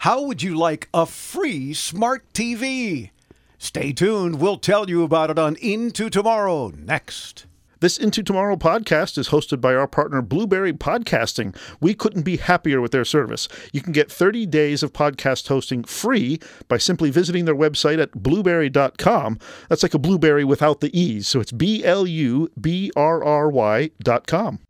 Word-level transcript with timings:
How 0.00 0.22
would 0.22 0.42
you 0.42 0.56
like 0.56 0.88
a 0.94 1.04
free 1.04 1.74
smart 1.74 2.32
TV? 2.32 3.10
Stay 3.58 3.92
tuned. 3.92 4.40
We'll 4.40 4.56
tell 4.56 4.88
you 4.88 5.02
about 5.02 5.28
it 5.28 5.38
on 5.38 5.56
Into 5.56 6.08
Tomorrow 6.08 6.72
next. 6.74 7.44
This 7.80 7.98
Into 7.98 8.22
Tomorrow 8.22 8.56
podcast 8.56 9.18
is 9.18 9.28
hosted 9.28 9.60
by 9.60 9.74
our 9.74 9.86
partner 9.86 10.22
Blubrry 10.22 10.72
Podcasting. 10.72 11.54
We 11.82 11.92
couldn't 11.92 12.22
be 12.22 12.38
happier 12.38 12.80
with 12.80 12.92
their 12.92 13.04
service. 13.04 13.46
You 13.74 13.82
can 13.82 13.92
get 13.92 14.10
30 14.10 14.46
days 14.46 14.82
of 14.82 14.94
podcast 14.94 15.48
hosting 15.48 15.84
free 15.84 16.40
by 16.66 16.78
simply 16.78 17.10
visiting 17.10 17.44
their 17.44 17.54
website 17.54 18.00
at 18.00 18.12
blubrry.com. 18.22 19.38
That's 19.68 19.82
like 19.82 19.92
a 19.92 19.98
blueberry 19.98 20.44
without 20.44 20.80
the 20.80 20.98
E's. 20.98 21.28
So 21.28 21.40
it's 21.40 21.52
B 21.52 21.84
L 21.84 22.06
U 22.06 22.50
B 22.58 22.90
R 22.96 23.22
R 23.22 23.50
Y.com. 23.50 24.60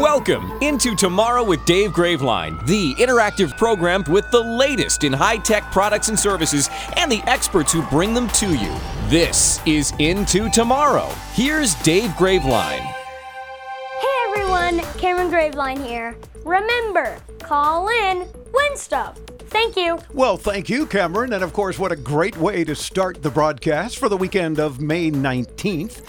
Welcome 0.00 0.50
into 0.60 0.96
Tomorrow 0.96 1.44
with 1.44 1.64
Dave 1.66 1.92
Graveline, 1.92 2.66
the 2.66 2.96
interactive 2.96 3.56
program 3.56 4.02
with 4.08 4.28
the 4.32 4.40
latest 4.40 5.04
in 5.04 5.12
high 5.12 5.36
tech 5.36 5.70
products 5.70 6.08
and 6.08 6.18
services 6.18 6.68
and 6.96 7.10
the 7.10 7.22
experts 7.28 7.72
who 7.72 7.80
bring 7.82 8.12
them 8.12 8.26
to 8.30 8.52
you. 8.56 8.76
This 9.06 9.64
is 9.64 9.92
Into 10.00 10.50
Tomorrow. 10.50 11.08
Here's 11.34 11.76
Dave 11.76 12.10
Graveline. 12.10 12.80
Hey 12.80 14.16
everyone, 14.26 14.80
Cameron 14.98 15.30
Graveline 15.30 15.86
here. 15.86 16.16
Remember, 16.44 17.16
call 17.38 17.86
in, 17.86 18.26
win 18.52 18.76
stuff. 18.76 19.16
Thank 19.46 19.76
you. 19.76 20.00
Well, 20.12 20.36
thank 20.36 20.68
you, 20.68 20.86
Cameron. 20.86 21.32
And 21.34 21.44
of 21.44 21.52
course, 21.52 21.78
what 21.78 21.92
a 21.92 21.96
great 21.96 22.36
way 22.36 22.64
to 22.64 22.74
start 22.74 23.22
the 23.22 23.30
broadcast 23.30 23.98
for 23.98 24.08
the 24.08 24.16
weekend 24.16 24.58
of 24.58 24.80
May 24.80 25.12
19th, 25.12 26.04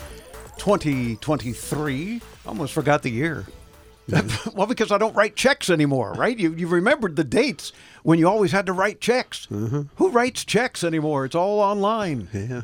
2023. 0.57 2.19
Almost 2.47 2.73
forgot 2.73 3.03
the 3.03 3.11
year. 3.11 3.45
well, 4.53 4.67
because 4.67 4.91
I 4.91 4.97
don't 4.97 5.15
write 5.15 5.35
checks 5.35 5.69
anymore, 5.69 6.13
right? 6.13 6.37
You 6.37 6.53
you 6.53 6.67
remembered 6.67 7.15
the 7.15 7.23
dates 7.23 7.71
when 8.03 8.19
you 8.19 8.27
always 8.27 8.51
had 8.51 8.65
to 8.67 8.73
write 8.73 9.01
checks. 9.01 9.45
Who 9.49 10.09
writes 10.09 10.45
checks 10.45 10.83
anymore? 10.83 11.25
It's 11.25 11.35
all 11.35 11.59
online. 11.59 12.29
Yeah. 12.33 12.61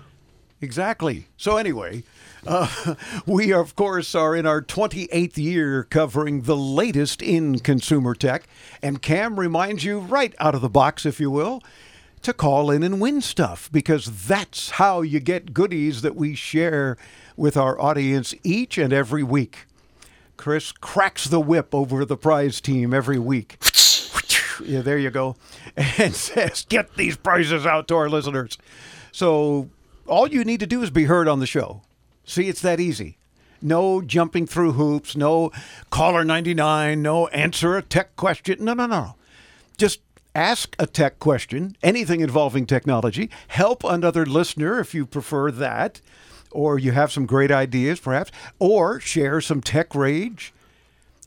Exactly. 0.62 1.28
So 1.38 1.58
anyway, 1.58 2.04
uh, 2.46 2.96
we 3.26 3.52
of 3.52 3.76
course 3.76 4.14
are 4.14 4.36
in 4.36 4.46
our 4.46 4.62
28th 4.62 5.38
year 5.38 5.84
covering 5.86 6.44
the 6.44 6.56
latest 6.56 7.24
in 7.24 7.60
consumer 7.60 8.14
tech, 8.14 8.48
and 8.84 9.02
Cam 9.02 9.40
reminds 9.40 9.84
you 9.84 10.00
right 10.00 10.36
out 10.40 10.54
of 10.54 10.62
the 10.62 10.70
box, 10.70 11.06
if 11.08 11.20
you 11.20 11.32
will, 11.32 11.64
to 12.22 12.34
call 12.34 12.70
in 12.70 12.84
and 12.84 13.02
win 13.02 13.22
stuff 13.22 13.68
because 13.72 14.28
that's 14.28 14.72
how 14.72 15.02
you 15.02 15.20
get 15.20 15.54
goodies 15.54 16.04
that 16.04 16.16
we 16.16 16.36
share 16.36 16.98
with 17.36 17.58
our 17.58 17.80
audience 17.82 18.36
each 18.44 18.78
and 18.78 18.94
every 18.94 19.24
week. 19.24 19.66
Chris 20.42 20.72
cracks 20.72 21.26
the 21.26 21.40
whip 21.40 21.76
over 21.76 22.04
the 22.04 22.18
prize 22.18 22.60
team 22.60 22.96
every 22.96 23.20
week. 23.20 23.58
Yeah, 24.66 24.82
there 24.82 24.98
you 24.98 25.12
go. 25.12 25.36
And 25.78 26.16
says, 26.16 26.66
get 26.68 26.96
these 26.96 27.16
prizes 27.16 27.64
out 27.66 27.88
to 27.88 27.96
our 27.96 28.10
listeners. 28.10 28.58
So 29.12 29.70
all 30.08 30.28
you 30.28 30.44
need 30.44 30.60
to 30.62 30.68
do 30.68 30.82
is 30.82 30.90
be 30.90 31.04
heard 31.06 31.28
on 31.28 31.40
the 31.40 31.46
show. 31.46 31.84
See, 32.26 32.50
it's 32.50 32.62
that 32.62 32.80
easy. 32.80 33.18
No 33.62 34.02
jumping 34.02 34.48
through 34.48 34.74
hoops, 34.74 35.16
no 35.16 35.52
caller 35.92 36.26
99, 36.26 37.02
no 37.02 37.28
answer 37.28 37.78
a 37.78 37.84
tech 37.84 38.16
question. 38.16 38.66
No, 38.66 38.74
no, 38.74 38.88
no. 38.88 39.16
Just 39.78 40.02
ask 40.34 40.76
a 40.80 40.88
tech 40.88 41.20
question, 41.20 41.78
anything 41.84 42.20
involving 42.22 42.66
technology. 42.66 43.30
Help 43.48 43.84
another 43.84 44.26
listener 44.26 44.80
if 44.80 44.96
you 44.96 45.06
prefer 45.06 45.52
that, 45.52 46.02
or 46.52 46.80
you 46.80 46.92
have 46.92 47.12
some 47.12 47.26
great 47.26 47.52
ideas 47.52 48.00
perhaps, 48.00 48.32
or 48.60 49.00
share 49.00 49.42
some 49.42 49.62
tech 49.62 49.94
rage. 49.96 50.54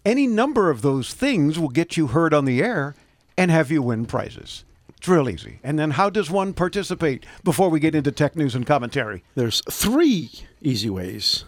Any 0.05 0.27
number 0.27 0.70
of 0.70 0.83
those 0.83 1.14
things 1.14 1.58
will 1.58 1.69
get 1.69 1.97
you 1.97 2.08
heard 2.08 2.34
on 2.34 2.44
the 2.44 2.62
air 2.62 2.94
and 3.36 3.50
have 3.50 3.70
you 3.70 3.83
win 3.83 4.06
prizes. 4.06 4.64
It's 4.97 5.08
real 5.08 5.28
easy. 5.28 5.58
And 5.62 5.78
then 5.78 5.92
how 5.92 6.11
does 6.11 6.31
one 6.31 6.55
participate 6.55 7.27
before 7.42 7.69
we 7.69 7.81
get 7.81 7.94
into 7.94 8.12
tech 8.12 8.36
news 8.36 8.55
and 8.55 8.66
commentary? 8.66 9.22
There's 9.34 9.62
three 9.70 10.31
easy 10.62 10.91
ways. 10.91 11.44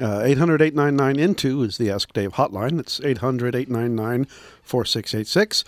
Uh, 0.00 0.22
800 0.24 0.62
899 0.62 1.18
Into 1.22 1.62
is 1.62 1.78
the 1.78 1.90
Ask 1.90 2.12
Dave 2.12 2.34
hotline. 2.34 2.78
It's 2.78 3.00
800 3.00 3.54
899 3.54 4.26
4686. 4.62 5.64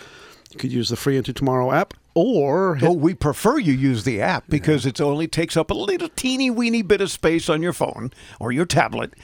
You 0.53 0.59
could 0.59 0.73
use 0.73 0.89
the 0.89 0.97
free 0.97 1.17
Into 1.17 1.33
Tomorrow 1.33 1.73
app 1.73 1.95
or 2.15 2.79
Oh, 2.83 2.93
we 2.93 3.15
prefer 3.15 3.59
you 3.59 3.73
use 3.73 4.05
the 4.05 4.21
app 4.21 4.45
because 4.49 4.87
it 4.87 5.01
only 5.01 5.27
takes 5.27 5.57
up 5.57 5.71
a 5.71 5.75
little 5.75 6.09
teeny 6.11 6.51
weeny 6.51 6.83
bit 6.83 7.01
of 7.01 7.11
space 7.11 7.49
on 7.49 7.63
your 7.63 7.73
phone 7.73 8.13
or 8.39 8.53
your 8.53 8.67
tablet. 8.67 9.15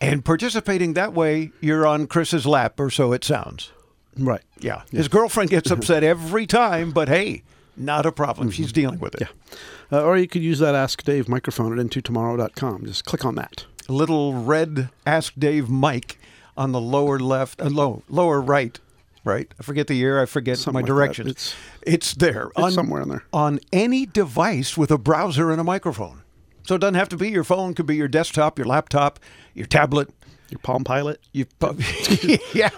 And 0.00 0.24
participating 0.24 0.94
that 0.94 1.14
way, 1.14 1.52
you're 1.60 1.86
on 1.86 2.06
Chris's 2.06 2.44
lap, 2.46 2.78
or 2.78 2.90
so 2.90 3.12
it 3.12 3.24
sounds. 3.24 3.72
Right. 4.18 4.42
Yeah. 4.58 4.82
His 4.90 5.08
girlfriend 5.08 5.50
gets 5.50 5.70
upset 5.70 6.02
every 6.04 6.46
time, 6.46 6.90
but 6.90 7.08
hey, 7.08 7.42
not 7.76 8.04
a 8.06 8.12
problem. 8.12 8.50
She's 8.50 8.72
dealing 8.72 8.98
with 8.98 9.14
it. 9.14 9.28
Uh, 9.90 10.02
or 10.02 10.18
you 10.18 10.26
could 10.26 10.42
use 10.42 10.58
that 10.58 10.74
Ask 10.74 11.02
Dave 11.04 11.28
microphone 11.28 11.78
at 11.78 11.86
intotomorrow.com. 11.86 12.86
Just 12.86 13.04
click 13.04 13.24
on 13.24 13.36
that. 13.36 13.64
Little 13.88 14.34
red 14.34 14.90
Ask 15.06 15.34
Dave 15.38 15.70
mic 15.70 16.18
on 16.56 16.72
the 16.72 16.80
lower 16.80 17.18
left, 17.18 17.60
uh, 17.60 17.68
low, 17.68 18.02
lower 18.08 18.40
right, 18.40 18.80
right? 19.26 19.52
I 19.58 19.62
forget 19.62 19.88
the 19.88 19.94
year. 19.94 20.22
I 20.22 20.24
forget 20.26 20.56
Something 20.56 20.72
my 20.74 20.80
like 20.80 20.86
directions. 20.86 21.30
It's- 21.30 21.54
it's 21.82 22.14
there. 22.14 22.50
It's 22.56 22.74
somewhere 22.74 23.02
in 23.02 23.08
there. 23.10 23.24
On 23.32 23.60
any 23.72 24.06
device 24.06 24.76
with 24.76 24.90
a 24.90 24.96
browser 24.98 25.50
and 25.50 25.60
a 25.60 25.64
microphone. 25.64 26.22
So 26.66 26.76
it 26.76 26.78
doesn't 26.78 26.94
have 26.94 27.08
to 27.10 27.16
be 27.16 27.28
your 27.30 27.44
phone. 27.44 27.72
It 27.72 27.76
Could 27.76 27.86
be 27.86 27.96
your 27.96 28.08
desktop, 28.08 28.58
your 28.58 28.66
laptop, 28.66 29.20
your 29.54 29.66
tablet. 29.66 30.08
Your 30.50 30.60
Palm 30.60 30.84
Pilot. 30.84 31.20
You, 31.32 31.44
yeah, 32.54 32.70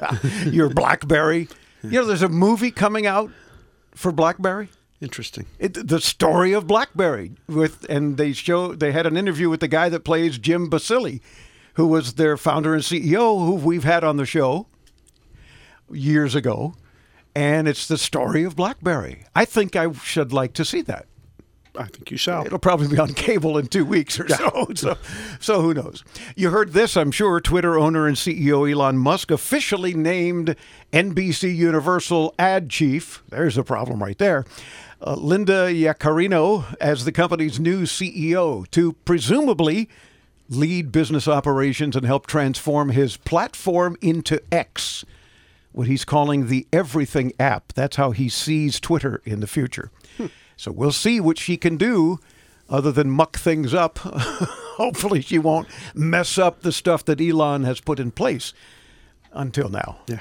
your 0.47 0.70
BlackBerry. 0.70 1.48
You 1.82 1.91
know, 1.91 2.04
there's 2.06 2.22
a 2.22 2.28
movie 2.28 2.70
coming 2.70 3.06
out 3.06 3.31
for 3.94 4.10
BlackBerry. 4.10 4.70
Interesting. 5.03 5.44
It, 5.58 5.87
the 5.88 6.00
story 6.00 6.53
of 6.54 6.66
BlackBerry 6.66 7.32
with, 7.47 7.84
and 7.91 8.16
they 8.16 8.32
show 8.32 8.75
they 8.75 8.92
had 8.92 9.06
an 9.06 9.16
interview 9.19 9.48
with 9.50 9.60
the 9.60 9.69
guy 9.69 9.88
that 9.91 10.00
plays 10.00 10.38
Jim 10.38 10.69
Balsillie, 10.70 11.20
who 11.75 11.87
was 11.87 12.14
their 12.14 12.37
founder 12.38 12.72
and 12.75 12.82
CEO, 12.82 13.38
who 13.44 13.54
we've 13.54 13.84
had 13.84 14.03
on 14.03 14.16
the 14.16 14.26
show 14.26 14.66
years 15.91 16.34
ago, 16.34 16.75
and 17.34 17.69
it's 17.69 17.87
the 17.87 17.99
story 17.99 18.44
of 18.44 18.56
BlackBerry. 18.56 19.25
I 19.34 19.44
think 19.44 19.76
I 19.76 19.93
should 19.93 20.32
like 20.32 20.53
to 20.54 20.65
see 20.65 20.82
that. 20.82 21.06
I 21.76 21.84
think 21.84 22.10
you 22.10 22.16
shall. 22.16 22.44
It'll 22.44 22.59
probably 22.59 22.88
be 22.88 22.99
on 22.99 23.15
cable 23.15 23.56
in 23.56 23.69
two 23.69 23.84
weeks 23.84 24.19
or 24.19 24.28
so. 24.28 24.69
So, 24.75 24.97
so 25.38 25.62
who 25.62 25.75
knows? 25.75 26.04
You 26.34 26.50
heard 26.50 26.72
this, 26.72 26.97
I'm 26.97 27.12
sure. 27.12 27.41
Twitter 27.41 27.78
owner 27.78 28.06
and 28.06 28.16
CEO 28.16 28.71
Elon 28.71 28.99
Musk 28.99 29.31
officially 29.31 29.94
named 29.94 30.56
NBC 30.93 31.54
Universal 31.54 32.34
ad 32.38 32.69
chief. 32.69 33.22
There's 33.28 33.56
a 33.56 33.62
problem 33.62 34.03
right 34.03 34.19
there. 34.19 34.44
Uh, 35.00 35.15
Linda 35.15 35.69
Yaccarino 35.72 36.76
as 36.81 37.05
the 37.05 37.12
company's 37.12 37.60
new 37.60 37.82
CEO 37.82 38.69
to 38.72 38.94
presumably 39.05 39.88
lead 40.49 40.91
business 40.91 41.28
operations 41.28 41.94
and 41.94 42.05
help 42.05 42.26
transform 42.26 42.91
his 42.91 43.16
platform 43.16 43.97
into 44.00 44.41
X, 44.53 45.05
what 45.78 45.86
he's 45.86 46.04
calling 46.04 46.48
the 46.48 46.66
Everything 46.72 47.32
app. 47.38 47.72
That's 47.72 47.94
how 47.94 48.10
he 48.10 48.28
sees 48.28 48.80
Twitter 48.80 49.22
in 49.24 49.38
the 49.38 49.46
future. 49.46 49.92
So 50.56 50.72
we'll 50.72 50.90
see 50.90 51.20
what 51.20 51.38
she 51.38 51.56
can 51.56 51.76
do 51.76 52.18
other 52.68 52.90
than 52.90 53.08
muck 53.08 53.36
things 53.36 53.72
up. 53.72 53.98
Hopefully, 54.02 55.20
she 55.20 55.38
won't 55.38 55.68
mess 55.94 56.36
up 56.36 56.62
the 56.62 56.72
stuff 56.72 57.04
that 57.04 57.20
Elon 57.20 57.62
has 57.62 57.80
put 57.80 58.00
in 58.00 58.10
place 58.10 58.52
until 59.32 59.68
now. 59.68 59.98
Yeah. 60.08 60.18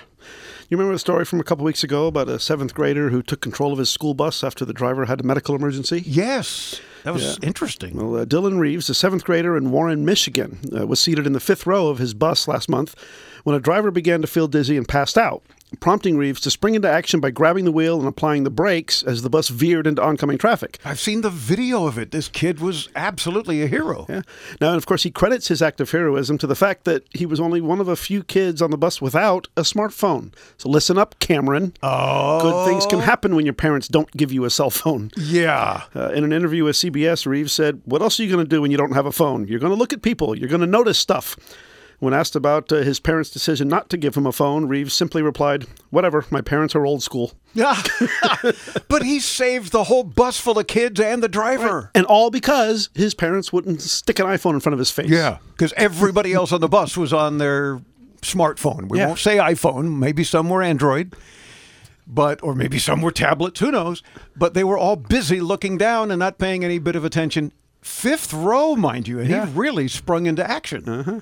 You 0.70 0.76
remember 0.76 0.96
the 0.96 1.00
story 1.00 1.24
from 1.24 1.40
a 1.40 1.46
couple 1.46 1.64
weeks 1.64 1.86
ago 1.86 2.08
about 2.08 2.28
a 2.28 2.38
seventh 2.40 2.74
grader 2.74 3.10
who 3.10 3.24
took 3.24 3.40
control 3.40 3.72
of 3.72 3.80
his 3.80 3.90
school 3.90 4.14
bus 4.14 4.44
after 4.44 4.66
the 4.66 4.74
driver 4.74 5.06
had 5.06 5.22
a 5.22 5.24
medical 5.24 5.56
emergency? 5.56 6.04
Yes, 6.06 6.82
that 7.06 7.14
was 7.14 7.40
interesting. 7.42 7.96
Well, 7.96 8.18
uh, 8.18 8.26
Dylan 8.26 8.60
Reeves, 8.60 8.90
a 8.90 8.94
seventh 8.94 9.24
grader 9.24 9.56
in 9.56 9.72
Warren, 9.72 10.04
Michigan, 10.04 10.60
uh, 10.78 10.86
was 10.86 11.00
seated 11.00 11.26
in 11.26 11.32
the 11.32 11.40
fifth 11.40 11.66
row 11.66 11.88
of 11.88 12.00
his 12.00 12.14
bus 12.14 12.50
last 12.50 12.68
month 12.68 12.96
when 13.46 13.56
a 13.56 13.62
driver 13.62 13.92
began 13.92 14.20
to 14.20 14.28
feel 14.28 14.50
dizzy 14.50 14.76
and 14.76 14.86
passed 14.86 15.18
out, 15.18 15.42
prompting 15.80 16.18
Reeves 16.18 16.40
to 16.42 16.52
spring 16.52 16.76
into 16.76 16.90
action 16.90 17.20
by 17.20 17.30
grabbing 17.30 17.66
the 17.66 17.72
wheel 17.72 18.00
and 18.00 18.08
applying 18.08 18.44
the 18.46 18.50
brakes 18.50 19.04
as 19.04 19.22
the 19.22 19.30
bus 19.30 19.50
veered 19.50 19.86
into 19.86 20.02
oncoming 20.02 20.38
traffic. 20.38 20.80
I've 20.86 21.00
seen 21.00 21.22
the 21.22 21.30
video 21.30 21.86
of 21.86 21.98
it. 21.98 22.12
This 22.12 22.30
kid 22.30 22.60
was 22.60 22.88
absolutely 22.96 23.62
a 23.62 23.68
hero. 23.68 24.06
Yeah. 24.08 24.22
Now, 24.62 24.69
and 24.69 24.78
of 24.78 24.86
course, 24.86 25.04
he 25.04 25.12
credits 25.12 25.50
his 25.50 25.62
act 25.62 25.81
of 25.81 25.92
heroism 25.92 26.38
to 26.40 26.48
the 26.48 26.56
fact 26.56 26.86
that 26.86 27.04
he 27.14 27.25
was 27.25 27.40
only 27.40 27.60
one 27.60 27.81
of 27.81 27.88
a 27.88 27.96
few 27.98 28.24
kids 28.24 28.62
on 28.62 28.72
the 28.72 28.78
bus 28.78 29.02
without 29.02 29.48
a 29.58 29.62
smartphone. 29.62 30.34
So 30.58 30.69
listen 30.69 30.98
up, 30.98 31.19
Cameron. 31.19 31.74
Oh, 31.84 32.40
Good 32.42 32.66
things 32.72 32.86
can 32.86 33.00
happen 33.00 33.36
when 33.36 33.46
your 33.46 33.54
parents 33.54 33.88
don't 33.88 34.10
give 34.12 34.31
you 34.31 34.46
a 34.46 34.50
cell 34.50 34.70
phone. 34.70 35.12
yeah. 35.18 35.84
Uh, 35.96 36.10
in 36.12 36.24
an 36.24 36.31
interview 36.31 36.63
with 36.63 36.75
CBS, 36.78 37.25
Reeves 37.25 37.52
said, 37.52 37.81
What 37.86 38.02
else 38.02 38.20
are 38.20 38.24
you 38.24 38.31
going 38.34 38.46
to 38.46 38.50
do 38.50 38.62
when 38.62 38.72
you 38.72 38.78
don't 38.78 38.94
have 38.94 39.06
a 39.06 39.12
phone? 39.12 39.48
You're 39.48 39.60
going 39.60 39.72
to 39.74 39.78
look 39.78 39.92
at 39.94 40.02
people, 40.02 40.38
you're 40.38 40.50
going 40.50 40.62
to 40.62 40.68
notice 40.68 40.98
stuff. 40.98 41.36
When 42.00 42.14
asked 42.14 42.36
about 42.36 42.72
uh, 42.72 42.78
his 42.78 43.00
parents' 43.00 43.32
decision 43.32 43.68
not 43.68 43.90
to 43.90 43.98
give 43.98 44.16
him 44.16 44.28
a 44.28 44.32
phone, 44.32 44.68
Reeves 44.68 44.94
simply 44.94 45.24
replied, 45.24 45.66
Whatever, 45.90 46.26
my 46.30 46.42
parents 46.42 46.76
are 46.76 46.86
old 46.86 47.02
school. 47.02 47.32
Yeah. 47.56 47.82
but 48.88 49.02
he 49.02 49.20
saved 49.20 49.72
the 49.72 49.86
whole 49.86 50.04
bus 50.04 50.40
full 50.40 50.60
of 50.60 50.68
kids 50.68 51.00
and 51.00 51.24
the 51.24 51.28
driver. 51.28 51.90
And 51.96 52.06
all 52.06 52.30
because 52.30 52.90
his 52.94 53.16
parents 53.16 53.52
wouldn't 53.52 53.82
stick 53.82 54.20
an 54.20 54.28
iPhone 54.28 54.54
in 54.54 54.60
front 54.60 54.74
of 54.74 54.80
his 54.80 54.92
face. 54.92 55.10
Yeah, 55.10 55.40
because 55.54 55.74
everybody 55.76 56.34
else 56.34 56.52
on 56.52 56.62
the 56.62 56.68
bus 56.68 56.96
was 56.96 57.14
on 57.14 57.40
their 57.40 57.82
smartphone. 58.22 58.90
We 58.90 59.00
Yeah. 59.00 59.08
won't 59.08 59.20
say 59.20 59.38
iPhone. 59.38 59.98
Maybe 59.98 60.24
some 60.24 60.50
were 60.50 60.62
Android. 60.62 61.16
but 62.10 62.42
or 62.44 62.54
maybe 62.56 62.78
some 62.80 63.02
were 63.02 63.12
tablets, 63.12 63.60
who 63.60 63.72
knows? 63.72 64.02
But 64.36 64.54
they 64.54 64.64
were 64.64 64.78
all 64.78 64.96
busy 64.96 65.42
looking 65.42 65.78
down 65.78 66.10
and 66.12 66.20
not 66.20 66.38
paying 66.38 66.64
any 66.64 66.78
bit 66.80 66.96
of 66.96 67.04
attention. 67.04 67.52
Fifth 67.82 68.34
row, 68.34 68.76
mind 68.76 69.08
you, 69.10 69.20
and 69.20 69.30
Yeah. 69.30 69.46
he 69.48 69.52
really 69.54 69.88
sprung 69.90 70.26
into 70.26 70.48
action. 70.50 70.88
Uh-huh. 70.88 71.20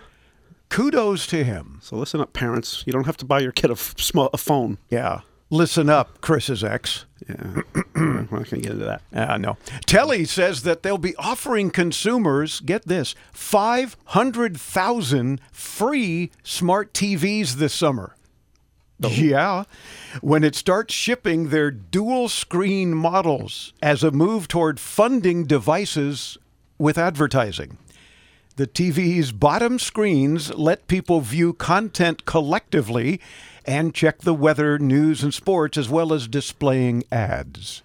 Kudos 0.76 1.26
to 1.28 1.46
him. 1.46 1.80
So 1.82 1.96
listen 1.96 2.20
up, 2.20 2.34
parents. 2.34 2.84
You 2.86 2.92
don't 2.92 3.06
have 3.06 3.16
to 3.18 3.26
buy 3.26 3.40
your 3.40 3.54
kid 3.54 3.70
a, 3.70 3.76
f- 3.76 3.98
small, 3.98 4.30
a 4.34 4.38
phone. 4.38 4.78
Yeah. 4.90 5.22
Listen 5.50 5.90
up, 5.90 6.20
Chris's 6.20 6.66
ex. 6.66 7.06
Yeah. 7.30 7.62
We're 7.96 8.24
not 8.24 8.30
going 8.30 8.44
to 8.44 8.58
get 8.58 8.72
into 8.74 8.84
that. 8.84 9.02
Uh, 9.14 9.38
no. 9.38 9.56
Telly 9.86 10.26
says 10.26 10.64
that 10.64 10.84
they'll 10.84 10.98
be 10.98 11.16
offering 11.16 11.72
consumers, 11.72 12.60
get 12.60 12.90
this, 12.90 13.16
500,000 13.32 15.40
free 15.54 16.32
smart 16.44 16.94
TVs 16.94 17.54
this 17.54 17.74
summer. 17.74 18.14
Yeah. 19.00 19.64
When 20.20 20.44
it 20.44 20.56
starts 20.56 20.94
shipping 20.94 21.52
their 21.52 21.72
dual 21.72 22.28
screen 22.28 22.94
models 22.94 23.72
as 23.82 24.04
a 24.04 24.12
move 24.12 24.50
toward 24.50 24.82
funding 24.82 25.46
devices 25.46 26.38
with 26.78 26.98
advertising. 26.98 27.78
The 28.58 28.68
TV's 28.68 29.32
bottom 29.34 29.80
screens 29.80 30.54
let 30.54 30.88
people 30.88 31.20
view 31.20 31.52
content 31.54 32.26
collectively 32.26 33.20
and 33.66 33.94
check 33.94 34.20
the 34.20 34.34
weather, 34.34 34.80
news, 34.80 35.24
and 35.24 35.34
sports, 35.34 35.78
as 35.78 35.90
well 35.90 36.14
as 36.14 36.28
displaying 36.28 37.04
ads. 37.12 37.82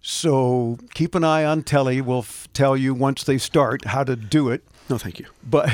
So 0.00 0.78
keep 0.94 1.16
an 1.16 1.24
eye 1.24 1.44
on 1.44 1.64
Telly. 1.64 2.00
We'll 2.00 2.20
f- 2.20 2.46
tell 2.52 2.76
you 2.76 2.94
once 2.94 3.24
they 3.24 3.38
start 3.38 3.86
how 3.86 4.04
to 4.04 4.14
do 4.14 4.50
it. 4.50 4.62
No, 4.88 4.98
thank 4.98 5.18
you. 5.18 5.26
But 5.42 5.68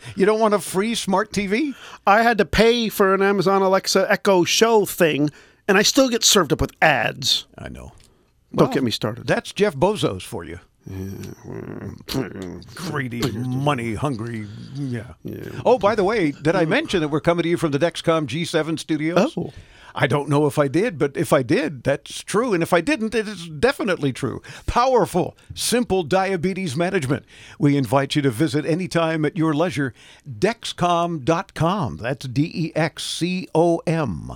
you 0.16 0.24
don't 0.24 0.38
want 0.38 0.54
a 0.54 0.60
free 0.60 0.94
smart 0.94 1.32
TV? 1.32 1.74
I 2.06 2.22
had 2.22 2.38
to 2.38 2.44
pay 2.44 2.88
for 2.88 3.14
an 3.14 3.22
Amazon 3.22 3.62
Alexa 3.62 4.06
Echo 4.08 4.44
Show 4.44 4.84
thing, 4.84 5.30
and 5.66 5.76
I 5.76 5.82
still 5.82 6.08
get 6.08 6.22
served 6.22 6.52
up 6.52 6.60
with 6.60 6.70
ads. 6.80 7.46
I 7.58 7.68
know. 7.68 7.94
Don't 8.54 8.72
get 8.72 8.84
me 8.84 8.92
started. 8.92 9.26
That's 9.26 9.52
Jeff 9.52 9.74
Bezos 9.74 10.22
for 10.22 10.44
you. 10.44 10.60
Greedy, 12.74 13.20
money 13.32 13.94
hungry. 13.94 14.46
Yeah. 14.74 15.14
Oh, 15.64 15.78
by 15.78 15.94
the 15.94 16.04
way, 16.04 16.32
did 16.32 16.56
I 16.56 16.64
mention 16.64 17.00
that 17.00 17.08
we're 17.08 17.20
coming 17.20 17.44
to 17.44 17.48
you 17.48 17.56
from 17.56 17.70
the 17.70 17.78
Dexcom 17.78 18.26
G7 18.26 18.78
studios? 18.78 19.34
Oh. 19.36 19.52
I 19.94 20.06
don't 20.06 20.28
know 20.28 20.46
if 20.46 20.58
I 20.58 20.68
did, 20.68 20.98
but 20.98 21.16
if 21.16 21.32
I 21.32 21.42
did, 21.42 21.82
that's 21.84 22.22
true. 22.22 22.54
And 22.54 22.62
if 22.62 22.72
I 22.72 22.80
didn't, 22.80 23.14
it 23.14 23.28
is 23.28 23.48
definitely 23.48 24.12
true. 24.12 24.42
Powerful, 24.66 25.36
simple 25.54 26.02
diabetes 26.02 26.76
management. 26.76 27.26
We 27.58 27.76
invite 27.76 28.16
you 28.16 28.22
to 28.22 28.30
visit 28.30 28.64
anytime 28.64 29.24
at 29.24 29.36
your 29.36 29.52
leisure. 29.52 29.92
Dexcom.com. 30.28 31.98
That's 31.98 32.26
D 32.26 32.50
E 32.54 32.72
X 32.74 33.04
C 33.04 33.48
O 33.54 33.82
M 33.86 34.32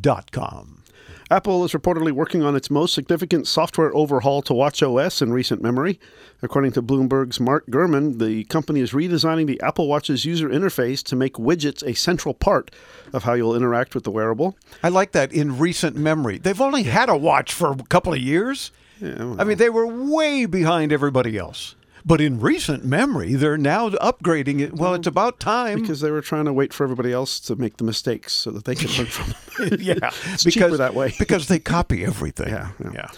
dot 0.00 0.30
com. 0.30 0.84
Apple 1.30 1.64
is 1.64 1.72
reportedly 1.72 2.12
working 2.12 2.42
on 2.42 2.56
its 2.56 2.70
most 2.70 2.94
significant 2.94 3.46
software 3.46 3.94
overhaul 3.94 4.42
to 4.42 4.52
WatchOS 4.52 5.20
in 5.22 5.32
recent 5.32 5.62
memory. 5.62 6.00
According 6.42 6.72
to 6.72 6.82
Bloomberg's 6.82 7.40
Mark 7.40 7.66
Gurman, 7.66 8.18
the 8.18 8.44
company 8.44 8.80
is 8.80 8.92
redesigning 8.92 9.46
the 9.46 9.60
Apple 9.60 9.88
Watch's 9.88 10.24
user 10.24 10.48
interface 10.48 11.02
to 11.04 11.16
make 11.16 11.34
widgets 11.34 11.82
a 11.82 11.94
central 11.94 12.34
part 12.34 12.70
of 13.12 13.24
how 13.24 13.34
you'll 13.34 13.56
interact 13.56 13.94
with 13.94 14.04
the 14.04 14.10
wearable. 14.10 14.56
I 14.82 14.88
like 14.88 15.12
that 15.12 15.32
in 15.32 15.58
recent 15.58 15.96
memory. 15.96 16.38
They've 16.38 16.60
only 16.60 16.84
had 16.84 17.08
a 17.08 17.16
watch 17.16 17.52
for 17.52 17.72
a 17.72 17.76
couple 17.88 18.12
of 18.12 18.20
years. 18.20 18.70
I 19.02 19.44
mean, 19.44 19.58
they 19.58 19.70
were 19.70 19.86
way 19.86 20.46
behind 20.46 20.92
everybody 20.92 21.38
else. 21.38 21.76
But 22.04 22.20
in 22.20 22.40
recent 22.40 22.84
memory, 22.84 23.34
they're 23.34 23.58
now 23.58 23.90
upgrading 23.90 24.60
it. 24.60 24.74
Well, 24.74 24.94
it's 24.94 25.06
about 25.06 25.40
time. 25.40 25.80
Because 25.80 26.00
they 26.00 26.10
were 26.10 26.20
trying 26.20 26.44
to 26.46 26.52
wait 26.52 26.72
for 26.72 26.84
everybody 26.84 27.12
else 27.12 27.38
to 27.40 27.56
make 27.56 27.76
the 27.76 27.84
mistakes 27.84 28.32
so 28.32 28.50
that 28.52 28.64
they 28.64 28.74
could 28.74 28.96
learn 28.96 29.06
from 29.06 29.34
them. 29.68 29.78
yeah, 29.80 29.94
It's 30.32 30.44
because 30.44 30.52
cheaper 30.72 30.76
that 30.78 30.94
way. 30.94 31.12
because 31.18 31.48
they 31.48 31.58
copy 31.58 32.04
everything. 32.04 32.48
Yeah, 32.48 32.70
yeah. 32.82 32.90
yeah. 32.94 33.10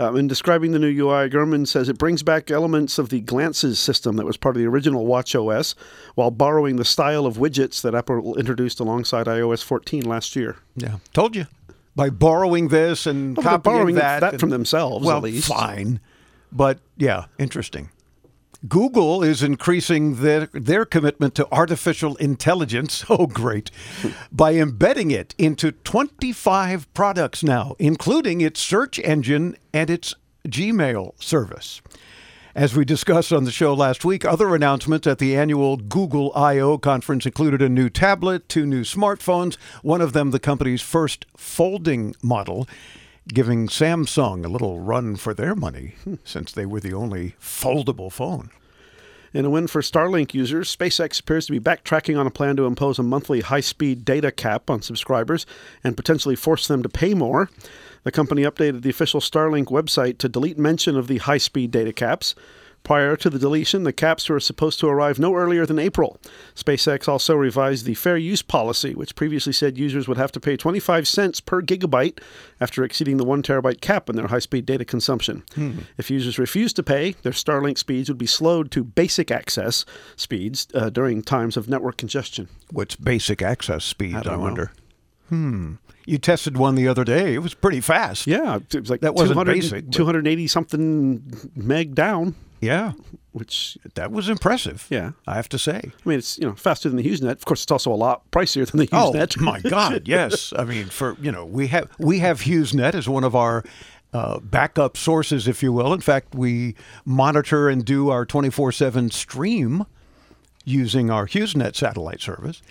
Um, 0.00 0.16
in 0.16 0.28
describing 0.28 0.70
the 0.70 0.78
new 0.78 0.86
UI, 0.90 1.28
Gurman 1.28 1.66
says 1.66 1.88
it 1.88 1.98
brings 1.98 2.22
back 2.22 2.52
elements 2.52 2.98
of 3.00 3.08
the 3.08 3.20
Glances 3.20 3.80
system 3.80 4.14
that 4.16 4.24
was 4.24 4.36
part 4.36 4.54
of 4.54 4.60
the 4.62 4.68
original 4.68 5.04
Watch 5.06 5.34
OS, 5.34 5.74
while 6.14 6.30
borrowing 6.30 6.76
the 6.76 6.84
style 6.84 7.26
of 7.26 7.36
widgets 7.36 7.82
that 7.82 7.96
Apple 7.96 8.36
introduced 8.38 8.78
alongside 8.78 9.26
iOS 9.26 9.64
14 9.64 10.04
last 10.04 10.36
year. 10.36 10.56
Yeah, 10.76 10.98
told 11.12 11.34
you. 11.34 11.46
By 11.96 12.10
borrowing 12.10 12.68
this 12.68 13.06
and 13.08 13.36
Well, 13.36 13.42
copying 13.42 13.60
borrowing 13.76 13.94
that, 13.96 14.20
that 14.20 14.32
and- 14.34 14.40
from 14.40 14.50
themselves, 14.50 15.04
Well, 15.04 15.16
at 15.16 15.22
least. 15.24 15.48
fine, 15.48 15.98
but 16.52 16.78
yeah, 16.96 17.24
interesting. 17.36 17.90
Google 18.66 19.22
is 19.22 19.42
increasing 19.42 20.16
their, 20.16 20.46
their 20.52 20.84
commitment 20.84 21.34
to 21.36 21.46
artificial 21.52 22.16
intelligence. 22.16 23.04
Oh, 23.10 23.26
great. 23.26 23.70
by 24.30 24.54
embedding 24.54 25.10
it 25.10 25.34
into 25.38 25.72
25 25.72 26.92
products 26.94 27.42
now, 27.42 27.74
including 27.78 28.40
its 28.40 28.60
search 28.60 28.98
engine 28.98 29.56
and 29.72 29.88
its 29.88 30.14
Gmail 30.46 31.20
service. 31.22 31.80
As 32.54 32.74
we 32.76 32.84
discussed 32.84 33.32
on 33.32 33.44
the 33.44 33.50
show 33.50 33.72
last 33.72 34.04
week, 34.04 34.24
other 34.24 34.54
announcements 34.54 35.06
at 35.06 35.18
the 35.18 35.36
annual 35.36 35.76
Google 35.76 36.32
I/O 36.34 36.78
conference 36.78 37.24
included 37.24 37.62
a 37.62 37.68
new 37.68 37.88
tablet, 37.88 38.48
two 38.48 38.66
new 38.66 38.82
smartphones, 38.82 39.56
one 39.82 40.00
of 40.00 40.12
them 40.12 40.32
the 40.32 40.40
company's 40.40 40.82
first 40.82 41.24
folding 41.36 42.14
model, 42.22 42.68
giving 43.32 43.68
Samsung 43.68 44.44
a 44.44 44.48
little 44.48 44.80
run 44.80 45.16
for 45.16 45.34
their 45.34 45.54
money 45.54 45.94
hmm, 46.04 46.14
since 46.24 46.52
they 46.52 46.66
were 46.66 46.80
the 46.80 46.94
only 46.94 47.34
foldable 47.40 48.10
phone. 48.10 48.50
In 49.34 49.44
a 49.44 49.50
win 49.50 49.66
for 49.66 49.82
Starlink 49.82 50.32
users, 50.32 50.74
SpaceX 50.74 51.20
appears 51.20 51.46
to 51.46 51.52
be 51.52 51.60
backtracking 51.60 52.18
on 52.18 52.26
a 52.26 52.30
plan 52.30 52.56
to 52.56 52.64
impose 52.64 52.98
a 52.98 53.02
monthly 53.02 53.42
high 53.42 53.60
speed 53.60 54.04
data 54.04 54.32
cap 54.32 54.70
on 54.70 54.80
subscribers 54.80 55.44
and 55.84 55.96
potentially 55.96 56.34
force 56.34 56.66
them 56.66 56.82
to 56.82 56.88
pay 56.88 57.12
more. 57.12 57.50
The 58.04 58.12
company 58.12 58.42
updated 58.42 58.82
the 58.82 58.90
official 58.90 59.20
Starlink 59.20 59.66
website 59.66 60.16
to 60.18 60.30
delete 60.30 60.58
mention 60.58 60.96
of 60.96 61.08
the 61.08 61.18
high 61.18 61.38
speed 61.38 61.70
data 61.70 61.92
caps. 61.92 62.34
Prior 62.82 63.16
to 63.16 63.28
the 63.28 63.38
deletion, 63.38 63.82
the 63.82 63.92
caps 63.92 64.28
were 64.28 64.40
supposed 64.40 64.80
to 64.80 64.86
arrive 64.86 65.18
no 65.18 65.34
earlier 65.34 65.66
than 65.66 65.78
April. 65.78 66.18
SpaceX 66.54 67.06
also 67.06 67.34
revised 67.34 67.84
the 67.84 67.94
fair 67.94 68.16
use 68.16 68.40
policy, 68.40 68.94
which 68.94 69.14
previously 69.14 69.52
said 69.52 69.76
users 69.76 70.08
would 70.08 70.16
have 70.16 70.32
to 70.32 70.40
pay 70.40 70.56
25 70.56 71.06
cents 71.06 71.40
per 71.40 71.60
gigabyte 71.60 72.18
after 72.60 72.82
exceeding 72.84 73.18
the 73.18 73.24
1 73.24 73.42
terabyte 73.42 73.82
cap 73.82 74.08
in 74.08 74.16
their 74.16 74.28
high 74.28 74.38
speed 74.38 74.64
data 74.64 74.84
consumption. 74.84 75.42
If 75.98 76.10
users 76.10 76.38
refused 76.38 76.76
to 76.76 76.82
pay, 76.82 77.12
their 77.22 77.32
Starlink 77.32 77.76
speeds 77.76 78.08
would 78.08 78.18
be 78.18 78.26
slowed 78.26 78.70
to 78.70 78.84
basic 78.84 79.30
access 79.30 79.84
speeds 80.16 80.66
uh, 80.74 80.88
during 80.88 81.22
times 81.22 81.56
of 81.58 81.68
network 81.68 81.98
congestion. 81.98 82.48
What's 82.70 82.96
basic 82.96 83.42
access 83.42 83.84
speed, 83.84 84.14
I, 84.16 84.22
know. 84.22 84.38
wonder? 84.38 84.72
Hmm. 85.28 85.74
You 86.06 86.16
tested 86.16 86.56
one 86.56 86.74
the 86.74 86.88
other 86.88 87.04
day. 87.04 87.34
It 87.34 87.40
was 87.40 87.52
pretty 87.52 87.82
fast. 87.82 88.26
Yeah, 88.26 88.56
it 88.72 88.80
was 88.80 88.88
like 88.88 89.02
That 89.02 89.14
wasn't 89.14 89.34
200 89.34 89.52
basic, 89.52 89.90
280 89.90 90.46
something 90.46 91.50
meg 91.54 91.94
down, 91.94 92.34
Yeah. 92.60 92.92
which 93.32 93.78
That 93.94 94.10
was 94.10 94.28
impressive. 94.28 94.86
Yeah. 94.90 95.12
I 95.26 95.36
have 95.36 95.48
to 95.50 95.58
say. 95.58 95.78
I 95.84 96.08
mean, 96.08 96.18
it's 96.18 96.38
you 96.38 96.46
know 96.46 96.54
faster 96.54 96.88
than 96.88 96.96
the 96.96 97.04
HughesNet. 97.04 97.32
Of 97.32 97.44
course, 97.44 97.62
it's 97.62 97.72
also 97.72 97.92
a 97.92 97.96
lot 97.96 98.28
pricier 98.30 98.68
than 98.68 98.80
the 98.80 98.86
HughesNet. 98.88 99.36
Oh 99.40 99.44
my 99.44 99.60
God! 99.60 100.02
Yes, 100.08 100.52
I 100.56 100.64
mean, 100.64 100.86
for 100.86 101.16
you 101.20 101.30
know, 101.30 101.44
we 101.44 101.68
have 101.68 101.88
we 101.98 102.18
have 102.20 102.40
HughesNet 102.42 102.94
as 102.94 103.08
one 103.08 103.24
of 103.24 103.34
our 103.36 103.62
uh, 104.12 104.40
backup 104.40 104.96
sources, 104.96 105.46
if 105.46 105.62
you 105.62 105.72
will. 105.72 105.92
In 105.92 106.00
fact, 106.00 106.34
we 106.34 106.74
monitor 107.04 107.68
and 107.68 107.84
do 107.84 108.08
our 108.08 108.24
twenty 108.24 108.50
four 108.50 108.72
seven 108.72 109.10
stream 109.10 109.84
using 110.64 111.10
our 111.10 111.26
HughesNet 111.26 111.76
satellite 111.76 112.20
service, 112.20 112.62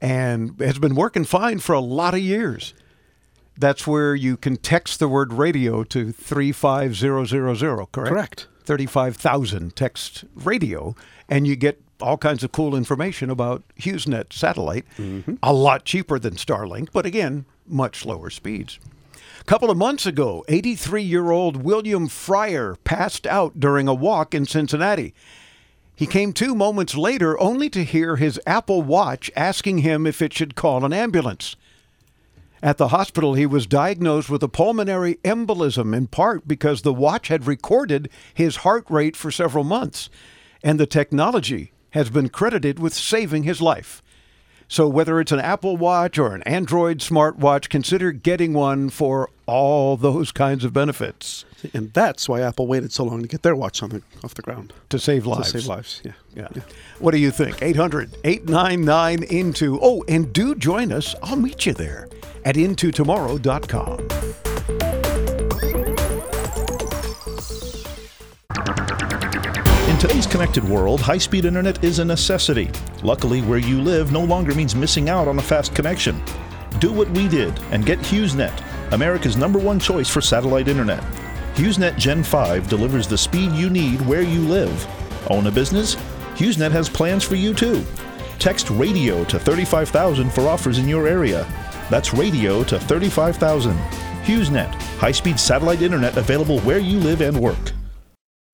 and 0.00 0.60
it's 0.60 0.78
been 0.78 0.94
working 0.94 1.24
fine 1.24 1.58
for 1.60 1.72
a 1.74 1.80
lot 1.80 2.14
of 2.14 2.20
years. 2.20 2.74
That's 3.56 3.86
where 3.86 4.14
you 4.14 4.36
can 4.36 4.56
text 4.56 4.98
the 5.00 5.08
word 5.08 5.32
radio 5.32 5.84
to 5.84 6.12
three 6.12 6.52
five 6.52 6.96
zero 6.96 7.24
zero 7.24 7.54
zero. 7.54 7.88
Correct. 7.92 8.10
Correct. 8.12 8.46
35,000 8.70 9.74
text 9.74 10.24
radio, 10.36 10.94
and 11.28 11.44
you 11.44 11.56
get 11.56 11.82
all 12.00 12.16
kinds 12.16 12.44
of 12.44 12.52
cool 12.52 12.76
information 12.76 13.28
about 13.28 13.64
HughesNet 13.80 14.32
satellite. 14.32 14.84
Mm-hmm. 14.96 15.34
A 15.42 15.52
lot 15.52 15.84
cheaper 15.84 16.20
than 16.20 16.34
Starlink, 16.34 16.90
but 16.92 17.04
again, 17.04 17.46
much 17.66 17.98
slower 17.98 18.30
speeds. 18.30 18.78
A 19.40 19.44
couple 19.44 19.72
of 19.72 19.76
months 19.76 20.06
ago, 20.06 20.44
83 20.46 21.02
year 21.02 21.32
old 21.32 21.64
William 21.64 22.06
Fryer 22.06 22.76
passed 22.84 23.26
out 23.26 23.58
during 23.58 23.88
a 23.88 23.92
walk 23.92 24.36
in 24.36 24.46
Cincinnati. 24.46 25.14
He 25.96 26.06
came 26.06 26.32
to 26.34 26.54
moments 26.54 26.94
later 26.94 27.36
only 27.40 27.70
to 27.70 27.82
hear 27.82 28.14
his 28.14 28.40
Apple 28.46 28.82
Watch 28.82 29.32
asking 29.34 29.78
him 29.78 30.06
if 30.06 30.22
it 30.22 30.32
should 30.32 30.54
call 30.54 30.84
an 30.84 30.92
ambulance. 30.92 31.56
At 32.62 32.76
the 32.76 32.88
hospital, 32.88 33.34
he 33.34 33.46
was 33.46 33.66
diagnosed 33.66 34.28
with 34.28 34.42
a 34.42 34.48
pulmonary 34.48 35.18
embolism 35.24 35.96
in 35.96 36.08
part 36.08 36.46
because 36.46 36.82
the 36.82 36.92
watch 36.92 37.28
had 37.28 37.46
recorded 37.46 38.10
his 38.34 38.56
heart 38.56 38.84
rate 38.90 39.16
for 39.16 39.30
several 39.30 39.64
months, 39.64 40.10
and 40.62 40.78
the 40.78 40.86
technology 40.86 41.72
has 41.90 42.10
been 42.10 42.28
credited 42.28 42.78
with 42.78 42.92
saving 42.92 43.44
his 43.44 43.62
life. 43.62 44.02
So 44.70 44.86
whether 44.86 45.18
it's 45.18 45.32
an 45.32 45.40
Apple 45.40 45.76
Watch 45.76 46.16
or 46.16 46.32
an 46.32 46.44
Android 46.44 46.98
smartwatch, 46.98 47.68
consider 47.68 48.12
getting 48.12 48.52
one 48.52 48.88
for 48.88 49.28
all 49.44 49.96
those 49.96 50.30
kinds 50.30 50.64
of 50.64 50.72
benefits 50.72 51.44
And 51.74 51.92
that's 51.92 52.28
why 52.28 52.40
Apple 52.40 52.68
waited 52.68 52.92
so 52.92 53.02
long 53.02 53.20
to 53.20 53.26
get 53.26 53.42
their 53.42 53.56
watch 53.56 53.82
on 53.82 53.90
the, 53.90 54.02
off 54.22 54.34
the 54.34 54.42
ground. 54.42 54.72
to 54.90 55.00
save 55.00 55.26
lives. 55.26 55.50
To 55.50 55.58
save 55.58 55.68
lives, 55.68 56.00
yeah. 56.04 56.12
Yeah. 56.36 56.48
What 57.00 57.10
do 57.10 57.18
you 57.18 57.32
think? 57.32 57.60
800 57.60 58.16
899 58.22 59.24
Into. 59.24 59.80
Oh, 59.82 60.04
and 60.06 60.32
do 60.32 60.54
join 60.54 60.92
us. 60.92 61.16
I'll 61.20 61.34
meet 61.34 61.66
you 61.66 61.72
there 61.72 62.08
at 62.44 62.54
intotomorrow.com. 62.54 64.49
today's 70.00 70.26
connected 70.26 70.64
world, 70.64 70.98
high 70.98 71.18
speed 71.18 71.44
internet 71.44 71.84
is 71.84 71.98
a 71.98 72.04
necessity. 72.04 72.70
Luckily, 73.02 73.42
where 73.42 73.58
you 73.58 73.82
live 73.82 74.12
no 74.12 74.24
longer 74.24 74.54
means 74.54 74.74
missing 74.74 75.10
out 75.10 75.28
on 75.28 75.38
a 75.38 75.42
fast 75.42 75.74
connection. 75.74 76.22
Do 76.78 76.90
what 76.90 77.10
we 77.10 77.28
did 77.28 77.60
and 77.70 77.84
get 77.84 77.98
HughesNet, 77.98 78.92
America's 78.92 79.36
number 79.36 79.58
one 79.58 79.78
choice 79.78 80.08
for 80.08 80.22
satellite 80.22 80.68
internet. 80.68 81.02
HughesNet 81.54 81.98
Gen 81.98 82.22
5 82.22 82.66
delivers 82.66 83.08
the 83.08 83.18
speed 83.18 83.52
you 83.52 83.68
need 83.68 84.00
where 84.06 84.22
you 84.22 84.40
live. 84.40 84.88
Own 85.28 85.46
a 85.48 85.50
business? 85.50 85.96
HughesNet 86.34 86.70
has 86.70 86.88
plans 86.88 87.22
for 87.22 87.34
you 87.34 87.52
too. 87.52 87.84
Text 88.38 88.70
radio 88.70 89.22
to 89.24 89.38
35000 89.38 90.32
for 90.32 90.48
offers 90.48 90.78
in 90.78 90.88
your 90.88 91.08
area. 91.08 91.46
That's 91.90 92.14
radio 92.14 92.64
to 92.64 92.80
35000. 92.80 93.76
HughesNet, 94.24 94.72
high 94.96 95.12
speed 95.12 95.38
satellite 95.38 95.82
internet 95.82 96.16
available 96.16 96.58
where 96.60 96.78
you 96.78 96.98
live 96.98 97.20
and 97.20 97.38
work. 97.38 97.72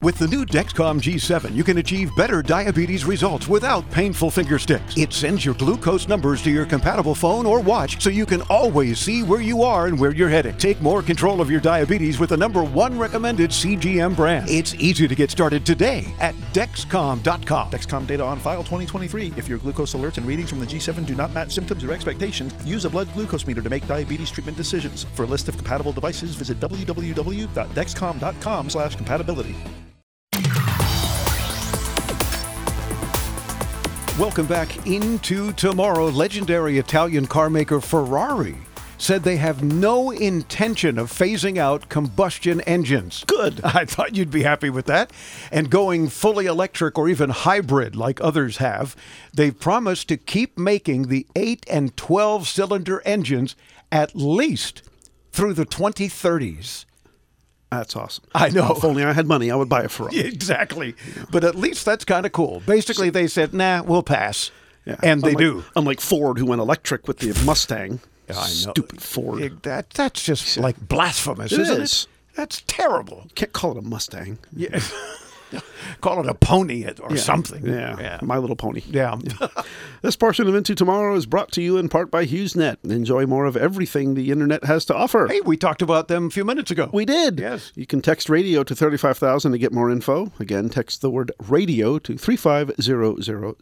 With 0.06 0.18
the 0.18 0.28
new 0.28 0.46
Dexcom 0.46 1.00
G7, 1.00 1.52
you 1.52 1.64
can 1.64 1.78
achieve 1.78 2.14
better 2.14 2.40
diabetes 2.40 3.04
results 3.04 3.48
without 3.48 3.90
painful 3.90 4.30
finger 4.30 4.56
sticks. 4.56 4.96
It 4.96 5.12
sends 5.12 5.44
your 5.44 5.54
glucose 5.54 6.06
numbers 6.06 6.40
to 6.42 6.50
your 6.52 6.64
compatible 6.64 7.14
phone 7.14 7.44
or 7.44 7.60
watch 7.60 8.00
so 8.00 8.10
you 8.10 8.24
can 8.24 8.42
always 8.42 9.00
see 9.00 9.24
where 9.24 9.40
you 9.40 9.62
are 9.62 9.88
and 9.88 9.98
where 9.98 10.14
you're 10.14 10.28
headed. 10.28 10.60
Take 10.60 10.80
more 10.80 11.02
control 11.02 11.40
of 11.40 11.50
your 11.50 11.60
diabetes 11.60 12.20
with 12.20 12.30
the 12.30 12.36
number 12.36 12.62
one 12.62 12.96
recommended 12.96 13.50
CGM 13.50 14.14
brand. 14.14 14.48
It's 14.48 14.74
easy 14.74 15.08
to 15.08 15.14
get 15.16 15.32
started 15.32 15.66
today 15.66 16.06
at 16.20 16.36
Dexcom.com. 16.52 17.70
Dexcom 17.72 18.06
data 18.06 18.22
on 18.22 18.38
file 18.38 18.62
2023. 18.62 19.32
If 19.36 19.48
your 19.48 19.58
glucose 19.58 19.94
alerts 19.94 20.18
and 20.18 20.26
readings 20.26 20.50
from 20.50 20.60
the 20.60 20.66
G7 20.66 21.04
do 21.04 21.16
not 21.16 21.32
match 21.32 21.52
symptoms 21.52 21.82
or 21.82 21.92
expectations, 21.92 22.54
use 22.64 22.84
a 22.84 22.90
blood 22.90 23.12
glucose 23.14 23.44
meter 23.46 23.60
to 23.60 23.70
make 23.70 23.84
diabetes 23.88 24.30
treatment 24.30 24.56
decisions. 24.56 25.04
For 25.14 25.24
a 25.24 25.26
list 25.26 25.48
of 25.48 25.56
compatible 25.56 25.92
devices, 25.92 26.36
visit 26.36 26.60
www.dexcom.com/compatibility. 26.60 29.56
Welcome 34.18 34.46
back 34.46 34.86
into 34.86 35.52
tomorrow. 35.52 36.06
Legendary 36.06 36.78
Italian 36.78 37.26
car 37.26 37.50
maker 37.50 37.82
Ferrari 37.82 38.56
said 38.96 39.22
they 39.22 39.36
have 39.36 39.62
no 39.62 40.10
intention 40.10 40.98
of 40.98 41.12
phasing 41.12 41.58
out 41.58 41.90
combustion 41.90 42.62
engines. 42.62 43.24
Good. 43.26 43.60
I 43.64 43.84
thought 43.84 44.16
you'd 44.16 44.30
be 44.30 44.42
happy 44.42 44.70
with 44.70 44.86
that. 44.86 45.12
And 45.52 45.68
going 45.68 46.08
fully 46.08 46.46
electric 46.46 46.96
or 46.96 47.10
even 47.10 47.28
hybrid 47.28 47.94
like 47.94 48.18
others 48.22 48.56
have, 48.56 48.96
they've 49.34 49.60
promised 49.60 50.08
to 50.08 50.16
keep 50.16 50.56
making 50.56 51.08
the 51.08 51.26
8 51.36 51.66
and 51.68 51.94
12 51.94 52.48
cylinder 52.48 53.02
engines 53.04 53.54
at 53.92 54.16
least 54.16 54.80
through 55.30 55.52
the 55.52 55.66
2030s. 55.66 56.86
That's 57.70 57.96
awesome. 57.96 58.24
I 58.34 58.48
know. 58.50 58.72
If 58.76 58.84
only 58.84 59.02
I 59.04 59.12
had 59.12 59.26
money, 59.26 59.50
I 59.50 59.56
would 59.56 59.68
buy 59.68 59.82
a 59.82 59.88
Ferrari. 59.88 60.18
Exactly. 60.26 60.94
But 61.30 61.42
at 61.44 61.56
least 61.56 61.84
that's 61.84 62.04
kind 62.04 62.24
of 62.24 62.32
cool. 62.32 62.62
Basically, 62.66 63.10
they 63.10 63.26
said, 63.26 63.52
nah, 63.52 63.82
we'll 63.82 64.02
pass. 64.04 64.50
Yeah. 64.84 64.96
And 65.02 65.20
they 65.22 65.30
Unlike- 65.30 65.38
do. 65.38 65.64
Unlike 65.74 66.00
Ford, 66.00 66.38
who 66.38 66.46
went 66.46 66.60
electric 66.60 67.08
with 67.08 67.18
the 67.18 67.32
Mustang. 67.44 68.00
I 68.28 68.34
know. 68.34 68.44
Stupid 68.72 69.02
Ford. 69.02 69.40
It- 69.42 69.62
that, 69.64 69.90
that's 69.90 70.22
just 70.22 70.56
like 70.58 70.78
blasphemous, 70.88 71.52
It 71.52 71.60
isn't 71.60 71.82
is. 71.82 72.02
it? 72.04 72.36
That's 72.36 72.62
terrible. 72.66 73.26
Can't 73.34 73.52
call 73.52 73.72
it 73.72 73.78
a 73.78 73.82
Mustang. 73.82 74.38
Yeah. 74.54 74.80
Call 76.00 76.20
it 76.20 76.26
a 76.28 76.34
pony 76.34 76.84
or 77.00 77.10
Yeah. 77.10 77.16
something. 77.16 77.64
Yeah. 77.66 77.96
Yeah. 77.98 78.18
My 78.22 78.38
Little 78.38 78.56
Pony. 78.56 78.82
Yeah. 78.86 79.18
This 80.02 80.14
portion 80.14 80.46
of 80.46 80.54
Into 80.54 80.74
Tomorrow 80.76 81.16
is 81.16 81.26
brought 81.26 81.50
to 81.52 81.62
you 81.62 81.78
in 81.78 81.88
part 81.88 82.12
by 82.12 82.26
HughesNet. 82.26 82.76
Enjoy 82.84 83.26
more 83.26 83.44
of 83.44 83.56
everything 83.56 84.14
the 84.14 84.30
internet 84.30 84.62
has 84.64 84.84
to 84.84 84.94
offer. 84.94 85.26
hey, 85.26 85.40
we 85.44 85.56
talked 85.56 85.82
about 85.82 86.06
them 86.06 86.26
a 86.28 86.30
few 86.30 86.44
minutes 86.44 86.70
ago. 86.70 86.90
We 86.92 87.04
did. 87.04 87.40
Yes. 87.40 87.72
You 87.74 87.86
can 87.86 88.02
text 88.02 88.28
radio 88.28 88.62
to 88.62 88.74
35000 88.76 89.50
to 89.50 89.58
get 89.58 89.72
more 89.72 89.90
info. 89.90 90.30
Again, 90.38 90.68
text 90.68 91.00
the 91.00 91.10
word 91.10 91.32
radio 91.48 91.98
to 91.98 92.16
35000. 92.16 93.56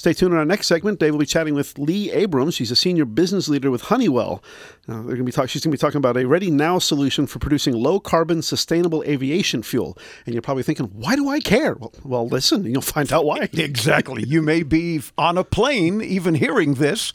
Stay 0.00 0.14
tuned 0.14 0.32
in 0.32 0.38
our 0.38 0.46
next 0.46 0.66
segment. 0.66 0.98
Dave 0.98 1.12
will 1.12 1.18
be 1.18 1.26
chatting 1.26 1.52
with 1.52 1.78
Lee 1.78 2.10
Abrams. 2.10 2.54
She's 2.54 2.70
a 2.70 2.74
senior 2.74 3.04
business 3.04 3.50
leader 3.50 3.70
with 3.70 3.82
Honeywell. 3.82 4.42
Uh, 4.88 4.94
they're 4.94 5.02
going 5.02 5.18
to 5.18 5.24
be 5.24 5.30
talk- 5.30 5.50
she's 5.50 5.62
going 5.62 5.72
to 5.72 5.76
be 5.76 5.78
talking 5.78 5.98
about 5.98 6.16
a 6.16 6.26
ready 6.26 6.50
now 6.50 6.78
solution 6.78 7.26
for 7.26 7.38
producing 7.38 7.74
low 7.74 8.00
carbon 8.00 8.40
sustainable 8.40 9.02
aviation 9.02 9.62
fuel. 9.62 9.98
And 10.24 10.34
you're 10.34 10.40
probably 10.40 10.62
thinking, 10.62 10.86
why 10.86 11.16
do 11.16 11.28
I 11.28 11.38
care? 11.40 11.74
Well, 11.74 11.92
well 12.02 12.26
listen, 12.26 12.64
you'll 12.64 12.80
find 12.80 13.12
out 13.12 13.26
why. 13.26 13.50
Exactly. 13.60 14.24
you 14.26 14.40
may 14.40 14.62
be 14.62 15.02
on 15.18 15.36
a 15.36 15.44
plane, 15.44 16.00
even 16.00 16.34
hearing 16.34 16.74
this, 16.76 17.12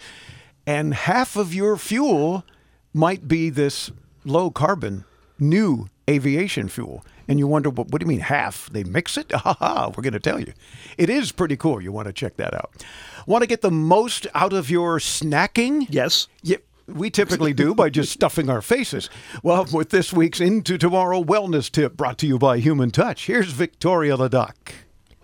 and 0.68 0.94
half 0.94 1.36
of 1.36 1.56
your 1.56 1.78
fuel 1.78 2.46
might 2.94 3.28
be 3.28 3.50
this 3.50 3.90
low 4.26 4.52
carbon 4.52 5.06
new 5.40 5.88
aviation 6.08 6.70
fuel. 6.70 7.04
And 7.28 7.40
you 7.40 7.48
wonder, 7.48 7.70
what, 7.70 7.90
what 7.90 8.00
do 8.00 8.06
you 8.06 8.10
mean 8.10 8.20
half? 8.20 8.70
They 8.72 8.84
mix 8.84 9.18
it? 9.18 9.32
Ha 9.36 9.54
ha, 9.60 9.92
we're 9.96 10.04
going 10.04 10.14
to 10.14 10.20
tell 10.20 10.40
you. 10.40 10.54
It 10.98 11.10
is 11.10 11.32
pretty 11.32 11.58
cool. 11.58 11.82
You 11.82 11.92
want 11.92 12.08
to 12.08 12.14
check 12.14 12.38
that 12.38 12.54
out. 12.54 12.84
Want 13.28 13.44
to 13.44 13.48
get 13.48 13.62
the 13.62 13.72
most 13.72 14.28
out 14.34 14.54
of 14.54 14.70
your 14.70 14.98
snacking? 15.00 15.88
Yes. 15.90 16.28
Yeah, 16.42 16.58
we 16.88 17.10
typically 17.10 17.54
do 17.54 17.76
by 17.76 17.90
just 17.90 18.12
stuffing 18.14 18.50
our 18.50 18.62
faces. 18.62 19.10
Well, 19.44 19.66
with 19.72 19.90
this 19.90 20.14
week's 20.14 20.40
Into 20.40 20.78
Tomorrow 20.78 21.24
wellness 21.24 21.72
tip 21.72 21.96
brought 21.98 22.18
to 22.20 22.28
you 22.28 22.38
by 22.40 22.60
Human 22.60 22.92
Touch, 22.92 23.28
here's 23.28 23.52
Victoria 23.52 24.18
Ladoc. 24.18 24.54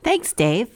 Thanks, 0.04 0.34
Dave. 0.34 0.70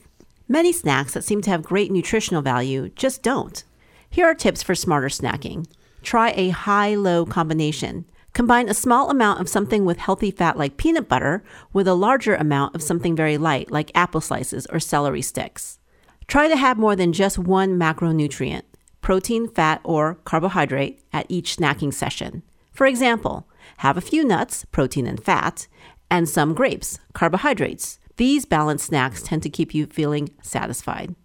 Many 0.48 0.72
snacks 0.72 1.14
that 1.14 1.24
seem 1.24 1.42
to 1.42 1.50
have 1.50 1.64
great 1.64 1.92
nutritional 1.92 2.44
value 2.44 2.90
just 2.90 3.24
don't. 3.24 3.64
Here 4.10 4.26
are 4.26 4.36
tips 4.36 4.62
for 4.62 4.76
smarter 4.76 5.08
snacking. 5.08 5.66
Try 6.04 6.34
a 6.36 6.50
high 6.50 6.96
low 6.96 7.26
combination. 7.26 8.06
Combine 8.36 8.68
a 8.68 8.74
small 8.74 9.10
amount 9.10 9.40
of 9.40 9.48
something 9.48 9.86
with 9.86 9.98
healthy 9.98 10.30
fat 10.30 10.58
like 10.58 10.76
peanut 10.76 11.08
butter 11.08 11.42
with 11.72 11.88
a 11.88 11.94
larger 11.94 12.36
amount 12.36 12.76
of 12.76 12.84
something 12.84 13.16
very 13.16 13.38
light 13.38 13.72
like 13.72 13.96
apple 13.96 14.20
slices 14.20 14.68
or 14.74 14.80
celery 14.82 15.22
sticks. 15.22 15.80
Try 16.28 16.50
to 16.50 16.58
have 16.58 16.78
more 16.78 16.98
than 16.98 17.14
just 17.14 17.40
one 17.40 17.80
macronutrient, 17.80 18.64
protein, 19.00 19.48
fat, 19.48 19.80
or 19.86 20.16
carbohydrate, 20.26 21.02
at 21.14 21.26
each 21.30 21.56
snacking 21.56 21.94
session. 21.94 22.44
For 22.74 22.86
example, 22.86 23.48
have 23.78 23.96
a 23.96 24.02
few 24.02 24.26
nuts, 24.26 24.66
protein 24.66 25.08
and 25.08 25.24
fat, 25.24 25.68
and 26.12 26.28
some 26.28 26.54
grapes, 26.54 27.00
carbohydrates. 27.14 28.00
These 28.18 28.44
balanced 28.44 28.88
snacks 28.88 29.24
tend 29.24 29.44
to 29.44 29.50
keep 29.50 29.74
you 29.74 29.86
feeling 29.86 30.30
satisfied. 30.42 31.16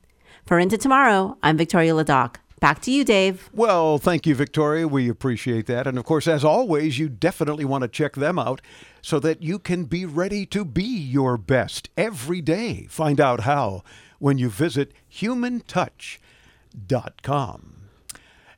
For 0.46 0.60
Into 0.60 0.78
Tomorrow, 0.78 1.38
I'm 1.42 1.56
Victoria 1.56 1.92
Ladoc. 1.92 2.36
Back 2.60 2.80
to 2.82 2.90
you, 2.90 3.04
Dave. 3.04 3.48
Well, 3.54 3.96
thank 3.96 4.26
you, 4.26 4.34
Victoria. 4.34 4.86
We 4.86 5.08
appreciate 5.08 5.64
that. 5.66 5.86
And 5.86 5.96
of 5.96 6.04
course, 6.04 6.28
as 6.28 6.44
always, 6.44 6.98
you 6.98 7.08
definitely 7.08 7.64
want 7.64 7.80
to 7.82 7.88
check 7.88 8.16
them 8.16 8.38
out 8.38 8.60
so 9.00 9.18
that 9.20 9.42
you 9.42 9.58
can 9.58 9.84
be 9.84 10.04
ready 10.04 10.44
to 10.46 10.62
be 10.66 10.84
your 10.84 11.38
best 11.38 11.88
every 11.96 12.42
day. 12.42 12.86
Find 12.90 13.18
out 13.18 13.40
how 13.40 13.82
when 14.18 14.36
you 14.36 14.50
visit 14.50 14.92
humantouch.com. 15.10 17.76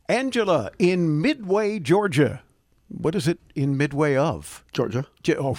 Angela 0.08 0.70
in 0.80 1.20
Midway, 1.20 1.78
Georgia. 1.78 2.42
What 2.88 3.14
is 3.14 3.28
it 3.28 3.38
in 3.54 3.76
Midway 3.76 4.16
of? 4.16 4.64
Georgia. 4.72 5.06
Ge- 5.22 5.36
Oh, 5.38 5.56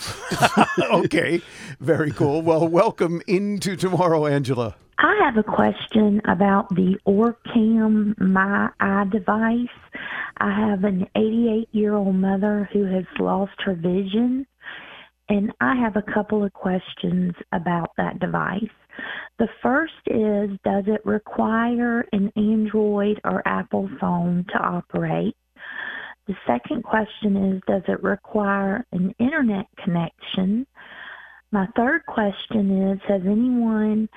okay. 1.05 1.41
Very 1.79 2.11
cool. 2.11 2.41
Well, 2.41 2.67
welcome 2.67 3.21
into 3.25 3.77
tomorrow, 3.77 4.25
Angela. 4.27 4.75
I 5.05 5.19
have 5.25 5.35
a 5.35 5.43
question 5.43 6.21
about 6.29 6.69
the 6.69 6.97
Orcam 7.05 8.17
My 8.17 8.69
Eye 8.79 9.03
device. 9.11 9.67
I 10.37 10.49
have 10.49 10.85
an 10.85 11.05
88 11.13 11.67
year 11.73 11.93
old 11.93 12.15
mother 12.15 12.69
who 12.71 12.85
has 12.85 13.03
lost 13.19 13.51
her 13.65 13.75
vision, 13.75 14.47
and 15.27 15.51
I 15.59 15.75
have 15.75 15.97
a 15.97 16.13
couple 16.13 16.45
of 16.45 16.53
questions 16.53 17.33
about 17.51 17.89
that 17.97 18.19
device. 18.19 18.63
The 19.39 19.49
first 19.61 19.91
is 20.05 20.51
Does 20.63 20.85
it 20.87 21.05
require 21.05 22.05
an 22.13 22.31
Android 22.37 23.19
or 23.25 23.45
Apple 23.45 23.89
phone 23.99 24.45
to 24.53 24.57
operate? 24.57 25.35
The 26.27 26.35
second 26.47 26.85
question 26.85 27.35
is 27.35 27.61
Does 27.67 27.83
it 27.89 28.01
require 28.01 28.85
an 28.93 29.13
internet 29.19 29.65
connection? 29.83 30.65
My 31.51 31.67
third 31.75 32.05
question 32.05 32.91
is 32.91 33.01
Has 33.09 33.23
anyone 33.25 34.07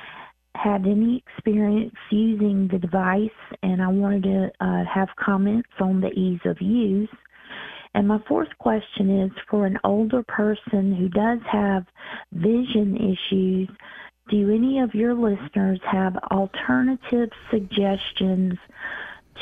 had 0.57 0.87
any 0.87 1.23
experience 1.27 1.95
using 2.11 2.69
the 2.69 2.79
device, 2.79 3.31
and 3.63 3.83
I 3.83 3.89
wanted 3.89 4.23
to 4.25 4.51
uh, 4.61 4.85
have 4.85 5.09
comments 5.17 5.69
on 5.81 6.01
the 6.01 6.11
ease 6.11 6.41
of 6.45 6.61
use. 6.61 7.11
And 7.95 8.09
my 8.09 8.19
fourth 8.29 8.51
question 8.59 9.23
is 9.23 9.33
for 9.49 9.65
an 9.67 9.79
older 9.83 10.23
person 10.23 10.95
who 10.95 11.09
does 11.09 11.39
have 11.51 11.87
vision 12.33 12.97
issues, 12.97 13.69
do 14.29 14.55
any 14.55 14.81
of 14.81 14.95
your 14.95 15.15
listeners 15.15 15.81
have 15.85 16.17
alternative 16.31 17.31
suggestions 17.51 18.59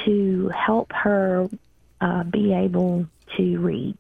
to 0.05 0.51
help 0.55 0.93
her 0.93 1.49
uh, 2.01 2.25
be 2.25 2.53
able 2.53 3.07
to 3.37 3.59
read? 3.59 3.97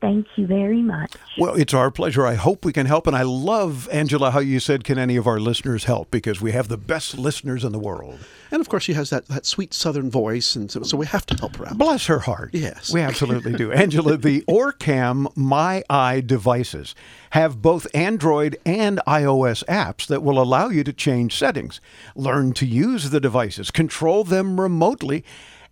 Thank 0.00 0.26
you 0.36 0.46
very 0.46 0.80
much. 0.80 1.12
Well, 1.36 1.54
it's 1.54 1.74
our 1.74 1.90
pleasure. 1.90 2.26
I 2.26 2.34
hope 2.34 2.64
we 2.64 2.72
can 2.72 2.86
help. 2.86 3.06
And 3.06 3.14
I 3.14 3.22
love, 3.22 3.86
Angela, 3.92 4.30
how 4.30 4.38
you 4.38 4.58
said, 4.58 4.82
can 4.82 4.98
any 4.98 5.16
of 5.16 5.26
our 5.26 5.38
listeners 5.38 5.84
help? 5.84 6.10
Because 6.10 6.40
we 6.40 6.52
have 6.52 6.68
the 6.68 6.78
best 6.78 7.18
listeners 7.18 7.64
in 7.64 7.72
the 7.72 7.78
world. 7.78 8.18
And 8.50 8.62
of 8.62 8.68
course, 8.70 8.82
she 8.82 8.94
has 8.94 9.10
that, 9.10 9.26
that 9.26 9.44
sweet 9.44 9.74
southern 9.74 10.10
voice, 10.10 10.56
and 10.56 10.70
so, 10.70 10.82
so 10.82 10.96
we 10.96 11.06
have 11.06 11.26
to 11.26 11.36
help 11.36 11.56
her 11.56 11.68
out. 11.68 11.76
Bless 11.76 12.06
her 12.06 12.20
heart. 12.20 12.50
Yes. 12.54 12.92
We 12.92 13.02
absolutely 13.02 13.52
do. 13.52 13.72
Angela, 13.72 14.16
the 14.16 14.40
OrCam 14.48 15.32
MyEye 15.34 16.26
devices 16.26 16.94
have 17.30 17.60
both 17.60 17.86
Android 17.94 18.56
and 18.64 19.00
iOS 19.06 19.64
apps 19.66 20.06
that 20.06 20.22
will 20.22 20.40
allow 20.40 20.68
you 20.68 20.82
to 20.82 20.92
change 20.94 21.36
settings, 21.36 21.80
learn 22.16 22.52
to 22.54 22.66
use 22.66 23.10
the 23.10 23.20
devices, 23.20 23.70
control 23.70 24.24
them 24.24 24.60
remotely, 24.60 25.24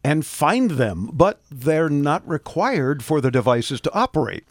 and 0.05 0.25
find 0.25 0.73
them, 0.73 1.11
but 1.13 1.41
they're 1.51 1.89
not 1.89 2.27
required 2.29 3.05
for 3.05 3.21
the 3.21 3.31
devices 3.31 3.81
to 3.83 3.95
operate. 3.95 4.45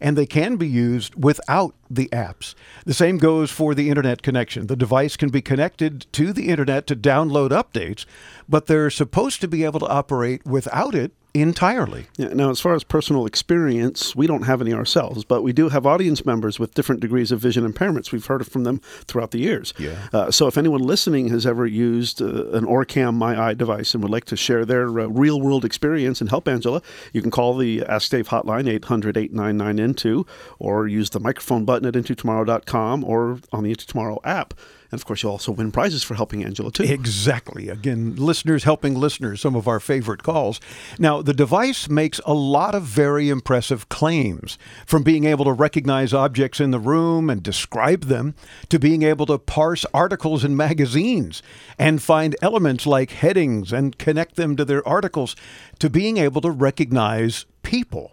And 0.00 0.18
they 0.18 0.26
can 0.26 0.56
be 0.56 0.68
used 0.68 1.14
without 1.14 1.74
the 1.88 2.08
apps. 2.08 2.54
The 2.84 2.94
same 2.94 3.16
goes 3.18 3.50
for 3.50 3.74
the 3.74 3.88
internet 3.88 4.22
connection. 4.22 4.66
The 4.66 4.76
device 4.76 5.16
can 5.16 5.30
be 5.30 5.40
connected 5.40 6.06
to 6.12 6.32
the 6.32 6.48
internet 6.48 6.86
to 6.88 6.96
download 6.96 7.50
updates, 7.50 8.04
but 8.48 8.66
they're 8.66 8.90
supposed 8.90 9.40
to 9.40 9.48
be 9.48 9.64
able 9.64 9.80
to 9.80 9.88
operate 9.88 10.44
without 10.44 10.94
it 10.94 11.12
entirely. 11.34 12.06
Yeah, 12.16 12.28
now, 12.28 12.50
as 12.50 12.60
far 12.60 12.74
as 12.74 12.84
personal 12.84 13.26
experience, 13.26 14.14
we 14.14 14.28
don't 14.28 14.42
have 14.42 14.60
any 14.60 14.72
ourselves, 14.72 15.24
but 15.24 15.42
we 15.42 15.52
do 15.52 15.68
have 15.68 15.84
audience 15.84 16.24
members 16.24 16.60
with 16.60 16.74
different 16.74 17.00
degrees 17.00 17.32
of 17.32 17.40
vision 17.40 17.70
impairments. 17.70 18.12
We've 18.12 18.24
heard 18.24 18.46
from 18.46 18.62
them 18.62 18.80
throughout 19.06 19.32
the 19.32 19.40
years. 19.40 19.74
Yeah. 19.76 20.08
Uh, 20.12 20.30
so, 20.30 20.46
if 20.46 20.56
anyone 20.56 20.80
listening 20.80 21.28
has 21.28 21.44
ever 21.44 21.66
used 21.66 22.22
uh, 22.22 22.50
an 22.52 22.64
OrCam 22.64 23.16
MyEye 23.16 23.58
device 23.58 23.94
and 23.94 24.02
would 24.02 24.12
like 24.12 24.26
to 24.26 24.36
share 24.36 24.64
their 24.64 24.88
uh, 24.88 25.06
real 25.06 25.40
world 25.40 25.64
experience 25.64 26.20
and 26.20 26.30
help 26.30 26.46
Angela, 26.46 26.80
you 27.12 27.20
can 27.20 27.32
call 27.32 27.56
the 27.56 27.84
Ask 27.84 28.10
Dave 28.10 28.28
hotline, 28.28 28.68
800 28.68 29.16
899 29.16 29.78
INTO, 29.78 30.26
or 30.60 30.86
use 30.86 31.10
the 31.10 31.20
microphone 31.20 31.64
button 31.64 31.86
at 31.86 31.94
intotomorrow.com 31.94 33.04
or 33.04 33.40
on 33.52 33.64
the 33.64 33.70
Into 33.70 33.86
Tomorrow 33.86 34.20
app. 34.24 34.54
And 34.94 35.00
of 35.00 35.06
course, 35.06 35.24
you'll 35.24 35.32
also 35.32 35.50
win 35.50 35.72
prizes 35.72 36.04
for 36.04 36.14
helping 36.14 36.44
Angela, 36.44 36.70
too. 36.70 36.84
Exactly. 36.84 37.68
Again, 37.68 38.14
listeners 38.14 38.62
helping 38.62 38.94
listeners, 38.94 39.40
some 39.40 39.56
of 39.56 39.66
our 39.66 39.80
favorite 39.80 40.22
calls. 40.22 40.60
Now, 41.00 41.20
the 41.20 41.34
device 41.34 41.88
makes 41.88 42.20
a 42.24 42.32
lot 42.32 42.76
of 42.76 42.84
very 42.84 43.28
impressive 43.28 43.88
claims 43.88 44.56
from 44.86 45.02
being 45.02 45.24
able 45.24 45.46
to 45.46 45.52
recognize 45.52 46.14
objects 46.14 46.60
in 46.60 46.70
the 46.70 46.78
room 46.78 47.28
and 47.28 47.42
describe 47.42 48.04
them 48.04 48.36
to 48.68 48.78
being 48.78 49.02
able 49.02 49.26
to 49.26 49.36
parse 49.36 49.84
articles 49.92 50.44
in 50.44 50.56
magazines 50.56 51.42
and 51.76 52.00
find 52.00 52.36
elements 52.40 52.86
like 52.86 53.10
headings 53.10 53.72
and 53.72 53.98
connect 53.98 54.36
them 54.36 54.54
to 54.54 54.64
their 54.64 54.86
articles 54.86 55.34
to 55.80 55.90
being 55.90 56.18
able 56.18 56.40
to 56.40 56.52
recognize 56.52 57.46
people. 57.64 58.12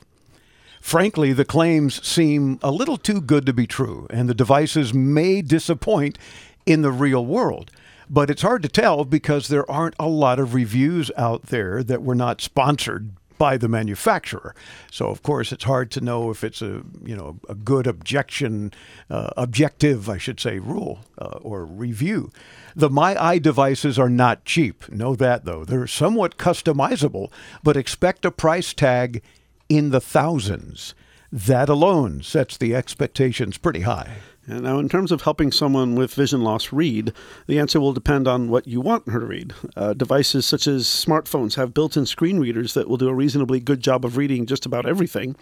Frankly, 0.82 1.32
the 1.32 1.46
claims 1.46 2.06
seem 2.06 2.58
a 2.64 2.72
little 2.72 2.98
too 2.98 3.22
good 3.22 3.46
to 3.46 3.54
be 3.54 3.68
true, 3.68 4.08
and 4.10 4.28
the 4.28 4.34
devices 4.34 4.96
may 4.96 5.44
disappoint 5.44 6.18
in 6.66 6.82
the 6.82 6.92
real 6.92 7.26
world. 7.26 7.72
But 8.10 8.30
it's 8.30 8.42
hard 8.42 8.62
to 8.64 8.70
tell 8.70 9.06
because 9.06 9.48
there 9.48 9.70
aren't 9.72 9.96
a 9.98 10.08
lot 10.08 10.40
of 10.40 10.54
reviews 10.54 11.12
out 11.16 11.44
there 11.44 11.82
that 11.84 12.04
were 12.04 12.16
not 12.16 12.42
sponsored 12.42 13.12
by 13.42 13.58
the 13.58 13.68
manufacturer. 13.68 14.54
So 14.92 15.08
of 15.08 15.24
course 15.24 15.52
it's 15.52 15.64
hard 15.64 15.90
to 15.92 16.00
know 16.02 16.30
if 16.30 16.44
it's 16.44 16.62
a 16.62 16.84
you 17.04 17.16
know 17.16 17.40
a 17.50 17.56
good 17.56 17.88
objection, 17.88 18.72
uh, 19.10 19.32
objective 19.36 20.08
I 20.10 20.20
should 20.20 20.40
say 20.40 20.60
rule 20.60 21.00
uh, 21.18 21.40
or 21.42 21.66
review. 21.66 22.32
The 22.76 22.90
MyEye 22.90 23.42
devices 23.42 23.98
are 23.98 24.10
not 24.10 24.46
cheap. 24.46 24.88
Know 24.92 25.16
that 25.16 25.46
though. 25.46 25.66
They're 25.66 25.88
somewhat 25.88 26.38
customizable, 26.38 27.32
but 27.64 27.76
expect 27.76 28.26
a 28.26 28.32
price 28.32 28.74
tag 28.74 29.24
in 29.70 29.90
the 29.90 30.02
thousands. 30.02 30.94
That 31.32 31.68
alone 31.68 32.22
sets 32.22 32.58
the 32.58 32.76
expectations 32.76 33.58
pretty 33.58 33.82
high. 33.82 34.18
Now, 34.60 34.80
in 34.80 34.90
terms 34.90 35.12
of 35.12 35.22
helping 35.22 35.52
someone 35.52 35.96
with 35.96 36.14
vision 36.14 36.42
loss 36.42 36.74
read, 36.74 37.14
the 37.48 37.60
answer 37.60 37.80
will 37.80 37.94
depend 37.94 38.28
on 38.28 38.50
what 38.50 38.68
you 38.68 38.82
want 38.82 39.10
her 39.10 39.20
to 39.20 39.26
read. 39.26 39.54
Uh, 39.76 39.94
devices 39.94 40.46
such 40.46 40.68
as 40.68 40.86
smartphones 40.86 41.56
have 41.56 41.74
built 41.74 41.96
in 41.96 42.06
screen 42.06 42.40
readers 42.40 42.74
that 42.74 42.90
will 42.90 42.98
do 42.98 43.08
a 43.08 43.14
reasonably 43.14 43.60
good 43.60 43.82
job 43.82 44.04
of 44.04 44.18
reading 44.18 44.46
just 44.46 44.66
about 44.66 44.86
everything. 44.86 45.36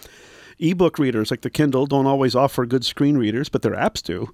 Ebook 0.59 0.99
readers 0.99 1.31
like 1.31 1.41
the 1.41 1.49
Kindle 1.49 1.85
don't 1.85 2.05
always 2.05 2.35
offer 2.35 2.65
good 2.65 2.83
screen 2.83 3.17
readers, 3.17 3.47
but 3.49 3.61
their 3.61 3.75
apps 3.75 4.03
do. 4.03 4.29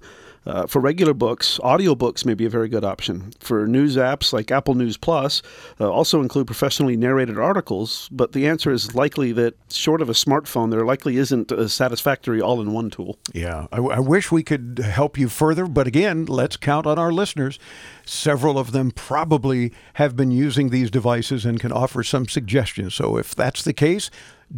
Uh, 0.46 0.66
for 0.66 0.80
regular 0.80 1.12
books, 1.12 1.58
audiobooks 1.64 2.24
may 2.24 2.34
be 2.34 2.46
a 2.46 2.50
very 2.50 2.68
good 2.68 2.84
option. 2.84 3.32
For 3.40 3.66
news 3.66 3.96
apps 3.96 4.32
like 4.32 4.50
Apple 4.50 4.74
News 4.74 4.96
Plus, 4.96 5.42
uh, 5.80 5.90
also 5.90 6.20
include 6.20 6.46
professionally 6.46 6.96
narrated 6.96 7.38
articles, 7.38 8.08
but 8.12 8.32
the 8.32 8.46
answer 8.46 8.70
is 8.70 8.94
likely 8.94 9.32
that 9.32 9.54
short 9.70 10.00
of 10.00 10.08
a 10.08 10.12
smartphone, 10.12 10.70
there 10.70 10.84
likely 10.84 11.16
isn't 11.16 11.50
a 11.50 11.68
satisfactory 11.68 12.40
all 12.40 12.60
in 12.60 12.72
one 12.72 12.90
tool. 12.90 13.18
Yeah, 13.34 13.66
I, 13.72 13.78
I 13.78 13.98
wish 13.98 14.30
we 14.30 14.42
could 14.42 14.78
help 14.78 15.18
you 15.18 15.28
further, 15.28 15.66
but 15.66 15.86
again, 15.86 16.26
let's 16.26 16.56
count 16.56 16.86
on 16.86 16.98
our 16.98 17.12
listeners. 17.12 17.58
Several 18.04 18.58
of 18.58 18.72
them 18.72 18.92
probably 18.92 19.72
have 19.94 20.14
been 20.14 20.30
using 20.30 20.70
these 20.70 20.90
devices 20.90 21.44
and 21.44 21.58
can 21.58 21.72
offer 21.72 22.04
some 22.04 22.28
suggestions. 22.28 22.94
So 22.94 23.16
if 23.16 23.34
that's 23.34 23.62
the 23.62 23.72
case, 23.72 24.10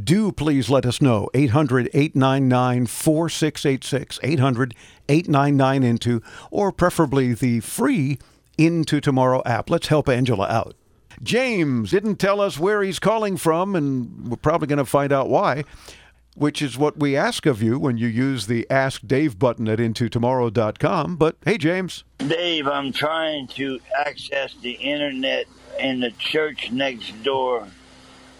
do 0.04 0.32
please 0.32 0.68
let 0.68 0.86
us 0.86 1.00
know. 1.00 1.28
800 1.34 1.90
899 1.94 2.86
4686. 2.86 4.20
800 4.22 4.74
899 5.08 5.82
Into, 5.82 6.22
or 6.50 6.72
preferably 6.72 7.34
the 7.34 7.60
free 7.60 8.18
Into 8.56 9.00
Tomorrow 9.00 9.42
app. 9.46 9.70
Let's 9.70 9.88
help 9.88 10.08
Angela 10.08 10.48
out. 10.48 10.74
James 11.22 11.90
didn't 11.90 12.16
tell 12.16 12.40
us 12.40 12.58
where 12.58 12.82
he's 12.82 12.98
calling 12.98 13.36
from, 13.36 13.74
and 13.74 14.28
we're 14.28 14.36
probably 14.36 14.68
going 14.68 14.78
to 14.78 14.84
find 14.84 15.12
out 15.12 15.28
why, 15.28 15.64
which 16.36 16.62
is 16.62 16.78
what 16.78 16.98
we 16.98 17.16
ask 17.16 17.44
of 17.44 17.62
you 17.62 17.78
when 17.78 17.96
you 17.96 18.06
use 18.06 18.46
the 18.46 18.66
Ask 18.70 19.06
Dave 19.06 19.38
button 19.38 19.68
at 19.68 19.78
intotomorrow.com. 19.80 21.16
But 21.16 21.36
hey, 21.44 21.58
James. 21.58 22.04
Dave, 22.18 22.68
I'm 22.68 22.92
trying 22.92 23.48
to 23.48 23.80
access 23.96 24.54
the 24.62 24.72
internet 24.72 25.46
in 25.80 26.00
the 26.00 26.10
church 26.12 26.70
next 26.70 27.20
door 27.22 27.66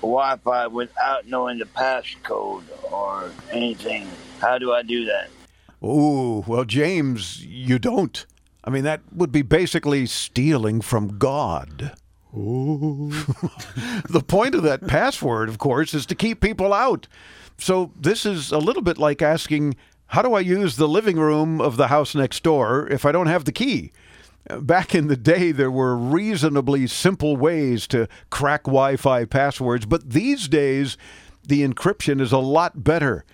Wi-Fi 0.01 0.67
without 0.69 1.27
knowing 1.27 1.59
the 1.59 1.65
passcode 1.65 2.65
or 2.91 3.31
anything. 3.51 4.09
How 4.41 4.59
do 4.59 4.73
I 4.73 4.83
do 4.83 5.05
that? 5.07 5.31
Oh, 5.83 6.45
well, 6.47 6.65
James, 6.65 7.45
you 7.45 7.79
don't. 7.79 8.25
I 8.65 8.71
mean, 8.71 8.85
that 8.85 9.01
would 9.13 9.33
be 9.33 9.43
basically 9.43 10.07
stealing 10.07 10.81
from 10.81 11.19
God. 11.19 11.93
the 12.33 14.25
point 14.27 14.55
of 14.55 14.63
that 14.63 14.87
password, 14.87 15.49
of 15.49 15.59
course, 15.59 15.95
is 15.95 16.05
to 16.07 16.15
keep 16.15 16.41
people 16.41 16.75
out. 16.75 17.09
So 17.57 17.93
this 17.99 18.27
is 18.27 18.53
a 18.53 18.59
little 18.59 18.83
bit 18.83 18.99
like 18.99 19.23
asking, 19.23 19.77
how 20.09 20.23
do 20.23 20.35
I 20.35 20.41
use 20.41 20.77
the 20.77 20.89
living 20.89 21.19
room 21.19 21.61
of 21.61 21.77
the 21.77 21.89
house 21.89 22.15
next 22.15 22.43
door 22.43 22.87
if 22.91 23.05
I 23.05 23.13
don't 23.13 23.27
have 23.27 23.45
the 23.45 23.53
key? 23.53 23.93
Back 24.61 24.95
in 24.95 25.09
the 25.09 25.17
day, 25.17 25.53
there 25.53 25.71
were 25.71 25.97
reasonably 25.97 26.87
simple 26.87 27.37
ways 27.37 27.87
to 27.89 28.09
crack 28.31 28.65
Wi 28.65 28.97
Fi 28.97 29.25
passwords, 29.25 29.85
but 29.85 30.11
these 30.11 30.49
days, 30.49 30.97
the 31.47 31.67
encryption 31.67 32.21
is 32.21 32.33
a 32.33 32.39
lot 32.39 32.83
better. 32.83 33.25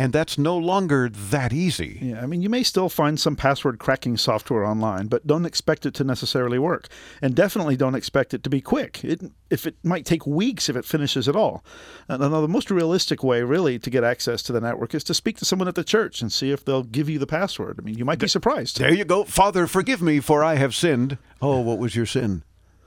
And 0.00 0.14
that's 0.14 0.38
no 0.38 0.56
longer 0.56 1.10
that 1.10 1.52
easy. 1.52 1.98
Yeah, 2.00 2.22
I 2.22 2.26
mean, 2.26 2.40
you 2.40 2.48
may 2.48 2.62
still 2.62 2.88
find 2.88 3.20
some 3.20 3.36
password 3.36 3.78
cracking 3.78 4.16
software 4.16 4.64
online, 4.64 5.08
but 5.08 5.26
don't 5.26 5.44
expect 5.44 5.84
it 5.84 5.92
to 5.96 6.04
necessarily 6.04 6.58
work. 6.58 6.88
And 7.20 7.34
definitely 7.34 7.76
don't 7.76 7.94
expect 7.94 8.32
it 8.32 8.42
to 8.44 8.48
be 8.48 8.62
quick. 8.62 9.04
It, 9.04 9.20
if 9.50 9.66
it 9.66 9.76
might 9.84 10.06
take 10.06 10.26
weeks 10.26 10.70
if 10.70 10.76
it 10.76 10.86
finishes 10.86 11.28
at 11.28 11.36
all. 11.36 11.62
And 12.08 12.22
the 12.22 12.48
most 12.48 12.70
realistic 12.70 13.22
way, 13.22 13.42
really, 13.42 13.78
to 13.78 13.90
get 13.90 14.02
access 14.02 14.42
to 14.44 14.54
the 14.54 14.60
network 14.62 14.94
is 14.94 15.04
to 15.04 15.12
speak 15.12 15.36
to 15.36 15.44
someone 15.44 15.68
at 15.68 15.74
the 15.74 15.84
church 15.84 16.22
and 16.22 16.32
see 16.32 16.50
if 16.50 16.64
they'll 16.64 16.82
give 16.82 17.10
you 17.10 17.18
the 17.18 17.26
password. 17.26 17.78
I 17.78 17.82
mean, 17.82 17.98
you 17.98 18.06
might 18.06 18.20
be 18.20 18.28
surprised. 18.28 18.78
There 18.78 18.94
you 18.94 19.04
go. 19.04 19.24
Father, 19.24 19.66
forgive 19.66 20.00
me, 20.00 20.18
for 20.20 20.42
I 20.42 20.54
have 20.54 20.74
sinned. 20.74 21.18
Oh, 21.42 21.60
what 21.60 21.78
was 21.78 21.94
your 21.94 22.06
sin? 22.06 22.42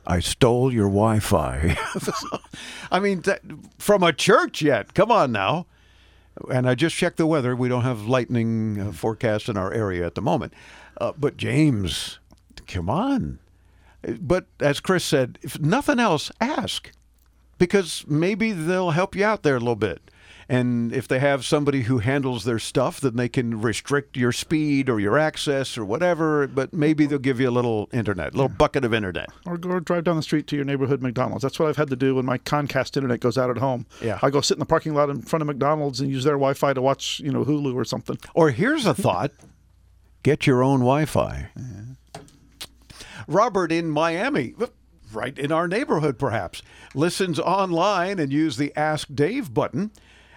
I 0.08 0.20
stole 0.20 0.74
your 0.74 0.88
Wi 0.88 1.20
Fi. 1.20 1.78
I 2.92 3.00
mean, 3.00 3.22
that, 3.22 3.42
from 3.78 4.02
a 4.02 4.12
church 4.14 4.64
yet. 4.64 4.96
Come 4.96 5.12
on 5.12 5.32
now. 5.32 5.68
And 6.52 6.70
I 6.70 6.76
just 6.76 6.96
checked 6.96 7.18
the 7.18 7.26
weather. 7.26 7.56
We 7.56 7.70
don't 7.70 7.84
have 7.84 8.08
lightning 8.08 8.80
uh, 8.80 8.92
forecast 8.92 9.50
in 9.50 9.58
our 9.58 9.72
area 9.72 10.06
at 10.06 10.16
the 10.16 10.22
moment. 10.22 10.54
Uh, 11.00 11.14
but 11.18 11.38
James, 11.38 12.20
come 12.68 12.90
on. 12.90 13.40
But 14.20 14.48
as 14.60 14.80
Chris 14.80 15.04
said, 15.04 15.40
if 15.42 15.60
nothing 15.60 16.00
else, 16.00 16.32
ask 16.42 16.92
because 17.58 18.04
maybe 18.08 18.52
they'll 18.52 18.92
help 18.92 19.16
you 19.16 19.24
out 19.24 19.44
there 19.44 19.56
a 19.56 19.60
little 19.60 19.76
bit. 19.76 20.12
And 20.50 20.94
if 20.94 21.08
they 21.08 21.20
have 21.20 21.46
somebody 21.46 21.84
who 21.84 22.00
handles 22.00 22.44
their 22.44 22.60
stuff, 22.60 23.00
then 23.00 23.16
they 23.16 23.30
can 23.30 23.62
restrict 23.62 24.18
your 24.18 24.32
speed 24.32 24.90
or 24.90 25.00
your 25.00 25.18
access 25.18 25.78
or 25.78 25.86
whatever. 25.86 26.48
But 26.48 26.74
maybe 26.74 27.06
they'll 27.06 27.20
give 27.20 27.40
you 27.40 27.50
a 27.50 27.52
little 27.52 27.90
internet, 27.94 28.34
a 28.34 28.38
little 28.38 28.50
bucket 28.50 28.86
of 28.86 28.94
internet. 28.94 29.30
Or 29.46 29.58
go 29.58 29.80
drive 29.80 30.04
down 30.04 30.16
the 30.16 30.24
street 30.24 30.48
to 30.48 30.56
your 30.56 30.66
neighborhood 30.66 31.02
McDonald's. 31.02 31.44
That's 31.44 31.60
what 31.60 31.70
I've 31.70 31.78
had 31.78 31.90
to 31.90 31.96
do 31.96 32.16
when 32.16 32.26
my 32.26 32.38
Comcast 32.40 32.96
internet 32.98 33.20
goes 33.20 33.38
out 33.38 33.50
at 33.50 33.58
home. 33.58 33.86
Yeah. 34.02 34.20
I 34.22 34.30
go 34.30 34.42
sit 34.42 34.56
in 34.56 34.60
the 34.60 34.66
parking 34.66 34.94
lot 34.94 35.10
in 35.10 35.22
front 35.22 35.42
of 35.42 35.48
McDonald's 35.48 36.02
and 36.02 36.10
use 36.10 36.24
their 36.24 36.34
Wi-Fi 36.34 36.74
to 36.74 36.82
watch, 36.82 37.20
you 37.20 37.32
know, 37.32 37.46
Hulu 37.46 37.76
or 37.76 37.86
something. 37.86 38.18
Or 38.34 38.52
here's 38.52 38.86
a 38.86 38.94
thought 38.94 39.32
Get 40.24 40.48
your 40.48 40.64
own 40.64 40.80
Wi 40.80 41.04
Fi. 41.06 41.50
Robert 43.28 43.72
in 43.74 43.90
Miami, 43.90 44.56
right 45.12 45.38
in 45.38 45.52
our 45.52 45.68
neighborhood 45.68 46.18
perhaps, 46.18 46.62
listens 46.96 47.40
online 47.40 48.20
and 48.20 48.32
use 48.32 48.56
the 48.56 48.74
Ask 48.76 49.10
Dave 49.14 49.54
button 49.54 49.92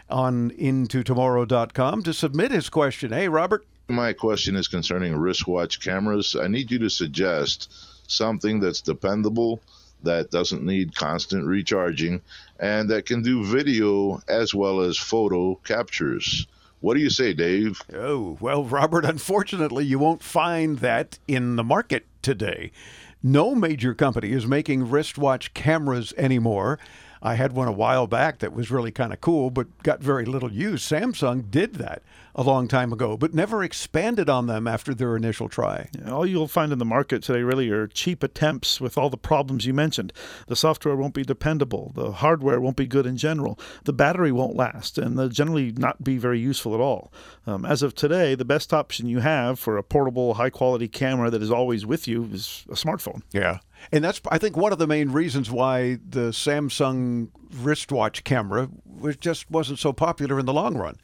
on 0.08 0.50
intotomorrow.com 0.52 2.02
to 2.02 2.12
submit 2.12 2.50
his 2.50 2.68
question. 2.68 3.12
Hey, 3.12 3.28
Robert. 3.28 3.66
My 3.88 4.12
question 4.12 4.56
is 4.56 4.68
concerning 4.68 5.14
wristwatch 5.14 5.80
cameras. 5.80 6.34
I 6.34 6.48
need 6.48 6.70
you 6.70 6.78
to 6.80 6.90
suggest 6.90 7.72
something 8.08 8.60
that's 8.60 8.80
dependable, 8.80 9.60
that 10.02 10.30
doesn't 10.30 10.64
need 10.64 10.94
constant 10.94 11.46
recharging, 11.46 12.20
and 12.58 12.88
that 12.90 13.06
can 13.06 13.22
do 13.22 13.44
video 13.44 14.20
as 14.28 14.54
well 14.54 14.80
as 14.80 14.98
photo 14.98 15.54
captures. 15.64 16.46
What 16.80 16.94
do 16.94 17.00
you 17.00 17.10
say, 17.10 17.32
Dave? 17.32 17.80
Oh, 17.94 18.36
well, 18.40 18.64
Robert, 18.64 19.04
unfortunately, 19.04 19.84
you 19.84 19.98
won't 19.98 20.22
find 20.22 20.78
that 20.80 21.18
in 21.26 21.56
the 21.56 21.64
market 21.64 22.06
today. 22.22 22.70
No 23.22 23.54
major 23.54 23.94
company 23.94 24.32
is 24.32 24.46
making 24.46 24.90
wristwatch 24.90 25.54
cameras 25.54 26.12
anymore. 26.16 26.78
I 27.26 27.34
had 27.34 27.54
one 27.54 27.66
a 27.66 27.72
while 27.72 28.06
back 28.06 28.38
that 28.38 28.52
was 28.52 28.70
really 28.70 28.92
kind 28.92 29.12
of 29.12 29.20
cool, 29.20 29.50
but 29.50 29.82
got 29.82 30.00
very 30.00 30.24
little 30.24 30.52
use. 30.52 30.88
Samsung 30.88 31.50
did 31.50 31.74
that 31.74 32.04
a 32.36 32.44
long 32.44 32.68
time 32.68 32.92
ago, 32.92 33.16
but 33.16 33.34
never 33.34 33.64
expanded 33.64 34.30
on 34.30 34.46
them 34.46 34.68
after 34.68 34.94
their 34.94 35.16
initial 35.16 35.48
try. 35.48 35.88
All 36.06 36.24
you'll 36.24 36.46
find 36.46 36.72
in 36.72 36.78
the 36.78 36.84
market 36.84 37.24
today 37.24 37.42
really 37.42 37.68
are 37.70 37.88
cheap 37.88 38.22
attempts 38.22 38.80
with 38.80 38.96
all 38.96 39.10
the 39.10 39.16
problems 39.16 39.66
you 39.66 39.74
mentioned. 39.74 40.12
The 40.46 40.54
software 40.54 40.94
won't 40.94 41.14
be 41.14 41.24
dependable, 41.24 41.90
the 41.96 42.12
hardware 42.12 42.60
won't 42.60 42.76
be 42.76 42.86
good 42.86 43.06
in 43.06 43.16
general, 43.16 43.58
the 43.82 43.92
battery 43.92 44.30
won't 44.30 44.54
last, 44.54 44.96
and 44.96 45.18
they'll 45.18 45.28
generally 45.28 45.72
not 45.72 46.04
be 46.04 46.18
very 46.18 46.38
useful 46.38 46.74
at 46.74 46.80
all. 46.80 47.12
Um, 47.44 47.64
as 47.64 47.82
of 47.82 47.96
today, 47.96 48.36
the 48.36 48.44
best 48.44 48.72
option 48.72 49.08
you 49.08 49.18
have 49.18 49.58
for 49.58 49.78
a 49.78 49.82
portable, 49.82 50.34
high 50.34 50.50
quality 50.50 50.86
camera 50.86 51.28
that 51.30 51.42
is 51.42 51.50
always 51.50 51.84
with 51.84 52.06
you 52.06 52.30
is 52.32 52.64
a 52.68 52.74
smartphone. 52.74 53.22
Yeah. 53.32 53.58
And 53.92 54.04
that's, 54.04 54.20
I 54.30 54.38
think, 54.38 54.56
one 54.56 54.72
of 54.72 54.78
the 54.78 54.86
main 54.86 55.10
reasons 55.10 55.50
why 55.50 55.98
the 56.08 56.30
Samsung 56.30 57.28
wristwatch 57.54 58.24
camera 58.24 58.68
was 58.84 59.16
just 59.16 59.50
wasn't 59.50 59.78
so 59.78 59.92
popular 59.92 60.38
in 60.38 60.46
the 60.46 60.52
long 60.52 60.76
run. 60.76 60.96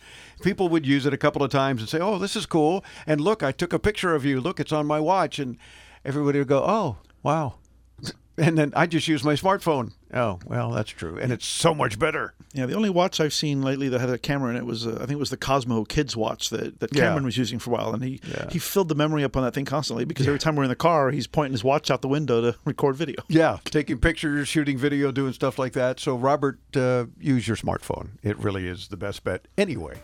People 0.42 0.68
would 0.68 0.86
use 0.86 1.06
it 1.06 1.14
a 1.14 1.18
couple 1.18 1.42
of 1.42 1.50
times 1.50 1.80
and 1.80 1.88
say, 1.88 1.98
"Oh, 2.00 2.18
this 2.18 2.36
is 2.36 2.46
cool," 2.46 2.84
and 3.06 3.20
look, 3.20 3.42
I 3.42 3.52
took 3.52 3.72
a 3.72 3.78
picture 3.78 4.14
of 4.14 4.24
you. 4.24 4.40
Look, 4.40 4.58
it's 4.58 4.72
on 4.72 4.86
my 4.86 5.00
watch, 5.00 5.38
and 5.38 5.56
everybody 6.04 6.38
would 6.38 6.48
go, 6.48 6.64
"Oh, 6.64 6.96
wow." 7.22 7.54
And 8.38 8.56
then 8.56 8.72
I 8.74 8.86
just 8.86 9.08
use 9.08 9.22
my 9.22 9.34
smartphone. 9.34 9.92
Oh, 10.14 10.38
well, 10.44 10.70
that's 10.70 10.90
true, 10.90 11.18
and 11.18 11.32
it's 11.32 11.46
so 11.46 11.74
much 11.74 11.98
better. 11.98 12.34
Yeah, 12.52 12.66
the 12.66 12.74
only 12.74 12.90
watch 12.90 13.18
I've 13.18 13.32
seen 13.32 13.62
lately 13.62 13.88
that 13.88 13.98
had 13.98 14.10
a 14.10 14.18
camera 14.18 14.50
in 14.50 14.56
it 14.56 14.66
was, 14.66 14.86
uh, 14.86 14.90
I 14.96 14.98
think 15.06 15.12
it 15.12 15.18
was 15.18 15.30
the 15.30 15.38
Cosmo 15.38 15.84
Kids 15.84 16.14
watch 16.14 16.50
that, 16.50 16.80
that 16.80 16.94
Yeah. 16.94 17.04
Cameron 17.04 17.24
was 17.24 17.38
using 17.38 17.58
for 17.58 17.70
a 17.70 17.72
while, 17.72 17.94
and 17.94 18.04
he 18.04 18.20
Yeah. 18.28 18.48
he 18.50 18.58
filled 18.58 18.88
the 18.90 18.94
memory 18.94 19.24
up 19.24 19.36
on 19.38 19.42
that 19.42 19.54
thing 19.54 19.64
constantly 19.64 20.04
because 20.04 20.26
every 20.26 20.38
time 20.38 20.54
we're 20.56 20.64
in 20.64 20.68
the 20.68 20.76
car, 20.76 21.10
he's 21.12 21.26
pointing 21.26 21.52
his 21.52 21.64
watch 21.64 21.90
out 21.90 22.02
the 22.02 22.08
window 22.08 22.42
to 22.42 22.58
record 22.66 22.94
video. 22.96 23.22
Yeah, 23.28 23.56
taking 23.64 23.98
pictures, 23.98 24.48
shooting 24.48 24.76
video, 24.76 25.12
doing 25.12 25.32
stuff 25.32 25.58
like 25.58 25.72
that. 25.72 25.98
So, 25.98 26.14
Robert, 26.16 26.58
uh, 26.76 27.06
use 27.18 27.48
your 27.48 27.56
smartphone. 27.56 28.10
It 28.22 28.38
really 28.38 28.68
is 28.68 28.88
the 28.88 28.98
best 28.98 29.24
bet. 29.24 29.48
Anyway, 29.56 29.94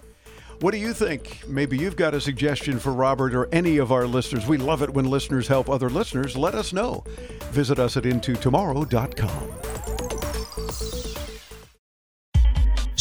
what 0.60 0.70
do 0.72 0.78
you 0.78 0.94
think? 0.94 1.42
Maybe 1.46 1.76
you've 1.76 1.96
got 1.96 2.14
a 2.14 2.20
suggestion 2.22 2.78
for 2.78 2.92
Robert 2.94 3.34
or 3.34 3.46
any 3.52 3.76
of 3.76 3.92
our 3.92 4.06
listeners. 4.06 4.46
We 4.46 4.56
love 4.56 4.80
it 4.82 4.94
when 4.94 5.04
listeners 5.04 5.48
help 5.48 5.68
other 5.68 5.90
listeners. 5.90 6.34
Let 6.34 6.54
us 6.54 6.72
know. 6.72 7.04
Visit 7.50 7.78
us 7.78 7.96
at 7.98 8.04
intotomorrow.com. 8.04 9.97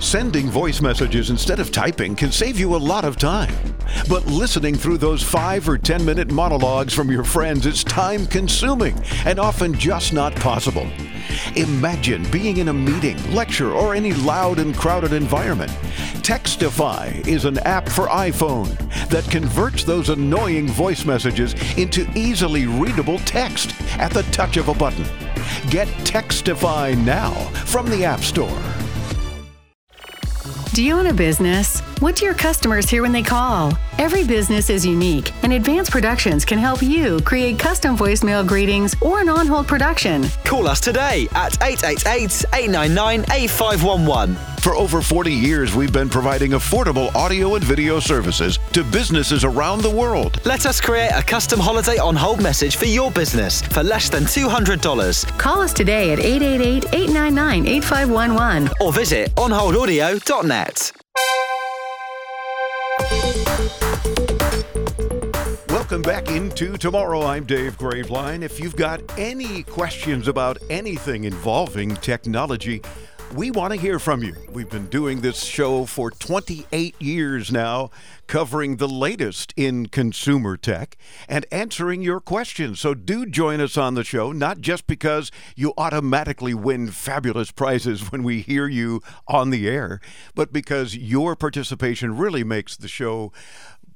Sending 0.00 0.48
voice 0.48 0.80
messages 0.80 1.30
instead 1.30 1.58
of 1.58 1.72
typing 1.72 2.14
can 2.14 2.30
save 2.30 2.58
you 2.58 2.74
a 2.74 2.76
lot 2.76 3.04
of 3.04 3.16
time. 3.16 3.52
But 4.08 4.26
listening 4.26 4.76
through 4.76 4.98
those 4.98 5.24
five 5.24 5.68
or 5.68 5.76
10 5.76 6.04
minute 6.04 6.30
monologues 6.30 6.94
from 6.94 7.10
your 7.10 7.24
friends 7.24 7.66
is 7.66 7.82
time 7.82 8.24
consuming 8.26 8.96
and 9.24 9.40
often 9.40 9.74
just 9.74 10.12
not 10.12 10.34
possible. 10.36 10.88
Imagine 11.56 12.28
being 12.30 12.58
in 12.58 12.68
a 12.68 12.72
meeting, 12.72 13.18
lecture, 13.34 13.72
or 13.72 13.94
any 13.94 14.12
loud 14.12 14.60
and 14.60 14.74
crowded 14.76 15.12
environment. 15.12 15.72
Textify 16.22 17.26
is 17.26 17.44
an 17.44 17.58
app 17.60 17.88
for 17.88 18.06
iPhone 18.06 18.76
that 19.08 19.28
converts 19.30 19.82
those 19.82 20.10
annoying 20.10 20.68
voice 20.68 21.04
messages 21.04 21.54
into 21.76 22.08
easily 22.14 22.66
readable 22.66 23.18
text 23.20 23.74
at 23.98 24.12
the 24.12 24.22
touch 24.24 24.58
of 24.58 24.68
a 24.68 24.74
button. 24.74 25.04
Get 25.70 25.88
Textify 26.04 26.96
now 27.04 27.32
from 27.66 27.90
the 27.90 28.04
App 28.04 28.20
Store. 28.20 28.67
Do 30.78 30.84
you 30.84 30.94
own 30.94 31.08
a 31.08 31.12
business? 31.12 31.80
What 31.98 32.14
do 32.14 32.24
your 32.24 32.34
customers 32.34 32.88
hear 32.88 33.02
when 33.02 33.10
they 33.10 33.24
call? 33.24 33.76
Every 33.98 34.22
business 34.22 34.70
is 34.70 34.86
unique, 34.86 35.32
and 35.42 35.52
Advanced 35.52 35.90
Productions 35.90 36.44
can 36.44 36.56
help 36.56 36.80
you 36.84 37.18
create 37.22 37.58
custom 37.58 37.96
voicemail 37.96 38.46
greetings 38.46 38.94
or 39.02 39.20
an 39.20 39.28
on 39.28 39.48
hold 39.48 39.66
production. 39.66 40.24
Call 40.44 40.68
us 40.68 40.78
today 40.78 41.26
at 41.32 41.60
888 41.60 42.44
899 42.54 43.22
8511. 43.22 44.36
For 44.60 44.74
over 44.74 45.00
40 45.00 45.32
years, 45.32 45.74
we've 45.74 45.92
been 45.92 46.08
providing 46.08 46.50
affordable 46.52 47.14
audio 47.14 47.54
and 47.54 47.62
video 47.64 48.00
services 48.00 48.58
to 48.72 48.82
businesses 48.84 49.44
around 49.44 49.82
the 49.82 49.90
world. 49.90 50.44
Let 50.44 50.66
us 50.66 50.80
create 50.80 51.10
a 51.14 51.22
custom 51.22 51.60
holiday 51.60 51.96
on 51.98 52.16
hold 52.16 52.42
message 52.42 52.76
for 52.76 52.86
your 52.86 53.10
business 53.10 53.62
for 53.62 53.82
less 53.82 54.10
than 54.10 54.24
$200 54.24 55.38
Call 55.38 55.60
us 55.62 55.72
today 55.72 56.12
at 56.12 56.18
888 56.18 56.84
899 56.92 57.66
8511. 57.66 58.68
or 58.80 58.92
visit 58.92 59.34
onholdaudio.net. 59.36 60.92
Welcome 65.70 66.02
back 66.02 66.28
into 66.28 66.76
tomorrow. 66.76 67.22
I'm 67.22 67.44
Dave 67.44 67.78
Graveline. 67.78 68.42
If 68.42 68.60
you've 68.60 68.76
got 68.76 69.00
any 69.18 69.62
questions 69.62 70.28
about 70.28 70.58
anything 70.68 71.24
involving 71.24 71.94
technology, 71.96 72.82
we 73.34 73.50
want 73.50 73.74
to 73.74 73.78
hear 73.78 73.98
from 73.98 74.22
you. 74.22 74.34
We've 74.52 74.70
been 74.70 74.86
doing 74.86 75.20
this 75.20 75.44
show 75.44 75.84
for 75.84 76.10
28 76.10 77.00
years 77.00 77.52
now, 77.52 77.90
covering 78.26 78.76
the 78.76 78.88
latest 78.88 79.52
in 79.56 79.86
consumer 79.86 80.56
tech 80.56 80.96
and 81.28 81.44
answering 81.52 82.02
your 82.02 82.20
questions. 82.20 82.80
So 82.80 82.94
do 82.94 83.26
join 83.26 83.60
us 83.60 83.76
on 83.76 83.94
the 83.94 84.04
show, 84.04 84.32
not 84.32 84.60
just 84.60 84.86
because 84.86 85.30
you 85.56 85.74
automatically 85.76 86.54
win 86.54 86.90
fabulous 86.90 87.50
prizes 87.50 88.10
when 88.10 88.22
we 88.22 88.40
hear 88.40 88.66
you 88.66 89.02
on 89.26 89.50
the 89.50 89.68
air, 89.68 90.00
but 90.34 90.52
because 90.52 90.96
your 90.96 91.36
participation 91.36 92.16
really 92.16 92.44
makes 92.44 92.76
the 92.76 92.88
show 92.88 93.32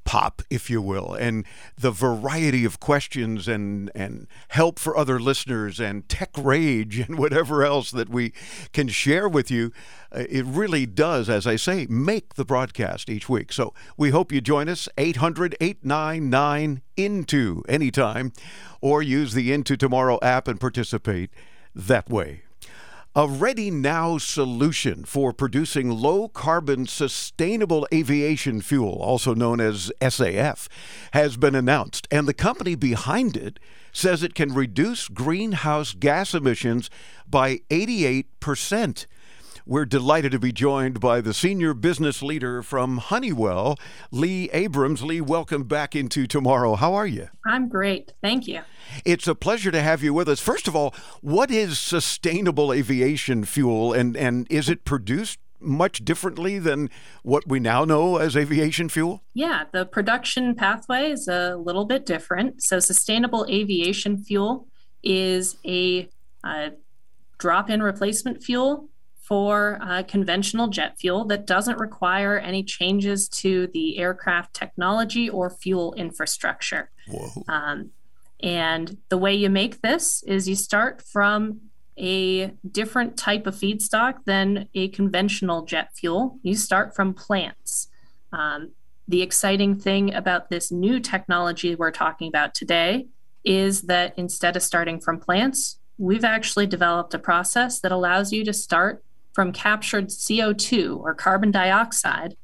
pop, 0.05 0.43
if 0.51 0.69
you 0.69 0.83
will, 0.83 1.15
and 1.15 1.45
the 1.79 1.91
variety 1.91 2.65
of 2.65 2.81
questions 2.81 3.49
and 3.49 3.91
and 3.95 4.27
help 4.49 4.79
for 4.79 4.97
other 4.97 5.21
listeners 5.21 5.81
and 5.81 6.09
tech 6.09 6.31
rage 6.37 6.99
and 6.99 7.19
whatever 7.19 7.65
else 7.65 7.91
that 7.91 8.09
we 8.09 8.33
can 8.73 8.89
share 8.89 9.29
with 9.29 9.51
you, 9.51 9.73
uh, 10.15 10.25
it 10.29 10.45
really 10.45 10.87
does, 10.87 11.29
as 11.29 11.47
I 11.47 11.57
say, 11.57 11.87
make 11.89 12.35
the 12.35 12.45
broadcast 12.45 13.09
each 13.09 13.29
week. 13.29 13.53
So 13.53 13.75
we 13.97 14.11
hope 14.11 14.33
you 14.33 14.41
join 14.41 14.69
us 14.69 14.89
800-899 14.97 16.81
into 16.97 17.63
anytime, 17.69 18.33
or 18.81 19.03
use 19.03 19.35
the 19.35 19.53
Into 19.53 19.77
Tomorrow 19.77 20.19
app 20.23 20.49
and 20.49 20.61
participate 20.61 21.31
that 21.75 22.11
way. 22.11 22.43
A 23.15 23.29
Ready 23.29 23.71
Now 23.71 24.17
solution 24.17 25.05
for 25.05 25.35
producing 25.35 25.91
low 25.91 26.29
carbon 26.29 26.87
sustainable 26.87 27.87
aviation 27.93 28.63
fuel, 28.63 28.95
also 29.03 29.35
known 29.35 29.61
as 29.61 29.93
SAF, 30.01 30.67
has 31.13 31.37
been 31.37 31.55
announced, 31.55 32.09
and 32.11 32.27
the 32.27 32.33
company 32.33 32.75
behind 32.75 33.37
it 33.37 33.61
says 33.93 34.23
it 34.23 34.35
can 34.35 34.55
reduce 34.55 35.09
greenhouse 35.09 35.93
gas 35.93 36.33
emissions 36.33 36.89
by 37.29 37.59
88%. 37.69 39.05
We're 39.65 39.85
delighted 39.85 40.33
to 40.33 40.41
be 40.41 40.51
joined 40.51 40.99
by 40.99 41.21
the 41.21 41.33
senior 41.33 41.73
business 41.73 42.21
leader 42.21 42.65
from 42.65 42.99
Honeywell, 42.99 43.79
Lee 44.11 44.51
Abrams. 44.53 45.05
Lee, 45.05 45.21
welcome 45.21 45.63
back 45.63 45.95
into 45.95 46.27
tomorrow. 46.27 46.75
How 46.75 46.95
are 46.95 47.07
you? 47.07 47.29
I'm 47.47 47.69
great. 47.69 48.13
Thank 48.21 48.49
you. 48.49 48.63
It's 49.05 49.29
a 49.29 49.37
pleasure 49.37 49.71
to 49.71 49.81
have 49.81 50.03
you 50.03 50.13
with 50.13 50.29
us. 50.29 50.41
First 50.41 50.67
of 50.67 50.75
all, 50.75 50.93
what 51.21 51.53
is 51.53 51.79
sustainable 51.79 52.73
aviation 52.73 53.45
fuel 53.45 53.93
and, 53.93 54.17
and 54.17 54.51
is 54.51 54.69
it 54.69 54.85
produced 54.85 55.39
much 55.61 56.05
differently 56.05 56.59
than 56.59 56.91
what 57.23 57.47
we 57.47 57.61
now 57.61 57.85
know 57.85 58.17
as 58.17 58.37
aviation 58.37 58.89
fuel? 58.89 59.23
Yeah, 59.33 59.63
the 59.73 59.87
production 59.87 60.57
pathway 60.57 61.13
is 61.13 61.29
a 61.29 61.55
little 61.55 61.85
bit 61.85 62.05
different. 62.05 62.65
So, 62.65 62.81
sustainable 62.81 63.47
aviation 63.49 64.25
fuel 64.25 64.67
is 65.05 65.57
a 65.65 66.09
uh, 66.43 66.71
drop 67.39 67.71
in 67.71 67.81
replacement 67.81 68.43
fuel 68.43 68.89
for 69.23 69.79
uh, 69.81 70.03
conventional 70.03 70.67
jet 70.67 70.99
fuel 70.99 71.25
that 71.25 71.47
doesn't 71.47 71.79
require 71.79 72.39
any 72.39 72.63
changes 72.63 73.29
to 73.29 73.69
the 73.69 73.99
aircraft 73.99 74.53
technology 74.53 75.31
or 75.31 75.49
fuel 75.49 75.95
infrastructure. 75.95 76.91
Um, 77.49 77.91
and 78.43 78.99
the 79.09 79.17
way 79.17 79.33
you 79.33 79.49
make 79.49 79.81
this 79.81 80.25
is 80.25 80.49
you 80.49 80.57
start 80.57 81.01
from 81.01 81.61
a 81.97 82.49
different 82.69 83.17
type 83.17 83.47
of 83.47 83.55
feedstock 83.55 84.25
than 84.25 84.69
a 84.75 84.89
conventional 84.89 85.63
jet 85.63 85.91
fuel. 85.95 86.39
You 86.43 86.57
start 86.57 86.97
from 86.97 87.15
plants. 87.15 87.89
Um, 88.33 88.73
the 89.07 89.23
exciting 89.23 89.79
thing 89.79 90.13
about 90.13 90.51
this 90.51 90.73
new 90.73 90.99
technology 90.99 91.75
we're 91.77 91.91
talking 91.93 92.29
about 92.29 92.55
today 92.55 93.07
is 93.45 93.83
that 93.83 94.15
instead 94.17 94.57
of 94.57 94.63
starting 94.63 95.01
from 95.01 95.21
plants, 95.21 95.79
we've 95.99 96.25
actually 96.25 96.67
developed 96.67 97.15
a 97.15 97.19
process 97.19 97.81
that 97.81 97.93
allows 97.93 98.33
you 98.33 98.45
to 98.45 98.53
start 98.53 99.05
from 99.33 99.53
captured 99.53 100.09
CO2 100.09 100.99
or 101.01 101.15
carbon 101.15 101.51
dioxide 101.51 102.37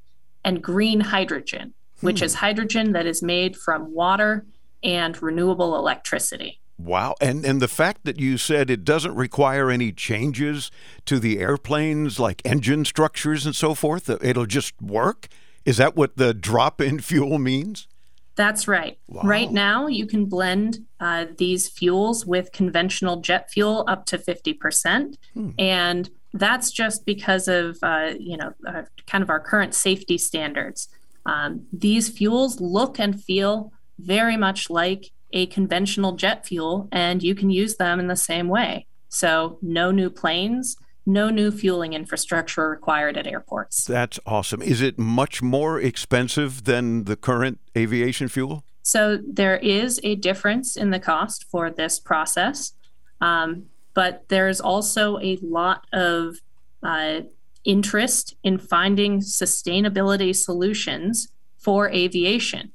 and 0.44 0.62
green 0.62 1.00
hydrogen, 1.00 1.74
which 2.00 2.20
Hmm. 2.20 2.24
is 2.26 2.34
hydrogen 2.34 2.92
that 2.92 3.06
is 3.06 3.22
made 3.22 3.56
from 3.56 3.92
water 3.92 4.46
and 4.82 5.20
renewable 5.22 5.76
electricity. 5.76 6.60
Wow. 6.78 7.16
And 7.20 7.44
and 7.44 7.60
the 7.60 7.66
fact 7.68 8.04
that 8.04 8.20
you 8.20 8.38
said 8.38 8.70
it 8.70 8.84
doesn't 8.84 9.16
require 9.16 9.68
any 9.68 9.90
changes 9.90 10.70
to 11.06 11.18
the 11.18 11.40
airplanes 11.40 12.20
like 12.20 12.40
engine 12.44 12.84
structures 12.84 13.44
and 13.44 13.54
so 13.56 13.74
forth, 13.74 14.08
it'll 14.08 14.46
just 14.46 14.80
work? 14.80 15.26
Is 15.64 15.76
that 15.78 15.96
what 15.96 16.16
the 16.16 16.32
drop 16.32 16.80
in 16.80 17.00
fuel 17.10 17.38
means? 17.40 17.88
That's 18.36 18.68
right. 18.68 18.96
Right 19.08 19.50
now, 19.50 19.88
you 19.88 20.06
can 20.06 20.26
blend 20.26 20.86
uh, 21.00 21.26
these 21.38 21.68
fuels 21.68 22.24
with 22.24 22.52
conventional 22.52 23.16
jet 23.20 23.50
fuel 23.50 23.84
up 23.88 24.06
to 24.06 24.16
50%. 24.16 25.16
And 25.58 26.08
that's 26.34 26.70
just 26.70 27.06
because 27.06 27.48
of, 27.48 27.78
uh, 27.82 28.12
you 28.18 28.36
know, 28.36 28.52
uh, 28.66 28.82
kind 29.06 29.22
of 29.22 29.30
our 29.30 29.40
current 29.40 29.74
safety 29.74 30.18
standards. 30.18 30.88
Um, 31.26 31.66
these 31.72 32.08
fuels 32.08 32.60
look 32.60 32.98
and 32.98 33.22
feel 33.22 33.72
very 33.98 34.36
much 34.36 34.70
like 34.70 35.10
a 35.32 35.46
conventional 35.46 36.12
jet 36.12 36.46
fuel, 36.46 36.88
and 36.90 37.22
you 37.22 37.34
can 37.34 37.50
use 37.50 37.76
them 37.76 38.00
in 38.00 38.06
the 38.06 38.16
same 38.16 38.48
way. 38.48 38.86
So, 39.08 39.58
no 39.62 39.90
new 39.90 40.10
planes, 40.10 40.76
no 41.08 41.30
new 41.30 41.50
fueling 41.50 41.94
infrastructure 41.94 42.68
required 42.68 43.16
at 43.16 43.26
airports. 43.26 43.84
That's 43.84 44.20
awesome. 44.26 44.60
Is 44.60 44.82
it 44.82 44.98
much 44.98 45.42
more 45.42 45.80
expensive 45.80 46.64
than 46.64 47.04
the 47.04 47.16
current 47.16 47.58
aviation 47.76 48.28
fuel? 48.28 48.64
So 48.82 49.18
there 49.26 49.56
is 49.56 50.00
a 50.02 50.14
difference 50.14 50.76
in 50.76 50.90
the 50.90 50.98
cost 50.98 51.44
for 51.50 51.70
this 51.70 51.98
process, 51.98 52.72
um, 53.20 53.64
but 53.94 54.24
there's 54.28 54.60
also 54.60 55.18
a 55.18 55.38
lot 55.42 55.86
of 55.92 56.36
uh, 56.82 57.20
interest 57.64 58.36
in 58.42 58.58
finding 58.58 59.20
sustainability 59.20 60.34
solutions 60.34 61.28
for 61.58 61.88
aviation. 61.90 62.72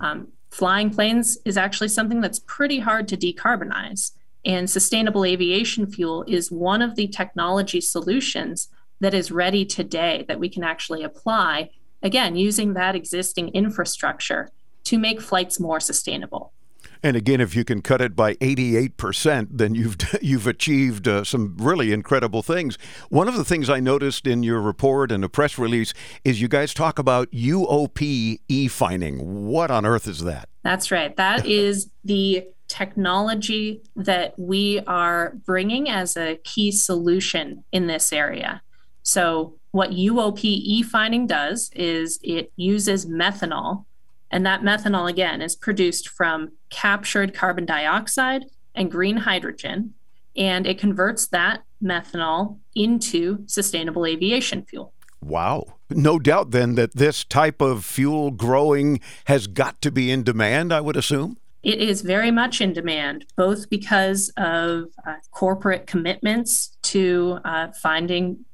Um, 0.00 0.28
flying 0.50 0.90
planes 0.90 1.38
is 1.44 1.56
actually 1.56 1.88
something 1.88 2.20
that's 2.20 2.40
pretty 2.40 2.80
hard 2.80 3.08
to 3.08 3.16
decarbonize. 3.16 4.12
And 4.44 4.68
sustainable 4.68 5.24
aviation 5.24 5.86
fuel 5.86 6.24
is 6.28 6.50
one 6.50 6.82
of 6.82 6.96
the 6.96 7.08
technology 7.08 7.80
solutions 7.80 8.68
that 9.00 9.14
is 9.14 9.30
ready 9.32 9.64
today 9.64 10.24
that 10.28 10.38
we 10.38 10.48
can 10.48 10.62
actually 10.62 11.02
apply, 11.02 11.70
again, 12.02 12.36
using 12.36 12.74
that 12.74 12.94
existing 12.94 13.48
infrastructure 13.48 14.50
to 14.84 14.98
make 14.98 15.20
flights 15.20 15.58
more 15.58 15.80
sustainable. 15.80 16.52
And 17.02 17.16
again, 17.16 17.40
if 17.40 17.54
you 17.54 17.64
can 17.64 17.82
cut 17.82 18.00
it 18.00 18.16
by 18.16 18.34
88%, 18.34 19.48
then 19.50 19.74
you've 19.74 19.96
you've 20.22 20.46
achieved 20.46 21.08
uh, 21.08 21.24
some 21.24 21.56
really 21.58 21.92
incredible 21.92 22.42
things. 22.42 22.76
One 23.08 23.28
of 23.28 23.36
the 23.36 23.44
things 23.44 23.68
I 23.68 23.80
noticed 23.80 24.26
in 24.26 24.42
your 24.42 24.60
report 24.60 25.12
and 25.12 25.24
a 25.24 25.28
press 25.28 25.58
release 25.58 25.92
is 26.24 26.40
you 26.40 26.48
guys 26.48 26.74
talk 26.74 26.98
about 26.98 27.30
UOP 27.30 28.38
e-fining. 28.48 29.46
What 29.46 29.70
on 29.70 29.84
earth 29.86 30.06
is 30.06 30.20
that? 30.20 30.48
That's 30.62 30.90
right. 30.90 31.14
That 31.16 31.46
is 31.62 31.90
the 32.04 32.46
technology 32.68 33.82
that 33.94 34.38
we 34.38 34.80
are 34.86 35.34
bringing 35.44 35.88
as 35.88 36.16
a 36.16 36.36
key 36.44 36.72
solution 36.72 37.64
in 37.72 37.86
this 37.86 38.12
area. 38.12 38.62
So, 39.02 39.58
what 39.72 39.90
UOP 39.90 40.40
e 40.42 40.82
fining 40.82 41.26
does 41.26 41.70
is 41.74 42.18
it 42.22 42.52
uses 42.56 43.06
methanol, 43.06 43.84
and 44.30 44.44
that 44.46 44.62
methanol, 44.62 45.08
again, 45.08 45.42
is 45.42 45.56
produced 45.56 46.08
from 46.08 46.52
captured 46.70 47.34
carbon 47.34 47.64
dioxide 47.64 48.46
and 48.74 48.90
green 48.90 49.18
hydrogen, 49.18 49.94
and 50.36 50.66
it 50.66 50.78
converts 50.78 51.26
that 51.28 51.62
methanol 51.82 52.58
into 52.74 53.44
sustainable 53.46 54.06
aviation 54.06 54.64
fuel. 54.64 54.92
Wow. 55.22 55.64
No 55.90 56.18
doubt 56.18 56.50
then 56.50 56.74
that 56.74 56.94
this 56.94 57.24
type 57.24 57.60
of 57.60 57.84
fuel 57.84 58.30
growing 58.30 59.00
has 59.26 59.46
got 59.46 59.80
to 59.82 59.90
be 59.90 60.10
in 60.10 60.22
demand, 60.22 60.72
I 60.72 60.80
would 60.80 60.96
assume. 60.96 61.38
It 61.62 61.80
is 61.80 62.02
very 62.02 62.30
much 62.30 62.60
in 62.60 62.74
demand, 62.74 63.24
both 63.36 63.70
because 63.70 64.30
of 64.36 64.88
uh, 65.06 65.14
corporate 65.30 65.86
commitments 65.86 66.76
to 66.82 67.38
uh, 67.44 67.68
finding 67.80 68.44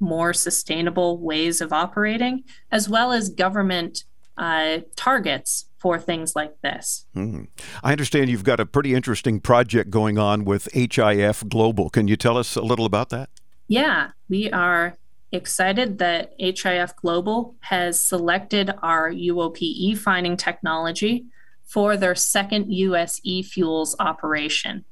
more 0.00 0.34
sustainable 0.34 1.18
ways 1.18 1.60
of 1.60 1.72
operating, 1.72 2.44
as 2.70 2.88
well 2.88 3.12
as 3.12 3.30
government 3.30 4.04
uh, 4.38 4.78
targets 4.96 5.66
for 5.78 5.98
things 5.98 6.34
like 6.34 6.60
this. 6.62 7.06
Hmm. 7.14 7.44
I 7.82 7.92
understand 7.92 8.30
you've 8.30 8.44
got 8.44 8.60
a 8.60 8.66
pretty 8.66 8.94
interesting 8.94 9.40
project 9.40 9.90
going 9.90 10.18
on 10.18 10.44
with 10.44 10.68
HIF 10.72 11.48
Global. 11.48 11.90
Can 11.90 12.08
you 12.08 12.16
tell 12.16 12.38
us 12.38 12.56
a 12.56 12.62
little 12.62 12.86
about 12.86 13.10
that? 13.10 13.28
Yeah, 13.66 14.10
we 14.28 14.50
are 14.50 14.96
excited 15.30 15.98
that 15.98 16.32
HIF 16.38 16.96
Global 16.96 17.54
has 17.60 18.00
selected 18.00 18.72
our 18.82 19.10
UOP 19.10 19.98
finding 19.98 20.36
technology 20.36 21.26
for 21.64 21.96
their 21.96 22.14
second 22.14 22.72
US 22.72 23.20
e 23.24 23.42
fuels 23.42 23.94
operation. 23.98 24.84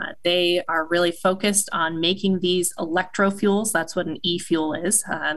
Uh, 0.00 0.12
they 0.22 0.62
are 0.68 0.86
really 0.86 1.10
focused 1.10 1.68
on 1.72 2.00
making 2.00 2.38
these 2.40 2.72
electrofuels. 2.78 3.72
That's 3.72 3.94
what 3.94 4.06
an 4.06 4.18
e 4.22 4.38
fuel 4.38 4.72
is. 4.72 5.04
Uh, 5.10 5.34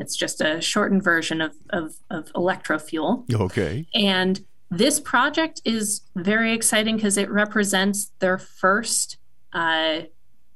it's 0.00 0.16
just 0.16 0.40
a 0.40 0.60
shortened 0.62 1.04
version 1.04 1.42
of, 1.42 1.54
of, 1.68 1.96
of 2.08 2.32
electrofuel. 2.32 3.30
Okay. 3.32 3.86
And 3.94 4.44
this 4.70 4.98
project 4.98 5.60
is 5.64 6.00
very 6.16 6.54
exciting 6.54 6.96
because 6.96 7.18
it 7.18 7.30
represents 7.30 8.10
their 8.18 8.38
first 8.38 9.18
uh, 9.52 10.00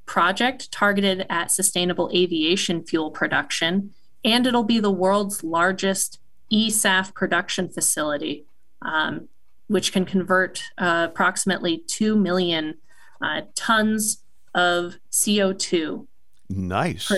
project 0.07 0.71
targeted 0.71 1.27
at 1.29 1.51
sustainable 1.51 2.09
aviation 2.13 2.83
fuel 2.83 3.11
production. 3.11 3.91
And 4.23 4.47
it'll 4.47 4.63
be 4.63 4.79
the 4.79 4.91
world's 4.91 5.43
largest 5.43 6.19
eSAF 6.51 7.13
production 7.13 7.69
facility, 7.69 8.45
um, 8.81 9.27
which 9.67 9.91
can 9.91 10.05
convert 10.05 10.63
uh, 10.79 11.07
approximately 11.09 11.83
2 11.87 12.15
million 12.15 12.75
uh, 13.21 13.41
tons 13.53 14.23
of 14.55 14.95
CO2 15.11 16.07
Nice. 16.49 17.11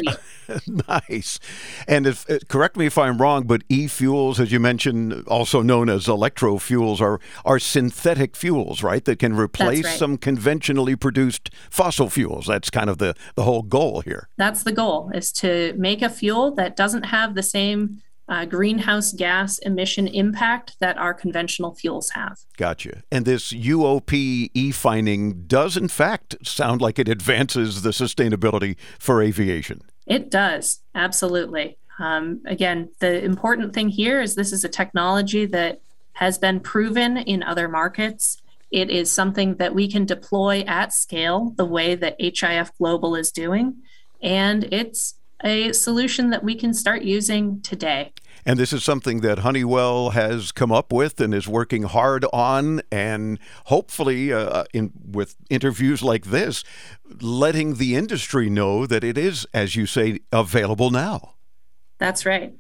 nice. 0.88 1.40
And 1.88 2.08
if, 2.08 2.30
uh, 2.30 2.40
correct 2.48 2.78
me 2.78 2.86
if 2.86 2.98
I'm 2.98 3.18
wrong, 3.18 3.46
but 3.46 3.64
e-fuels, 3.68 4.40
as 4.40 4.52
you 4.52 4.60
mentioned, 4.60 5.28
also 5.28 5.62
known 5.62 5.90
as 5.90 6.06
electrofuels, 6.06 7.02
are 7.02 7.20
are 7.44 7.60
synthetic 7.60 8.36
fuels, 8.36 8.84
right? 8.84 9.04
That 9.04 9.20
can 9.20 9.36
replace 9.36 9.86
right. 9.86 10.00
some 10.00 10.18
conventionally 10.18 10.96
produced 10.96 11.50
fossil 11.70 12.10
fuels. 12.10 12.48
That's 12.48 12.70
kind 12.70 12.90
of 12.90 13.00
the 13.00 13.16
the 13.36 13.44
whole 13.44 13.64
goal 13.64 14.02
here. 14.02 14.30
That's 14.38 14.64
the 14.64 14.72
goal 14.72 15.12
is 15.14 15.32
to 15.34 15.74
make 15.78 16.02
a 16.02 16.10
fuel 16.10 16.56
that 16.56 16.76
doesn't 16.76 17.04
have 17.04 17.36
the 17.36 17.44
same 17.44 18.02
uh, 18.30 18.46
greenhouse 18.46 19.14
gas 19.14 19.58
emission 19.60 20.08
impact 20.08 20.76
that 20.80 20.98
our 20.98 21.14
conventional 21.14 21.74
fuels 21.74 22.10
have. 22.12 22.40
Gotcha. 22.58 23.04
And 23.12 23.26
this 23.26 23.54
UOP 23.54 24.52
e-fining 24.54 25.44
does, 25.48 25.78
in 25.78 25.88
fact, 25.88 26.36
sound 26.44 26.82
like 26.82 27.00
it 27.00 27.08
advances 27.08 27.84
the 27.84 27.92
sustainability 27.92 28.76
for 29.00 29.22
aviation. 29.22 29.82
It 30.06 30.30
does, 30.30 30.82
absolutely. 30.94 31.78
Um, 32.00 32.42
again, 32.46 32.90
the 33.00 33.24
important 33.24 33.74
thing 33.74 33.90
here 33.90 34.22
is 34.22 34.36
this 34.36 34.54
is 34.54 34.64
a 34.64 34.70
technology 34.70 35.46
that 35.48 35.82
has 36.14 36.38
been 36.38 36.60
proven 36.60 37.18
in 37.18 37.44
other 37.44 37.68
markets. 37.68 38.42
It 38.72 38.90
is 38.90 39.12
something 39.12 39.56
that 39.56 39.74
we 39.74 39.90
can 39.90 40.06
deploy 40.06 40.62
at 40.62 40.94
scale 40.94 41.54
the 41.56 41.66
way 41.66 41.96
that 41.96 42.16
HIF 42.20 42.76
Global 42.78 43.16
is 43.16 43.32
doing. 43.32 43.78
And 44.22 44.66
it's 44.72 45.16
a 45.44 45.72
solution 45.74 46.30
that 46.32 46.44
we 46.44 46.56
can 46.56 46.74
start 46.74 47.04
using 47.04 47.62
today. 47.62 48.12
And 48.46 48.58
this 48.58 48.72
is 48.72 48.84
something 48.84 49.20
that 49.22 49.40
Honeywell 49.40 50.12
has 50.12 50.52
come 50.54 50.72
up 50.72 50.94
with 50.94 51.20
and 51.20 51.34
is 51.34 51.48
working 51.48 51.84
hard 51.84 52.26
on, 52.32 52.82
and 52.92 53.40
hopefully, 53.66 54.32
uh, 54.32 54.64
in 54.74 54.94
with 55.06 55.36
interviews 55.50 56.02
like 56.02 56.28
this, 56.28 56.64
letting 57.20 57.76
the 57.76 57.96
industry 57.96 58.50
know 58.50 58.86
that 58.86 59.04
it 59.04 59.18
is, 59.18 59.46
as 59.54 59.76
you 59.76 59.86
say, 59.86 60.20
available 60.32 60.92
now. 60.92 61.34
That's 61.98 62.26
right. 62.26 62.56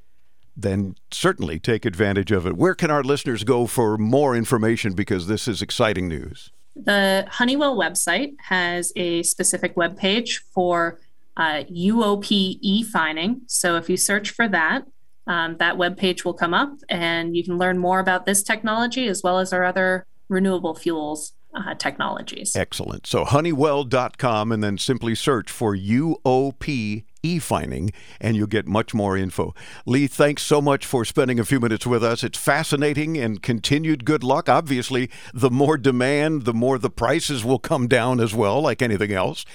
Then 0.58 0.96
certainly 1.12 1.60
take 1.60 1.86
advantage 1.86 2.32
of 2.32 2.46
it. 2.46 2.58
Where 2.58 2.76
can 2.76 2.92
our 2.92 3.04
listeners 3.04 3.44
go 3.44 3.66
for 3.66 3.98
more 3.98 4.36
information? 4.36 4.94
Because 4.94 5.28
this 5.28 5.48
is 5.48 5.62
exciting 5.62 6.10
news. 6.10 6.52
The 6.76 7.26
Honeywell 7.30 7.78
website 7.78 8.36
has 8.50 8.92
a 8.96 9.24
specific 9.24 9.78
web 9.78 9.98
page 9.98 10.40
for 10.52 11.00
uh, 11.38 11.64
UOP 11.72 12.28
e 12.30 12.84
fining. 12.84 13.42
So 13.48 13.78
if 13.78 13.90
you 13.90 13.96
search 13.96 14.32
for 14.32 14.48
that, 14.50 14.84
um, 15.28 15.58
that 15.58 15.78
web 15.78 15.98
page 15.98 16.26
will 16.26 16.34
come 16.34 16.54
up 16.54 16.72
and 16.90 17.36
you 17.36 17.44
can 17.44 17.58
learn 17.58 17.78
more 17.78 18.00
about 18.00 18.26
this 18.26 18.44
technology 18.44 19.08
as 19.08 19.22
well 19.24 19.40
as 19.40 19.54
our 19.54 19.64
other 19.64 20.06
renewable 20.30 20.74
fuels 20.74 21.34
uh, 21.54 21.76
technologies. 21.76 22.56
Excellent. 22.56 23.08
So 23.08 23.24
honeywell.com 23.26 24.52
and 24.52 24.64
then 24.64 24.78
simply 24.78 25.16
search 25.16 25.52
for 25.52 25.76
UOP 25.76 27.04
e-fining 27.24 27.92
and 28.20 28.36
you'll 28.36 28.48
get 28.48 28.68
much 28.68 28.94
more 28.94 29.18
info. 29.18 29.54
Lee, 29.86 30.08
thanks 30.08 30.44
so 30.44 30.62
much 30.62 30.86
for 30.86 31.06
spending 31.06 31.40
a 31.40 31.46
few 31.46 31.60
minutes 31.60 31.86
with 31.86 32.04
us. 32.04 32.24
It's 32.24 32.38
fascinating 32.38 33.18
and 33.18 33.42
continued 33.42 34.06
good 34.06 34.24
luck. 34.24 34.50
Obviously, 34.50 35.10
the 35.34 35.52
more 35.52 35.78
demand, 35.78 36.44
the 36.44 36.54
more 36.54 36.78
the 36.78 36.90
prices 36.90 37.44
will 37.44 37.60
come 37.60 37.88
down 37.88 38.20
as 38.20 38.34
well, 38.34 38.62
like 38.62 38.82
anything 38.82 39.12
else. 39.12 39.46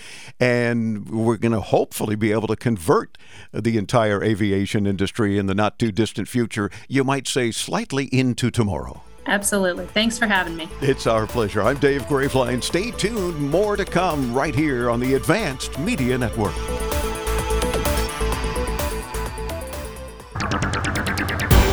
And 0.41 1.09
we're 1.09 1.37
going 1.37 1.53
to 1.53 1.61
hopefully 1.61 2.17
be 2.17 2.33
able 2.33 2.49
to 2.49 2.57
convert 2.57 3.19
the 3.53 3.79
entire 3.79 4.23
aviation 4.23 4.87
industry 4.87 5.39
in 5.39 5.47
the 5.47 5.55
not 5.55 5.79
too 5.79 5.93
distant 5.93 6.29
future, 6.29 6.71
you 6.89 7.05
might 7.05 7.27
say 7.27 7.51
slightly 7.51 8.07
into 8.07 8.51
tomorrow. 8.51 9.03
Absolutely. 9.27 9.87
Thanks 9.87 10.19
for 10.19 10.27
having 10.27 10.57
me. 10.57 10.69
It's 10.81 11.07
our 11.07 11.27
pleasure. 11.27 11.63
I'm 11.63 11.79
Dave 11.79 12.03
Graveline. 12.07 12.63
Stay 12.63 12.91
tuned. 12.91 13.39
More 13.39 13.77
to 13.77 13.85
come 13.85 14.35
right 14.35 14.55
here 14.55 14.91
on 14.91 14.99
the 14.99 15.15
Advanced 15.15 15.79
Media 15.79 16.19
Network. 16.19 16.55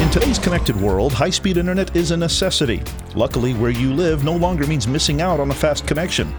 In 0.09 0.13
today's 0.13 0.39
connected 0.39 0.75
world, 0.75 1.13
high 1.13 1.29
speed 1.29 1.57
internet 1.57 1.95
is 1.95 2.09
a 2.09 2.17
necessity. 2.17 2.81
Luckily, 3.13 3.53
where 3.53 3.69
you 3.69 3.93
live 3.93 4.23
no 4.23 4.35
longer 4.35 4.65
means 4.65 4.87
missing 4.87 5.21
out 5.21 5.39
on 5.39 5.51
a 5.51 5.53
fast 5.53 5.85
connection. 5.85 6.33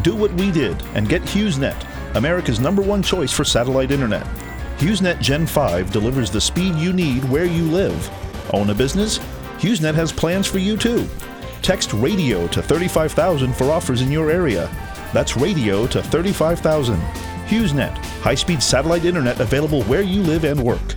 Do 0.00 0.16
what 0.16 0.32
we 0.32 0.50
did 0.50 0.82
and 0.94 1.06
get 1.06 1.20
HughesNet, 1.24 2.16
America's 2.16 2.60
number 2.60 2.80
one 2.80 3.02
choice 3.02 3.30
for 3.30 3.44
satellite 3.44 3.90
internet. 3.90 4.26
HughesNet 4.78 5.20
Gen 5.20 5.46
5 5.46 5.92
delivers 5.92 6.30
the 6.30 6.40
speed 6.40 6.76
you 6.76 6.94
need 6.94 7.22
where 7.24 7.44
you 7.44 7.64
live. 7.64 8.10
Own 8.54 8.70
a 8.70 8.74
business? 8.74 9.18
HughesNet 9.58 9.94
has 9.94 10.12
plans 10.12 10.46
for 10.46 10.58
you 10.58 10.78
too. 10.78 11.06
Text 11.60 11.92
radio 11.92 12.46
to 12.46 12.62
35,000 12.62 13.54
for 13.54 13.70
offers 13.70 14.00
in 14.00 14.10
your 14.10 14.30
area. 14.30 14.66
That's 15.12 15.36
radio 15.36 15.86
to 15.88 16.02
35,000. 16.02 16.98
HughesNet, 17.48 17.98
high 18.22 18.34
speed 18.34 18.62
satellite 18.62 19.04
internet 19.04 19.40
available 19.40 19.82
where 19.82 20.00
you 20.00 20.22
live 20.22 20.44
and 20.44 20.64
work. 20.64 20.96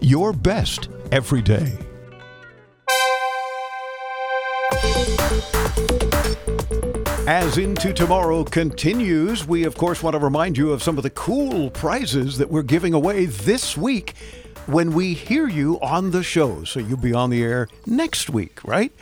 your 0.00 0.32
best 0.32 0.88
every 1.12 1.42
day. 1.42 1.78
As 7.26 7.56
Into 7.56 7.94
Tomorrow 7.94 8.44
continues, 8.44 9.48
we 9.48 9.64
of 9.64 9.76
course 9.76 10.02
want 10.02 10.12
to 10.12 10.20
remind 10.20 10.58
you 10.58 10.72
of 10.72 10.82
some 10.82 10.98
of 10.98 11.02
the 11.02 11.10
cool 11.10 11.70
prizes 11.70 12.36
that 12.36 12.50
we're 12.50 12.62
giving 12.62 12.92
away 12.92 13.24
this 13.24 13.78
week 13.78 14.14
when 14.66 14.92
we 14.92 15.14
hear 15.14 15.48
you 15.48 15.80
on 15.80 16.10
the 16.10 16.22
show. 16.22 16.64
So 16.64 16.80
you'll 16.80 16.98
be 16.98 17.14
on 17.14 17.30
the 17.30 17.42
air 17.42 17.68
next 17.86 18.28
week, 18.28 18.62
right? 18.62 18.92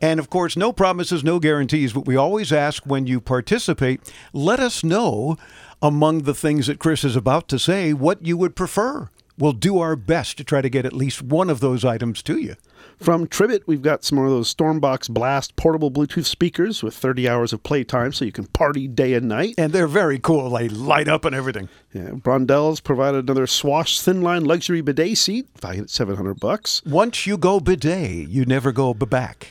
And 0.00 0.20
of 0.20 0.30
course, 0.30 0.56
no 0.56 0.72
promises, 0.72 1.24
no 1.24 1.40
guarantees, 1.40 1.92
but 1.92 2.06
we 2.06 2.14
always 2.14 2.52
ask 2.52 2.84
when 2.86 3.06
you 3.06 3.20
participate, 3.20 4.00
let 4.32 4.60
us 4.60 4.84
know 4.84 5.36
among 5.82 6.22
the 6.22 6.34
things 6.34 6.66
that 6.68 6.78
Chris 6.78 7.02
is 7.04 7.16
about 7.16 7.48
to 7.48 7.58
say 7.58 7.92
what 7.92 8.24
you 8.24 8.36
would 8.36 8.54
prefer. 8.54 9.10
We'll 9.36 9.52
do 9.52 9.78
our 9.80 9.96
best 9.96 10.36
to 10.38 10.44
try 10.44 10.62
to 10.62 10.68
get 10.68 10.86
at 10.86 10.92
least 10.92 11.20
one 11.22 11.50
of 11.50 11.60
those 11.60 11.84
items 11.84 12.22
to 12.22 12.38
you. 12.38 12.54
From 12.98 13.26
Tribit, 13.26 13.66
we've 13.66 13.82
got 13.82 14.04
some 14.04 14.16
more 14.16 14.26
of 14.26 14.30
those 14.30 14.54
Stormbox 14.54 15.10
Blast 15.10 15.56
portable 15.56 15.90
Bluetooth 15.90 16.26
speakers 16.26 16.82
with 16.82 16.94
30 16.94 17.28
hours 17.28 17.52
of 17.52 17.62
playtime 17.62 18.12
so 18.12 18.24
you 18.24 18.30
can 18.30 18.46
party 18.46 18.86
day 18.86 19.14
and 19.14 19.28
night. 19.28 19.54
And 19.58 19.72
they're 19.72 19.88
very 19.88 20.18
cool. 20.20 20.50
They 20.50 20.68
light 20.68 21.08
up 21.08 21.24
and 21.24 21.34
everything. 21.34 21.68
Yeah, 21.92 22.10
Brondell's 22.10 22.80
provided 22.80 23.24
another 23.24 23.46
Swash 23.48 24.00
thin 24.00 24.22
line 24.22 24.44
luxury 24.44 24.80
bidet 24.80 25.18
seat, 25.18 25.48
valued 25.60 25.84
at 25.84 25.90
700 25.90 26.38
bucks. 26.38 26.82
Once 26.84 27.26
you 27.26 27.36
go 27.36 27.58
bidet, 27.58 28.28
you 28.28 28.44
never 28.44 28.70
go 28.70 28.94
back. 28.94 29.48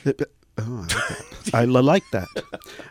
Oh, 0.56 0.86
I 1.52 1.64
like 1.64 2.04
that. 2.12 2.28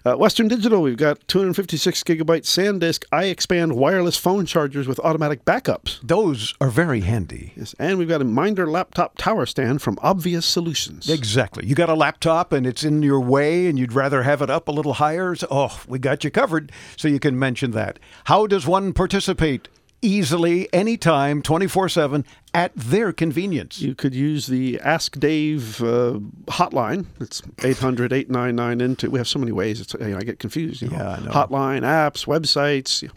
Uh, 0.06 0.16
Western 0.16 0.48
Digital, 0.48 0.82
we've 0.82 0.98
got 0.98 1.26
256 1.28 2.04
gigabyte 2.04 2.44
SanDisk 2.44 3.06
iXpand 3.12 3.74
wireless 3.74 4.18
phone 4.18 4.46
chargers 4.46 4.88
with 4.88 5.00
automatic 5.00 5.46
backups. 5.46 6.00
Those 6.02 6.54
are 6.60 6.70
very 6.70 7.02
handy. 7.02 7.54
Yes, 7.56 7.74
and 7.80 7.98
we've 7.98 8.10
got 8.10 8.22
a 8.22 8.26
Minder 8.26 8.68
laptop 8.70 9.18
tower 9.18 9.46
stand 9.46 9.82
from 9.82 9.98
Obvious 10.02 10.46
Solutions. 10.46 11.10
Exactly. 11.10 11.66
You 11.66 11.76
got 11.76 11.90
a 11.90 11.96
laptop 11.96 12.52
and 12.52 12.68
it's 12.68 12.84
in 12.84 13.02
your 13.02 13.22
way 13.22 13.68
and 13.68 13.80
you'd 13.80 13.94
rather 13.94 14.24
have 14.24 14.42
it 14.42 14.50
up 14.50 14.68
a 14.68 14.72
little 14.72 14.96
higher. 14.96 15.34
So, 15.36 15.48
oh, 15.50 15.82
we 15.88 16.00
got 16.00 16.24
you 16.24 16.32
covered. 16.32 16.72
So 16.98 17.08
you 17.08 17.20
can 17.20 17.40
mention 17.40 17.72
that. 17.72 17.98
How 18.26 18.46
does 18.46 18.68
one 18.68 18.94
participate? 18.94 19.70
Easily, 20.04 20.72
anytime, 20.74 21.42
24 21.42 21.90
7 21.90 22.26
at 22.54 22.76
their 22.76 23.12
convenience. 23.12 23.80
You 23.80 23.96
could 23.96 24.14
use 24.14 24.48
the 24.48 24.80
Ask 24.82 25.20
Dave 25.20 25.82
uh, 25.82 26.20
hotline. 26.46 27.06
It's 27.20 27.42
800 27.64 28.14
899 28.14 28.82
into. 28.82 29.10
We 29.10 29.20
have 29.20 29.28
so 29.28 29.40
many 29.40 29.52
ways. 29.52 29.82
It's, 29.82 29.94
you 29.94 30.10
know, 30.10 30.18
I 30.18 30.22
get 30.22 30.40
confused. 30.40 30.82
You 30.82 30.90
know. 30.90 30.98
Yeah, 30.98 31.10
I 31.10 31.20
know. 31.22 31.32
Hotline, 31.32 31.82
apps, 31.82 32.26
websites. 32.28 33.10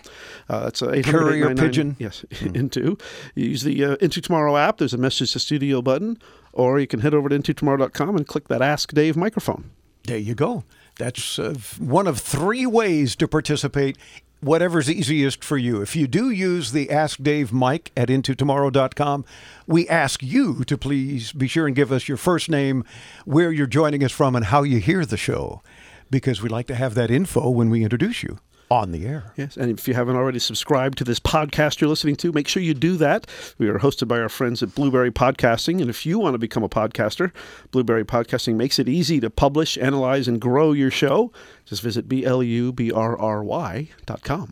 Uh, 0.49 0.67
it's 0.69 0.83
800 0.83 1.05
Courier 1.05 1.55
pigeon. 1.55 1.97
Yes, 1.99 2.25
into. 2.41 2.97
You 3.35 3.49
use 3.51 3.63
the 3.63 3.85
uh, 3.85 3.97
Into 3.97 4.21
Tomorrow 4.21 4.57
app. 4.57 4.79
There's 4.79 4.95
a 4.95 4.99
message 4.99 5.33
to 5.33 5.39
studio 5.39 5.83
button, 5.83 6.19
or 6.53 6.81
you 6.81 6.87
can 6.87 7.01
head 7.01 7.15
over 7.15 7.29
to 7.29 7.39
intotomorrow.com 7.39 8.17
and 8.17 8.27
click 8.27 8.49
that 8.49 8.63
Ask 8.63 8.93
Dave 8.93 9.17
microphone. 9.17 9.71
There 10.05 10.19
you 10.19 10.35
go. 10.35 10.65
That's 10.99 11.39
uh, 11.39 11.55
one 11.79 12.07
of 12.07 12.19
three 12.21 12.65
ways 12.65 13.17
to 13.17 13.29
participate 13.29 13.99
whatever's 14.41 14.91
easiest 14.91 15.43
for 15.43 15.57
you. 15.57 15.81
If 15.81 15.97
you 15.97 16.07
do 16.07 16.31
use 16.31 16.73
the 16.73 16.91
Ask 16.91 17.23
Dave 17.23 17.53
mic 17.53 17.93
at 17.97 18.09
intotomorrow.com, 18.09 19.25
we 19.67 19.89
ask 19.89 20.23
you 20.23 20.65
to 20.65 20.79
please 20.79 21.33
be 21.33 21.49
sure 21.49 21.67
and 21.67 21.77
give 21.77 21.93
us 21.93 22.09
your 22.09 22.17
first 22.17 22.49
name, 22.49 22.85
where 23.25 23.51
you're 23.51 23.67
joining 23.67 24.05
us 24.05 24.13
from, 24.13 24.37
and 24.37 24.47
how 24.47 24.63
you 24.63 24.79
hear 24.79 25.05
the 25.05 25.17
show, 25.17 25.63
because 26.11 26.43
we 26.43 26.49
like 26.49 26.67
to 26.67 26.75
have 26.75 26.95
that 26.95 27.11
info 27.11 27.51
when 27.51 27.71
we 27.71 27.83
introduce 27.83 28.23
you 28.23 28.39
on 28.71 28.93
the 28.93 29.07
air. 29.07 29.33
Yes, 29.37 29.57
and 29.57 29.71
if 29.71 29.87
you 29.87 29.95
haven't 29.95 30.17
already 30.17 30.39
subscribed 30.39 30.99
to 30.99 31.05
this 31.05 31.21
podcast 31.21 31.81
you're 31.81 31.89
listening 31.89 32.17
to, 32.17 32.33
make 32.33 32.49
sure 32.49 32.63
you 32.63 32.75
do 32.75 32.97
that. 32.97 33.27
We 33.59 33.69
are 33.69 33.79
hosted 33.79 34.09
by 34.09 34.19
our 34.19 34.29
friends 34.29 34.63
at 34.63 34.75
Blubrry 34.75 35.11
Podcasting, 35.11 35.81
and 35.81 35.89
if 35.89 36.05
you 36.05 36.19
want 36.19 36.35
to 36.35 36.39
become 36.39 36.63
a 36.63 36.69
podcaster, 36.69 37.33
Blubrry 37.71 38.05
Podcasting 38.05 38.57
makes 38.57 38.79
it 38.79 38.89
easy 38.89 39.21
to 39.21 39.31
publish, 39.31 39.79
analyze, 39.79 40.29
and 40.29 40.41
grow 40.41 40.73
your 40.73 40.91
show. 40.91 41.33
Just 41.65 41.83
visit 41.83 42.09
B-L-U-B-R-R-Y.com. 42.09 42.55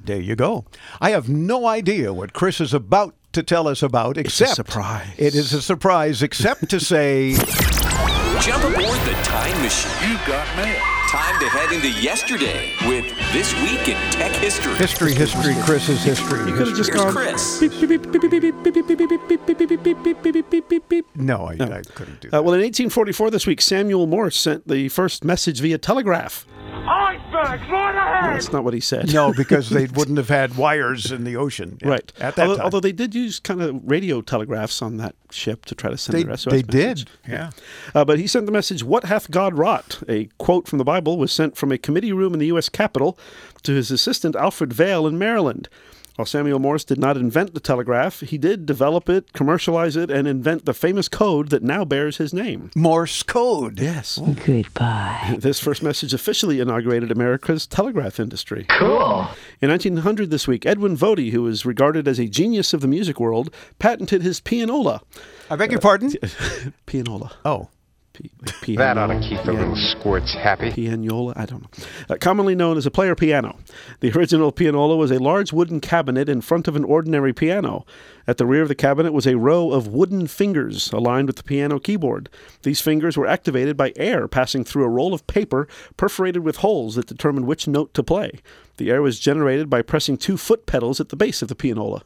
There 0.05 0.20
you 0.20 0.37
go. 0.37 0.64
I 1.00 1.11
have 1.11 1.29
no 1.29 1.66
idea 1.66 2.12
what 2.12 2.33
Chris 2.33 2.61
is 2.61 2.74
about 2.74 3.14
to 3.33 3.43
tell 3.43 3.66
us 3.68 3.82
about, 3.82 4.16
except 4.16 4.51
it's 4.51 4.59
a 4.59 4.62
surprise. 4.64 5.14
It 5.18 5.34
is 5.34 5.53
a 5.53 5.61
surprise, 5.61 6.22
except 6.22 6.70
to 6.70 6.78
say, 6.80 7.32
jump 8.41 8.62
aboard 8.64 9.01
the 9.01 9.18
time 9.24 9.61
machine. 9.62 10.11
You've 10.11 10.24
got 10.26 10.57
mail. 10.57 10.93
Time 11.15 11.39
to 11.39 11.49
head 11.49 11.71
into 11.71 11.89
yesterday 12.03 12.75
with 12.89 13.07
This 13.33 13.55
Week 13.62 13.87
in 13.87 13.95
Tech 14.11 14.33
History. 14.33 14.75
History, 14.75 15.15
history, 15.15 15.55
Chris's 15.62 16.03
history. 16.03 16.41
You 16.41 16.57
could 16.57 16.67
have 16.67 16.77
just 16.77 16.93
history. 16.93 16.99
gone. 16.99 17.12
Chris. 17.12 17.61
beep, 17.61 17.71
beep, 17.71 17.89
beep, 17.89 18.21
beep, 18.21 18.21
beep, 18.21 18.31
beep, 18.33 18.75
beep, 18.75 18.99
beep, 18.99 18.99
beep, 18.99 19.47
beep, 19.47 19.47
beep, 19.47 19.69
beep, 19.69 19.85
beep, 19.85 20.03
beep, 20.03 20.23
beep, 20.25 20.33
beep, 20.35 20.51
beep, 20.51 20.69
beep, 20.69 20.89
beep. 20.89 21.07
No, 21.15 21.45
I, 21.45 21.53
I 21.53 21.83
couldn't 21.83 22.21
do 22.21 22.31
that. 22.31 22.41
Uh, 22.41 22.43
well, 22.43 22.55
in 22.55 22.62
1844, 22.62 23.31
this 23.31 23.47
week, 23.47 23.61
Samuel 23.61 24.09
Morse 24.09 24.37
sent 24.37 24.67
the 24.67 24.89
first 24.89 25.23
message 25.25 25.61
via 25.61 25.79
telegraph. 25.79 26.49
Icebergs, 26.59 27.03
right 27.33 27.55
ahead! 27.97 28.35
That's 28.37 28.53
not 28.53 28.65
what 28.65 28.75
he 28.75 28.81
said. 28.81 29.12
no, 29.12 29.33
because 29.33 29.71
they 29.71 29.87
wouldn't 29.95 30.19
have 30.19 30.29
had 30.29 30.57
wires 30.57 31.11
in 31.12 31.25
the 31.25 31.37
ocean. 31.37 31.79
at- 31.83 31.89
Right. 31.89 32.12
At 32.21 32.37
that 32.37 32.43
although, 32.43 32.57
time. 32.57 32.65
although 32.65 32.81
they 32.81 32.93
did 32.93 33.15
use 33.15 33.41
kind 33.41 33.61
of 33.62 33.81
radio 33.85 34.21
telegraphs 34.21 34.83
on 34.83 34.97
that 34.99 35.15
ship 35.31 35.65
to 35.67 35.75
try 35.75 35.91
to 35.91 35.99
send 35.99 36.19
They- 36.19 36.23
the 36.25 36.37
SOS 36.37 36.53
they 36.53 36.62
message. 36.62 36.71
did, 37.07 37.11
yeah. 37.29 37.51
Uh, 37.95 38.05
but 38.05 38.19
he 38.19 38.27
sent 38.27 38.47
the 38.47 38.53
message, 38.53 38.83
What 38.85 39.05
hath 39.05 39.31
God 39.31 39.57
wrought? 39.59 40.03
A 40.09 40.27
quote 40.39 40.67
from 40.69 40.79
the 40.79 40.85
Bible 40.85 41.19
was 41.19 41.33
sent 41.33 41.57
from 41.57 41.73
a 41.73 41.79
committee 41.79 42.12
room 42.12 42.33
in 42.35 42.39
the 42.41 42.47
U.S. 42.47 42.69
Capitol 42.69 43.19
to 43.62 43.73
his 43.75 43.91
assistant, 43.91 44.37
Alfred 44.37 44.73
Vail, 44.73 45.07
in 45.07 45.19
Maryland. 45.19 45.69
While 46.17 46.27
Samuel 46.27 46.61
Morse 46.61 46.85
did 46.85 46.99
not 46.99 47.17
invent 47.17 47.55
the 47.55 47.61
telegraph, 47.61 48.21
he 48.21 48.39
did 48.39 48.67
develop 48.67 49.09
it, 49.09 49.33
commercialize 49.33 49.97
it, 49.97 50.12
and 50.12 50.29
invent 50.29 50.65
the 50.65 50.73
famous 50.73 51.09
code 51.09 51.49
that 51.49 51.65
now 51.65 51.85
bears 51.85 52.19
his 52.19 52.33
name. 52.33 52.71
Morse 52.77 53.25
code. 53.25 53.81
Yes. 53.81 54.19
Goodbye. 54.47 55.39
This 55.45 55.59
first 55.59 55.83
message 55.83 56.15
officially 56.15 56.61
inaugurated 56.61 57.11
America's 57.11 57.67
telegraph 57.67 58.21
industry. 58.21 58.65
Cool. 58.69 59.29
In 59.61 59.71
1900 59.71 60.31
this 60.31 60.47
week, 60.47 60.65
Edwin 60.65 60.97
Votey, 60.97 61.33
who 61.33 61.47
is 61.49 61.67
regarded 61.67 62.07
as 62.07 62.21
a 62.21 62.29
genius 62.29 62.73
of 62.73 62.81
the 62.81 62.89
music 62.89 63.19
world, 63.19 63.53
patented 63.81 64.23
his 64.23 64.41
pianola. 64.41 65.03
I 65.51 65.57
beg 65.57 65.73
your 65.73 65.81
pardon? 65.81 66.12
pianola. 66.87 67.33
Oh. 67.45 67.69
P- 68.15 68.77
That 68.77 68.97
ought 68.97 69.09
to 69.09 69.19
keep 69.21 69.43
the 69.45 69.53
little 69.53 69.75
squirts 69.77 70.33
happy. 70.33 70.71
Pianola, 70.71 71.33
I 71.37 71.47
don't 71.47 71.62
know. 71.62 71.87
Uh, 72.09 72.17
commonly 72.19 72.55
known 72.55 72.77
as 72.79 72.87
a 72.87 72.91
player 72.91 73.15
piano. 73.17 73.59
The 74.01 74.12
original 74.12 74.53
pianola 74.53 74.97
was 74.97 75.11
a 75.11 75.19
large 75.19 75.53
wooden 75.53 75.81
cabinet 75.81 76.29
in 76.29 76.41
front 76.41 76.69
of 76.69 76.77
an 76.77 76.85
ordinary 76.85 77.33
piano. 77.33 77.85
At 78.27 78.39
the 78.39 78.47
rear 78.47 78.62
of 78.62 78.69
the 78.69 78.75
cabinet 78.77 79.12
was 79.12 79.27
a 79.27 79.37
row 79.37 79.73
of 79.73 79.89
wooden 79.89 80.29
fingers 80.29 80.93
aligned 80.93 81.27
with 81.27 81.37
the 81.37 81.43
piano 81.43 81.81
keyboard. 81.81 82.29
These 82.62 82.81
fingers 82.81 83.17
were 83.17 83.27
activated 83.27 83.77
by 83.77 83.93
air 83.97 84.29
passing 84.29 84.65
through 84.65 84.85
a 84.85 84.89
roll 84.89 85.12
of 85.12 85.27
paper 85.27 85.67
perforated 85.97 86.45
with 86.45 86.59
holes 86.59 86.95
that 86.95 87.07
determined 87.07 87.47
which 87.47 87.67
note 87.67 87.93
to 87.95 88.03
play. 88.05 88.41
The 88.77 88.91
air 88.91 89.03
was 89.03 89.19
generated 89.19 89.69
by 89.69 89.83
pressing 89.83 90.19
two 90.19 90.37
foot 90.37 90.67
pedals 90.67 91.01
at 91.01 91.09
the 91.09 91.17
base 91.17 91.43
of 91.43 91.49
the 91.49 91.55
pianola. 91.57 92.03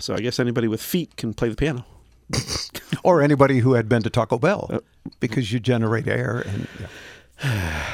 So 0.00 0.14
I 0.14 0.20
guess 0.20 0.40
anybody 0.40 0.66
with 0.66 0.80
feet 0.80 1.16
can 1.16 1.34
play 1.34 1.50
the 1.50 1.56
piano. 1.56 1.84
Or 3.04 3.22
anybody 3.22 3.60
who 3.60 3.74
had 3.74 3.88
been 3.88 4.02
to 4.02 4.10
Taco 4.10 4.38
Bell, 4.38 4.68
Uh, 4.72 4.80
because 5.20 5.52
you 5.52 5.60
generate 5.60 6.08
air 6.08 6.44
and. 6.46 6.66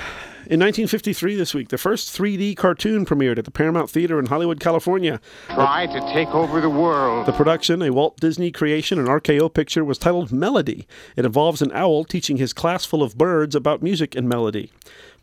In 0.47 0.61
1953, 0.61 1.37
this 1.37 1.55
week, 1.55 1.69
the 1.69 1.79
first 1.79 2.15
3D 2.15 2.55
cartoon 2.55 3.07
premiered 3.07 3.39
at 3.39 3.47
the 3.47 3.51
Paramount 3.51 3.89
Theater 3.89 4.19
in 4.19 4.27
Hollywood, 4.27 4.61
California. 4.61 5.19
Try 5.49 5.87
to 5.87 6.01
take 6.13 6.29
over 6.35 6.61
the 6.61 6.69
world. 6.69 7.25
The 7.25 7.33
production, 7.33 7.81
a 7.81 7.91
Walt 7.91 8.21
Disney 8.21 8.51
creation 8.51 8.99
and 8.99 9.09
RKO 9.09 9.55
picture, 9.55 9.87
was 9.87 9.97
titled 9.97 10.33
Melody. 10.33 10.87
It 11.17 11.25
involves 11.25 11.63
an 11.63 11.73
owl 11.73 12.05
teaching 12.05 12.37
his 12.37 12.53
class 12.53 12.85
full 12.85 13.03
of 13.03 13.17
birds 13.17 13.55
about 13.55 13.83
music 13.83 14.15
and 14.15 14.29
melody. 14.29 14.71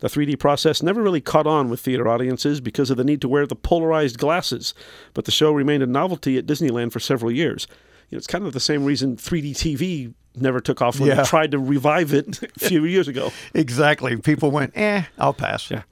The 0.00 0.08
3D 0.08 0.40
process 0.40 0.82
never 0.82 1.00
really 1.00 1.20
caught 1.20 1.46
on 1.46 1.70
with 1.70 1.78
theater 1.78 2.08
audiences 2.08 2.60
because 2.60 2.90
of 2.90 2.96
the 2.96 3.04
need 3.04 3.20
to 3.20 3.28
wear 3.28 3.46
the 3.46 3.54
polarized 3.54 4.18
glasses, 4.18 4.74
but 5.14 5.24
the 5.24 5.30
show 5.30 5.52
remained 5.52 5.84
a 5.84 5.86
novelty 5.86 6.36
at 6.36 6.46
Disneyland 6.46 6.90
for 6.90 6.98
several 6.98 7.30
years. 7.30 7.68
Know, 8.12 8.18
it's 8.18 8.26
kind 8.26 8.46
of 8.46 8.52
the 8.52 8.60
same 8.60 8.84
reason 8.84 9.16
3D 9.16 9.52
TV 9.52 10.14
never 10.34 10.60
took 10.60 10.80
off 10.80 10.98
when 10.98 11.08
Yeah. 11.08 11.16
they 11.16 11.24
tried 11.24 11.50
to 11.52 11.58
revive 11.58 12.12
it 12.12 12.42
a 12.62 12.68
few 12.68 12.84
years 12.84 13.08
ago. 13.08 13.32
Exactly. 13.54 14.16
People 14.16 14.50
went, 14.50 14.72
eh, 14.76 15.04
I'll 15.18 15.34
pass. 15.34 15.70
Yeah. 15.70 15.82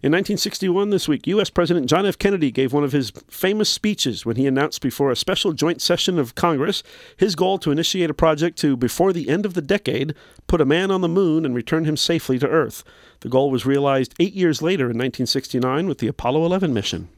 In 0.00 0.12
1961, 0.12 0.90
this 0.90 1.08
week, 1.08 1.26
U.S. 1.26 1.50
President 1.50 1.86
John 1.86 2.06
F. 2.06 2.16
Kennedy 2.16 2.52
gave 2.52 2.72
one 2.72 2.84
of 2.84 2.92
his 2.92 3.10
famous 3.28 3.68
speeches 3.68 4.24
when 4.24 4.36
he 4.36 4.46
announced 4.46 4.80
before 4.80 5.10
a 5.10 5.16
special 5.16 5.52
joint 5.52 5.82
session 5.82 6.20
of 6.20 6.36
Congress 6.36 6.84
his 7.16 7.34
goal 7.34 7.58
to 7.58 7.72
initiate 7.72 8.08
a 8.08 8.14
project 8.14 8.56
to, 8.58 8.76
before 8.76 9.12
the 9.12 9.28
end 9.28 9.44
of 9.44 9.54
the 9.54 9.60
decade, 9.62 10.14
put 10.46 10.60
a 10.60 10.64
man 10.64 10.92
on 10.92 11.00
the 11.00 11.08
moon 11.08 11.44
and 11.44 11.52
return 11.52 11.84
him 11.84 11.96
safely 11.96 12.38
to 12.38 12.46
Earth. 12.46 12.84
The 13.20 13.28
goal 13.28 13.50
was 13.50 13.66
realized 13.66 14.14
eight 14.20 14.34
years 14.34 14.62
later 14.62 14.84
in 14.84 14.96
1969 14.98 15.88
with 15.88 15.98
the 15.98 16.06
Apollo 16.06 16.44
11 16.46 16.72
mission. 16.72 17.08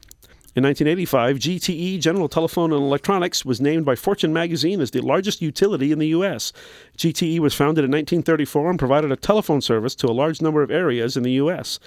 In 0.53 0.65
1985, 0.65 1.37
GTE, 1.37 2.01
General 2.01 2.27
Telephone 2.27 2.73
and 2.73 2.81
Electronics, 2.81 3.45
was 3.45 3.61
named 3.61 3.85
by 3.85 3.95
Fortune 3.95 4.33
magazine 4.33 4.81
as 4.81 4.91
the 4.91 4.99
largest 4.99 5.41
utility 5.41 5.93
in 5.93 5.99
the 5.99 6.09
U.S. 6.09 6.51
GTE 6.97 7.39
was 7.39 7.53
founded 7.53 7.85
in 7.85 7.91
1934 7.91 8.71
and 8.71 8.77
provided 8.77 9.13
a 9.13 9.15
telephone 9.15 9.61
service 9.61 9.95
to 9.95 10.07
a 10.07 10.11
large 10.11 10.41
number 10.41 10.61
of 10.61 10.69
areas 10.69 11.15
in 11.15 11.23
the 11.23 11.31
U.S. 11.33 11.79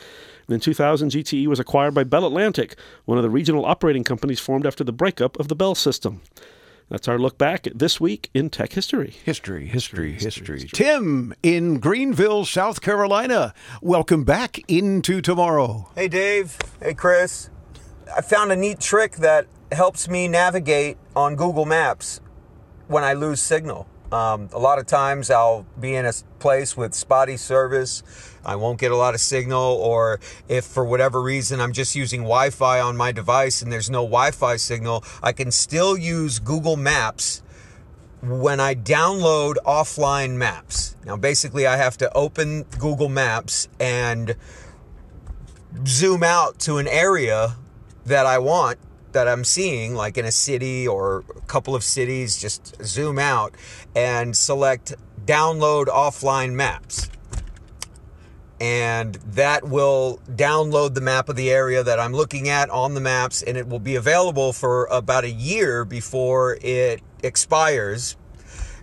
And 0.47 0.55
in 0.55 0.61
2000, 0.61 1.11
GTE 1.11 1.47
was 1.47 1.61
acquired 1.61 1.93
by 1.93 2.05
Bell 2.05 2.27
Atlantic, 2.27 2.75
one 3.05 3.19
of 3.19 3.23
the 3.23 3.29
regional 3.29 3.67
operating 3.67 4.03
companies 4.03 4.41
formed 4.41 4.67
after 4.67 4.83
the 4.83 4.93
breakup 4.95 5.39
of 5.39 5.49
the 5.49 5.55
Bell 5.55 5.75
system. 5.75 6.23
That's 6.89 7.07
our 7.07 7.19
look 7.19 7.37
back 7.37 7.67
at 7.67 7.79
this 7.79 8.01
week 8.01 8.31
in 8.33 8.49
tech 8.49 8.73
history. 8.73 9.11
History, 9.25 9.67
history, 9.67 10.13
history. 10.13 10.71
Tim 10.73 11.35
in 11.43 11.81
Greenville, 11.81 12.47
South 12.47 12.81
Carolina. 12.81 13.53
Welcome 13.83 14.25
back 14.25 14.59
into 14.69 15.21
tomorrow. 15.21 15.91
Hey, 15.95 16.09
Dave. 16.09 16.57
Hey, 16.81 16.95
Chris. 16.95 17.51
I 18.13 18.21
found 18.21 18.53
a 18.53 18.57
neat 18.57 18.81
trick 18.81 19.17
that 19.17 19.47
helps 19.73 20.09
me 20.09 20.29
navigate 20.29 20.99
on 21.17 21.37
Google 21.37 21.65
Maps 21.65 22.21
when 22.87 23.05
I 23.05 23.15
lose 23.15 23.41
signal. 23.41 23.87
Um, 24.13 24.49
a 24.53 24.59
lot 24.59 24.79
of 24.79 24.87
times 24.87 25.31
I'll 25.31 25.67
be 25.81 25.95
in 25.95 26.07
a 26.07 26.13
place 26.39 26.77
with 26.77 26.95
spotty 26.95 27.37
service. 27.37 28.03
I 28.45 28.57
won't 28.57 28.79
get 28.79 28.93
a 28.93 28.97
lot 28.97 29.15
of 29.15 29.21
signal, 29.21 29.61
or 29.61 30.21
if 30.49 30.65
for 30.65 30.85
whatever 30.85 31.21
reason 31.21 31.61
I'm 31.61 31.73
just 31.73 31.97
using 31.97 32.21
Wi 32.21 32.51
Fi 32.51 32.81
on 32.81 32.97
my 32.97 33.11
device 33.11 33.63
and 33.63 33.73
there's 33.73 33.91
no 33.91 34.03
Wi 34.03 34.31
Fi 34.31 34.57
signal, 34.57 35.03
I 35.23 35.33
can 35.33 35.51
still 35.51 35.97
use 35.97 36.39
Google 36.39 36.77
Maps 36.77 37.43
when 38.21 38.61
I 38.61 38.75
download 38.75 39.57
offline 39.67 40.37
maps. 40.37 40.97
Now, 41.05 41.17
basically, 41.17 41.67
I 41.67 41.77
have 41.77 41.97
to 41.99 42.13
open 42.15 42.65
Google 42.79 43.09
Maps 43.09 43.69
and 43.81 44.37
zoom 45.87 46.23
out 46.23 46.59
to 46.61 46.79
an 46.79 46.87
area 46.87 47.57
that 48.07 48.27
I 48.27 48.39
want 48.39 48.79
that 49.13 49.29
I'm 49.29 49.45
seeing, 49.45 49.95
like 49.95 50.19
in 50.19 50.25
a 50.25 50.33
city 50.33 50.87
or 50.87 51.25
a 51.37 51.41
couple 51.43 51.75
of 51.75 51.85
cities, 51.85 52.37
just 52.37 52.83
zoom 52.85 53.19
out 53.19 53.55
and 53.95 54.37
select 54.37 54.95
download 55.25 55.87
offline 55.87 56.53
maps. 56.53 57.09
And 58.61 59.15
that 59.33 59.65
will 59.65 60.21
download 60.29 60.95
the 60.95 61.01
map 61.01 61.29
of 61.29 61.37
the 61.37 61.51
area 61.51 61.83
that 61.83 61.99
I'm 61.99 62.13
looking 62.13 62.49
at 62.49 62.71
on 62.71 62.95
the 62.95 63.01
maps, 63.01 63.43
and 63.43 63.57
it 63.57 63.69
will 63.69 63.81
be 63.81 63.97
available 63.97 64.53
for 64.53 64.87
about 64.87 65.25
a 65.25 65.31
year 65.31 65.85
before 65.85 66.59
it 66.61 67.01
expires. 67.23 68.17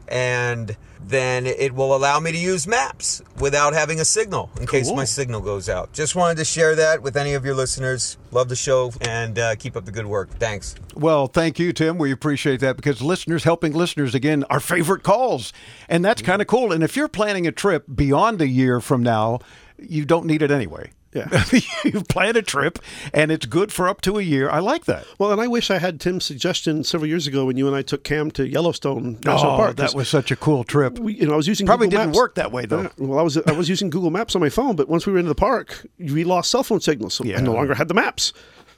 And 0.08 0.76
then 1.08 1.46
it 1.46 1.74
will 1.74 1.96
allow 1.96 2.20
me 2.20 2.32
to 2.32 2.38
use 2.38 2.68
maps 2.68 3.22
without 3.40 3.74
having 3.74 4.00
a 4.00 4.06
signal 4.06 4.50
in 4.60 4.68
case 4.68 4.92
my 4.92 5.04
signal 5.04 5.42
goes 5.42 5.68
out. 5.70 5.92
Just 5.94 6.16
wanted 6.16 6.38
to 6.38 6.46
share 6.46 6.76
that 6.76 7.02
with 7.02 7.18
any 7.18 7.34
of 7.34 7.44
your 7.44 7.56
listeners. 7.56 8.18
Love 8.32 8.50
the 8.50 8.56
show 8.56 8.92
and 9.02 9.38
uh, 9.38 9.56
keep 9.56 9.76
up 9.76 9.86
the 9.86 9.92
good 9.92 10.06
work. 10.06 10.30
Thanks. 10.32 10.76
Well, 10.96 11.28
thank 11.28 11.60
you, 11.60 11.74
Tim. 11.74 11.98
We 11.98 12.12
appreciate 12.12 12.60
that 12.62 12.76
because 12.76 13.02
listeners 13.02 13.44
helping 13.44 13.74
listeners, 13.74 14.16
again, 14.16 14.44
our 14.50 14.60
favorite 14.60 15.04
calls. 15.04 15.52
And 15.90 16.06
that's 16.06 16.22
kind 16.22 16.42
of 16.42 16.48
cool. 16.48 16.72
And 16.72 16.84
if 16.84 16.96
you're 16.96 17.08
planning 17.08 17.48
a 17.48 17.52
trip 17.52 17.86
beyond 17.94 18.42
a 18.42 18.48
year 18.48 18.80
from 18.80 19.04
now, 19.04 19.40
you 19.78 20.06
don't 20.06 20.26
need 20.26 20.42
it 20.42 20.52
anyway. 20.52 20.92
Yeah. 21.14 21.44
you 21.84 22.02
plan 22.08 22.36
a 22.38 22.42
trip 22.42 22.80
and 23.14 23.32
it's 23.32 23.46
good 23.46 23.72
for 23.74 23.88
up 23.90 24.00
to 24.02 24.18
a 24.18 24.22
year. 24.22 24.50
I 24.50 24.60
like 24.60 24.86
that. 24.86 25.06
Well, 25.20 25.32
and 25.32 25.42
I 25.42 25.48
wish 25.48 25.70
I 25.70 25.78
had 25.78 26.00
Tim's 26.00 26.24
suggestion 26.26 26.84
several 26.86 27.10
years 27.10 27.28
ago 27.28 27.46
when 27.46 27.58
you 27.58 27.68
and 27.68 27.76
I 27.76 27.82
took 27.82 28.04
Cam 28.04 28.32
to 28.32 28.48
Yellowstone 28.48 29.20
National 29.26 29.52
Oh, 29.54 29.58
Park. 29.58 29.76
that 29.78 29.94
was 29.94 30.08
such 30.08 30.32
a 30.32 30.36
cool 30.38 30.64
trip. 30.64 31.00
We, 31.00 31.14
you 31.16 31.28
know, 31.28 31.34
I 31.34 31.38
was 31.38 31.48
using 31.48 31.66
Probably 31.68 31.88
Google 31.88 32.00
didn't 32.00 32.10
Maps. 32.12 32.18
work 32.18 32.36
that 32.36 32.52
way, 32.52 32.66
though. 32.66 32.84
Yeah, 32.84 32.90
well, 32.98 33.20
I 33.20 33.24
was 33.24 33.36
I 33.38 33.52
was 33.52 33.68
using 33.68 33.90
Google 33.90 34.10
Maps 34.10 34.36
on 34.36 34.42
my 34.42 34.50
phone, 34.50 34.76
but 34.76 34.88
once 34.88 35.06
we 35.06 35.12
were 35.14 35.20
into 35.20 35.30
the 35.30 35.36
park, 35.36 35.86
we 36.00 36.24
lost 36.24 36.50
cell 36.50 36.64
phone 36.64 36.80
signal, 36.80 37.10
so 37.10 37.26
I 37.26 37.42
no 37.42 37.54
longer 37.54 37.74
had 37.74 37.88
the 37.90 37.94
maps. 37.94 38.32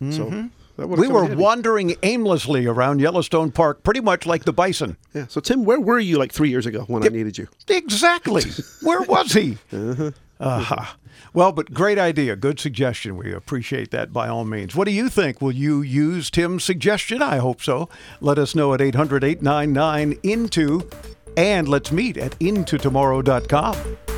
So 0.10 0.50
that 0.78 0.88
would've 0.88 1.00
We 1.00 1.08
were 1.08 1.26
handy. 1.28 1.42
wandering 1.42 1.96
aimlessly 2.04 2.66
around 2.66 3.00
Yellowstone 3.00 3.52
Park, 3.52 3.84
pretty 3.84 4.02
much 4.02 4.26
like 4.26 4.44
the 4.44 4.52
bison. 4.52 4.98
Yeah. 5.14 5.28
So 5.28 5.40
Tim, 5.40 5.64
where 5.66 5.80
were 5.80 6.00
you 6.00 6.18
like 6.18 6.34
three 6.34 6.50
years 6.50 6.66
ago 6.66 6.84
when 6.88 7.04
I 7.04 7.08
needed 7.10 7.38
you? 7.38 7.48
Exactly. 7.70 8.42
Where 8.82 9.02
was 9.04 9.32
he? 9.34 9.60
Uh-huh. 9.72 10.12
Uh-huh. 10.40 10.96
Well, 11.34 11.52
but 11.52 11.74
great 11.74 11.98
idea. 11.98 12.36
Good 12.36 12.60
suggestion. 12.60 13.18
We 13.18 13.34
appreciate 13.34 13.92
that 13.92 14.12
by 14.12 14.28
all 14.28 14.46
means. 14.46 14.76
What 14.76 14.86
do 14.86 14.92
you 14.92 15.10
think? 15.10 15.42
Will 15.42 15.52
you 15.52 15.82
use 15.82 16.30
Tim's 16.30 16.64
suggestion? 16.64 17.22
I 17.22 17.38
hope 17.38 17.62
so. 17.62 17.90
Let 18.22 18.38
us 18.38 18.56
know 18.56 18.74
at 18.74 18.82
800 18.82 19.24
899 19.24 20.20
INTO 20.24 20.88
and 21.38 21.68
let's 21.68 21.92
meet 21.92 22.18
at 22.18 22.38
intotomorrow.com. 22.40 24.13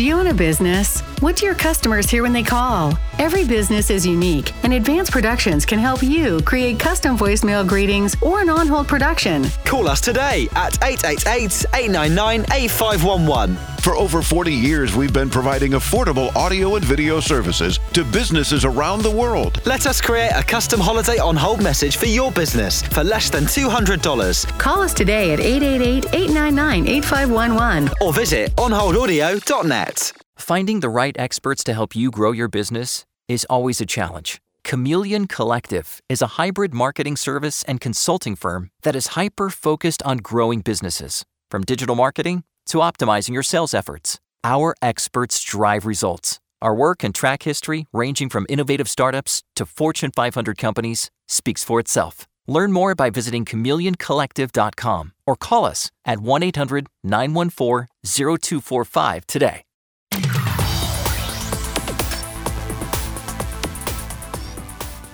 Do 0.00 0.06
you 0.06 0.14
own 0.14 0.28
a 0.28 0.32
business? 0.32 1.02
What 1.20 1.36
do 1.36 1.44
your 1.44 1.54
customers 1.54 2.08
hear 2.08 2.22
when 2.22 2.32
they 2.32 2.42
call? 2.42 2.98
Every 3.18 3.44
business 3.44 3.90
is 3.90 4.06
unique, 4.06 4.54
and 4.64 4.72
Advanced 4.72 5.12
Productions 5.12 5.66
can 5.66 5.78
help 5.78 6.02
you 6.02 6.40
create 6.40 6.80
custom 6.80 7.18
voicemail 7.18 7.68
greetings 7.68 8.16
or 8.22 8.40
an 8.40 8.48
on 8.48 8.66
hold 8.66 8.88
production. 8.88 9.44
Call 9.66 9.86
us 9.86 10.00
today 10.00 10.48
at 10.56 10.82
888 10.82 11.66
899 11.74 12.46
8511. 12.50 13.58
For 13.80 13.94
over 13.94 14.20
40 14.20 14.52
years, 14.52 14.94
we've 14.94 15.12
been 15.12 15.30
providing 15.30 15.72
affordable 15.72 16.34
audio 16.36 16.76
and 16.76 16.84
video 16.84 17.18
services 17.18 17.78
to 17.94 18.04
businesses 18.04 18.66
around 18.66 19.02
the 19.02 19.10
world. 19.10 19.60
Let 19.66 19.86
us 19.86 20.02
create 20.02 20.32
a 20.34 20.42
custom 20.42 20.80
holiday 20.80 21.18
on 21.18 21.34
hold 21.34 21.62
message 21.62 21.96
for 21.96 22.04
your 22.04 22.30
business 22.30 22.82
for 22.82 23.02
less 23.02 23.30
than 23.30 23.44
$200. 23.44 24.58
Call 24.58 24.82
us 24.82 24.92
today 24.92 25.32
at 25.32 25.40
888 25.40 26.14
899 26.14 26.29
8511 26.58 27.90
or 28.00 28.12
visit 28.12 28.54
onholdaudio.net. 28.56 30.12
Finding 30.36 30.80
the 30.80 30.88
right 30.88 31.14
experts 31.18 31.62
to 31.64 31.74
help 31.74 31.94
you 31.94 32.10
grow 32.10 32.32
your 32.32 32.48
business 32.48 33.04
is 33.28 33.44
always 33.50 33.80
a 33.80 33.86
challenge. 33.86 34.40
Chameleon 34.64 35.26
Collective 35.26 36.00
is 36.08 36.22
a 36.22 36.38
hybrid 36.38 36.72
marketing 36.72 37.16
service 37.16 37.62
and 37.64 37.80
consulting 37.80 38.36
firm 38.36 38.70
that 38.82 38.96
is 38.96 39.08
hyper 39.08 39.50
focused 39.50 40.02
on 40.04 40.18
growing 40.18 40.60
businesses, 40.60 41.24
from 41.50 41.62
digital 41.62 41.96
marketing 41.96 42.44
to 42.66 42.78
optimizing 42.78 43.34
your 43.34 43.42
sales 43.42 43.74
efforts. 43.74 44.18
Our 44.44 44.74
experts 44.80 45.42
drive 45.42 45.86
results. 45.86 46.40
Our 46.62 46.74
work 46.74 47.02
and 47.02 47.14
track 47.14 47.42
history, 47.42 47.86
ranging 47.92 48.28
from 48.28 48.46
innovative 48.48 48.88
startups 48.88 49.42
to 49.56 49.66
Fortune 49.66 50.12
500 50.14 50.56
companies, 50.56 51.10
speaks 51.26 51.64
for 51.64 51.80
itself. 51.80 52.26
Learn 52.46 52.72
more 52.72 52.94
by 52.94 53.10
visiting 53.10 53.44
chameleoncollective.com 53.44 55.12
or 55.26 55.36
call 55.36 55.64
us 55.64 55.90
at 56.04 56.20
1 56.20 56.42
800 56.42 56.86
914 57.04 57.86
0245 58.04 59.26
today. 59.26 59.62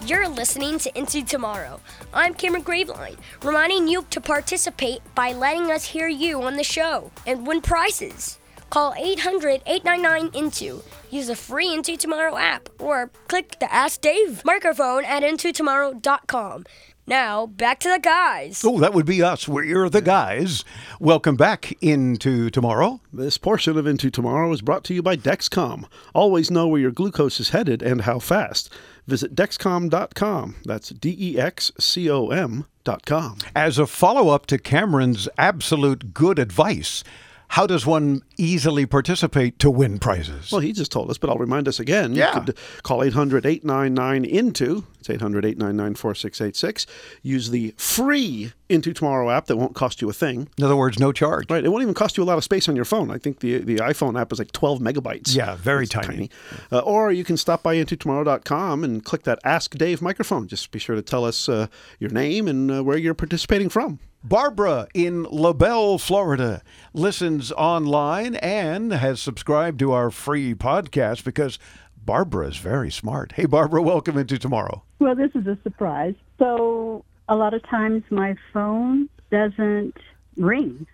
You're 0.07 0.29
listening 0.29 0.79
to 0.79 0.97
Into 0.97 1.25
Tomorrow. 1.25 1.81
I'm 2.15 2.33
Cameron 2.33 2.63
Graveline, 2.63 3.17
reminding 3.43 3.89
you 3.89 4.07
to 4.11 4.21
participate 4.21 5.01
by 5.17 5.33
letting 5.33 5.73
us 5.73 5.85
hear 5.85 6.07
you 6.07 6.43
on 6.43 6.55
the 6.55 6.63
show 6.63 7.11
and 7.27 7.45
win 7.45 7.61
prizes. 7.61 8.39
Call 8.71 8.95
800 8.97 9.63
899 9.67 10.31
INTO. 10.33 10.83
Use 11.11 11.27
the 11.27 11.35
free 11.35 11.73
Into 11.75 11.97
Tomorrow 11.97 12.37
app 12.37 12.69
or 12.79 13.11
click 13.27 13.57
the 13.59 13.73
Ask 13.73 14.01
Dave 14.01 14.45
microphone 14.45 15.05
at 15.05 15.25
IntoTomorrow.com. 15.25 16.65
Now, 17.09 17.47
back 17.47 17.79
to 17.81 17.89
the 17.89 18.01
guys. 18.01 18.65
Oh, 18.65 18.81
that 18.81 18.93
would 18.93 19.07
be 19.07 19.23
us. 19.23 19.47
We're 19.47 19.89
the 19.89 20.03
guys. 20.03 20.65
Welcome 20.99 21.37
back 21.37 21.73
into 21.81 22.51
tomorrow. 22.51 23.01
This 23.13 23.39
portion 23.39 23.79
of 23.79 23.87
Into 23.87 24.11
Tomorrow 24.11 24.53
is 24.53 24.61
brought 24.61 24.83
to 24.85 24.95
you 24.95 25.03
by 25.03 25.17
Dexcom. 25.17 25.85
Always 26.15 26.51
know 26.51 26.67
where 26.67 26.81
your 26.81 26.91
glucose 26.91 27.39
is 27.39 27.51
headed 27.51 27.81
and 27.81 28.03
how 28.03 28.19
fast. 28.19 28.73
Visit 29.07 29.37
Dexcom.com. 29.37 30.57
That's 30.65 30.89
D 30.89 31.17
E 31.17 31.39
X 31.39 31.71
C 31.79 32.11
O 32.11 32.31
M.com. 32.31 33.39
As 33.55 33.79
a 33.79 33.87
follow 33.87 34.31
up 34.31 34.47
to 34.47 34.59
Cameron's 34.59 35.29
absolute 35.39 36.13
good 36.13 36.41
advice, 36.41 37.05
how 37.49 37.67
does 37.67 37.87
one 37.87 38.23
easily 38.37 38.87
participate 38.87 39.59
to 39.61 39.71
win 39.71 39.99
prizes? 39.99 40.51
Well, 40.53 40.61
he 40.61 40.73
just 40.73 40.93
told 40.93 41.11
us, 41.11 41.19
but 41.19 41.31
I'll 41.31 41.39
remind 41.39 41.69
us 41.69 41.79
again. 41.81 42.15
Yeah. 42.15 42.35
You 42.35 42.45
could 42.45 42.57
call 42.83 43.03
800 43.03 43.47
899 43.47 44.25
INTO. 44.25 44.85
It's 44.99 45.09
800 45.11 45.45
899 45.45 45.95
4686. 45.95 46.87
Use 47.23 47.51
the 47.51 47.75
free 47.77 48.53
Into 48.69 48.93
Tomorrow 48.93 49.31
app 49.31 49.47
that 49.47 49.57
won't 49.57 49.75
cost 49.75 50.03
you 50.03 50.11
a 50.11 50.13
thing. 50.13 50.49
In 50.59 50.65
other 50.65 50.77
words, 50.77 50.99
no 50.99 51.13
charge. 51.13 51.49
Right. 51.51 51.65
It 51.65 51.69
won't 51.69 51.83
even 51.83 51.95
cost 51.95 52.17
you 52.17 52.25
a 52.25 52.27
lot 52.27 52.37
of 52.39 52.45
space 52.45 52.69
on 52.69 52.75
your 52.75 52.85
phone. 52.85 53.11
I 53.11 53.19
think 53.19 53.39
the 53.41 53.59
the 53.59 53.77
iPhone 53.77 54.21
app 54.21 54.33
is 54.33 54.39
like 54.39 54.53
12 54.53 54.81
megabytes. 54.81 55.35
Yeah, 55.35 55.55
very 55.57 55.85
It's 55.85 55.93
tiny. 55.93 56.31
Uh, 56.73 56.81
or 56.81 57.13
you 57.13 57.23
can 57.25 57.37
stop 57.37 57.63
by 57.63 57.77
intotomorrow.com 57.77 58.83
and 58.85 59.05
click 59.05 59.23
that 59.23 59.39
Ask 59.45 59.77
Dave 59.77 60.03
microphone. 60.03 60.49
Just 60.49 60.71
be 60.73 60.79
sure 60.79 60.97
to 60.97 61.03
tell 61.03 61.25
us 61.25 61.49
uh, 61.49 61.69
your 62.01 62.11
name 62.11 62.49
and 62.49 62.71
uh, 62.71 62.83
where 62.83 62.99
you're 62.99 63.15
participating 63.15 63.69
from. 63.69 64.01
Barbara 64.29 64.89
in 64.93 65.23
LaBelle, 65.23 65.99
Florida, 65.99 66.61
listens 66.93 67.53
online 67.53 68.35
and 68.35 68.93
has 68.93 69.21
subscribed 69.21 69.79
to 69.79 69.93
our 69.93 70.11
free 70.11 70.53
podcast 70.53 71.23
because 71.23 71.61
Barbara 72.05 72.49
is 72.49 72.57
very 72.57 72.91
smart. 72.91 73.33
Hey, 73.37 73.45
Barbara, 73.47 73.81
welcome 73.83 74.19
into 74.19 74.37
tomorrow. 74.37 74.83
Well, 74.99 75.15
this 75.15 75.31
is 75.37 75.47
a 75.47 75.57
surprise. 75.63 76.15
So, 76.41 77.05
a 77.29 77.37
lot 77.37 77.55
of 77.55 77.63
times 77.69 78.03
my 78.11 78.35
phone 78.53 79.09
doesn't 79.31 79.97
ring, 80.37 80.89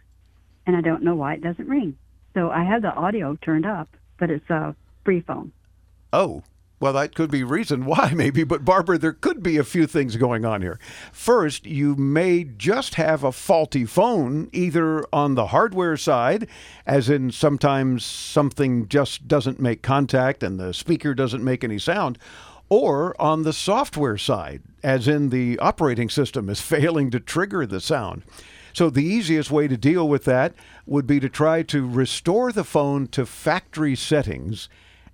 and 0.66 0.76
I 0.76 0.83
don't 0.83 1.03
know 1.03 1.14
why 1.14 1.33
it 1.33 1.43
doesn't 1.43 1.68
ring. 1.68 1.97
So, 2.35 2.51
I 2.51 2.64
have 2.64 2.83
the 2.83 2.93
audio 2.93 3.37
turned 3.37 3.64
up, 3.64 3.89
but 4.18 4.28
it's 4.30 4.51
a 4.51 4.76
free 5.07 5.22
phone. 5.22 5.53
Oh, 6.12 6.43
well, 6.83 6.95
that 6.95 7.14
could 7.14 7.30
be 7.30 7.45
reason 7.45 7.85
why, 7.85 8.12
maybe. 8.16 8.43
But 8.43 8.64
Barbara, 8.64 8.99
there 8.99 9.12
could 9.12 9.41
be 9.41 9.57
a 9.57 9.62
few 9.62 9.87
things 9.87 10.16
going 10.16 10.45
on 10.45 10.62
here. 10.62 10.80
First, 11.12 11.64
you 11.64 11.95
may 11.95 12.43
just 12.43 12.97
have 12.97 13.22
a 13.22 13.30
faulty 13.30 13.85
phone, 13.85 14.51
either 14.53 15.07
on 15.12 15.37
the 15.37 15.47
hardware 15.47 15.97
side, 15.97 16.49
as 16.85 17.09
in 17.09 17.30
sometimes 17.30 18.05
something 18.05 18.89
just 18.89 19.28
doesn't 19.28 19.61
make 19.61 19.83
contact 19.83 20.43
and 20.43 20.59
the 20.59 20.74
speaker 20.74 21.14
doesn't 21.14 21.45
make 21.45 21.62
any 21.62 21.78
sound, 21.78 22.18
or 22.68 23.14
on 23.22 23.45
the 23.45 23.53
software 23.53 24.18
side, 24.18 24.62
as 24.83 25.07
in 25.07 25.28
the 25.28 25.61
operating 25.61 26.11
system 26.11 26.49
is 26.49 26.61
failing 26.72 27.12
to 27.12 27.20
trigger 27.20 27.64
the 27.64 27.80
sound. 27.80 28.24
So, 28.72 28.91
the 28.91 29.05
easiest 29.05 29.53
way 29.53 29.68
to 29.68 29.76
deal 29.76 30.09
with 30.09 30.24
that 30.24 30.53
would 30.87 31.07
be 31.07 31.20
to 31.20 31.28
try 31.28 31.62
to 31.62 31.89
restore 31.89 32.51
the 32.51 32.64
phone 32.64 33.07
to 33.09 33.24
factory 33.24 33.95
settings 33.95 34.68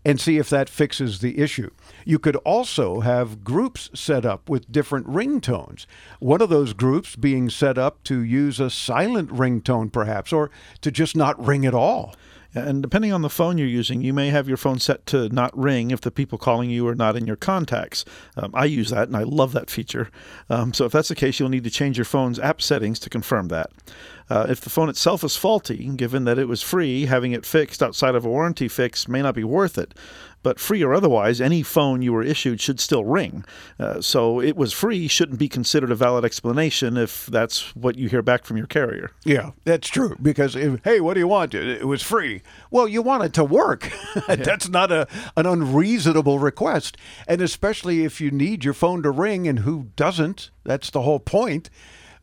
and 0.04 0.20
see 0.20 0.38
if 0.38 0.48
that 0.50 0.68
fixes 0.68 1.20
the 1.20 1.38
issue. 1.38 1.70
You 2.04 2.18
could 2.18 2.36
also 2.36 3.00
have 3.00 3.44
groups 3.44 3.90
set 3.94 4.24
up 4.24 4.48
with 4.48 4.70
different 4.70 5.06
ringtones. 5.06 5.86
One 6.20 6.40
of 6.40 6.48
those 6.48 6.72
groups 6.72 7.16
being 7.16 7.50
set 7.50 7.76
up 7.78 8.02
to 8.04 8.20
use 8.20 8.60
a 8.60 8.70
silent 8.70 9.30
ringtone, 9.30 9.92
perhaps, 9.92 10.32
or 10.32 10.50
to 10.80 10.90
just 10.90 11.16
not 11.16 11.44
ring 11.44 11.66
at 11.66 11.74
all. 11.74 12.14
And 12.66 12.82
depending 12.82 13.12
on 13.12 13.22
the 13.22 13.30
phone 13.30 13.58
you're 13.58 13.66
using, 13.66 14.02
you 14.02 14.12
may 14.12 14.30
have 14.30 14.48
your 14.48 14.56
phone 14.56 14.78
set 14.78 15.06
to 15.06 15.28
not 15.28 15.56
ring 15.56 15.90
if 15.90 16.00
the 16.00 16.10
people 16.10 16.38
calling 16.38 16.70
you 16.70 16.86
are 16.88 16.94
not 16.94 17.16
in 17.16 17.26
your 17.26 17.36
contacts. 17.36 18.04
Um, 18.36 18.50
I 18.54 18.64
use 18.64 18.90
that 18.90 19.08
and 19.08 19.16
I 19.16 19.22
love 19.22 19.52
that 19.52 19.70
feature. 19.70 20.10
Um, 20.50 20.72
so 20.72 20.84
if 20.84 20.92
that's 20.92 21.08
the 21.08 21.14
case, 21.14 21.38
you'll 21.38 21.48
need 21.48 21.64
to 21.64 21.70
change 21.70 21.98
your 21.98 22.04
phone's 22.04 22.38
app 22.38 22.60
settings 22.62 22.98
to 23.00 23.10
confirm 23.10 23.48
that. 23.48 23.70
Uh, 24.30 24.46
if 24.48 24.60
the 24.60 24.70
phone 24.70 24.88
itself 24.90 25.24
is 25.24 25.36
faulty, 25.36 25.88
given 25.96 26.24
that 26.24 26.38
it 26.38 26.48
was 26.48 26.60
free, 26.60 27.06
having 27.06 27.32
it 27.32 27.46
fixed 27.46 27.82
outside 27.82 28.14
of 28.14 28.24
a 28.24 28.28
warranty 28.28 28.68
fix 28.68 29.08
may 29.08 29.22
not 29.22 29.34
be 29.34 29.44
worth 29.44 29.78
it. 29.78 29.94
But 30.42 30.60
free 30.60 30.82
or 30.82 30.94
otherwise, 30.94 31.40
any 31.40 31.62
phone 31.62 32.00
you 32.00 32.12
were 32.12 32.22
issued 32.22 32.60
should 32.60 32.80
still 32.80 33.04
ring. 33.04 33.44
Uh, 33.78 34.00
so 34.00 34.40
it 34.40 34.56
was 34.56 34.72
free 34.72 35.08
shouldn't 35.08 35.38
be 35.38 35.48
considered 35.48 35.90
a 35.90 35.94
valid 35.96 36.24
explanation 36.24 36.96
if 36.96 37.26
that's 37.26 37.74
what 37.74 37.98
you 37.98 38.08
hear 38.08 38.22
back 38.22 38.44
from 38.44 38.56
your 38.56 38.66
carrier. 38.66 39.10
Yeah, 39.24 39.50
that's 39.64 39.88
true. 39.88 40.16
Because 40.22 40.54
if, 40.54 40.80
hey, 40.84 41.00
what 41.00 41.14
do 41.14 41.20
you 41.20 41.28
want? 41.28 41.54
It 41.54 41.68
it 41.68 41.86
was 41.86 42.02
free. 42.02 42.42
Well, 42.70 42.88
you 42.88 43.02
want 43.02 43.24
it 43.24 43.32
to 43.34 43.44
work. 43.44 43.90
that's 44.28 44.68
not 44.68 44.92
a 44.92 45.06
an 45.36 45.46
unreasonable 45.46 46.38
request, 46.38 46.96
and 47.26 47.40
especially 47.40 48.04
if 48.04 48.20
you 48.20 48.30
need 48.30 48.64
your 48.64 48.74
phone 48.74 49.02
to 49.02 49.10
ring, 49.10 49.48
and 49.48 49.60
who 49.60 49.90
doesn't? 49.96 50.50
That's 50.64 50.90
the 50.90 51.02
whole 51.02 51.20
point. 51.20 51.70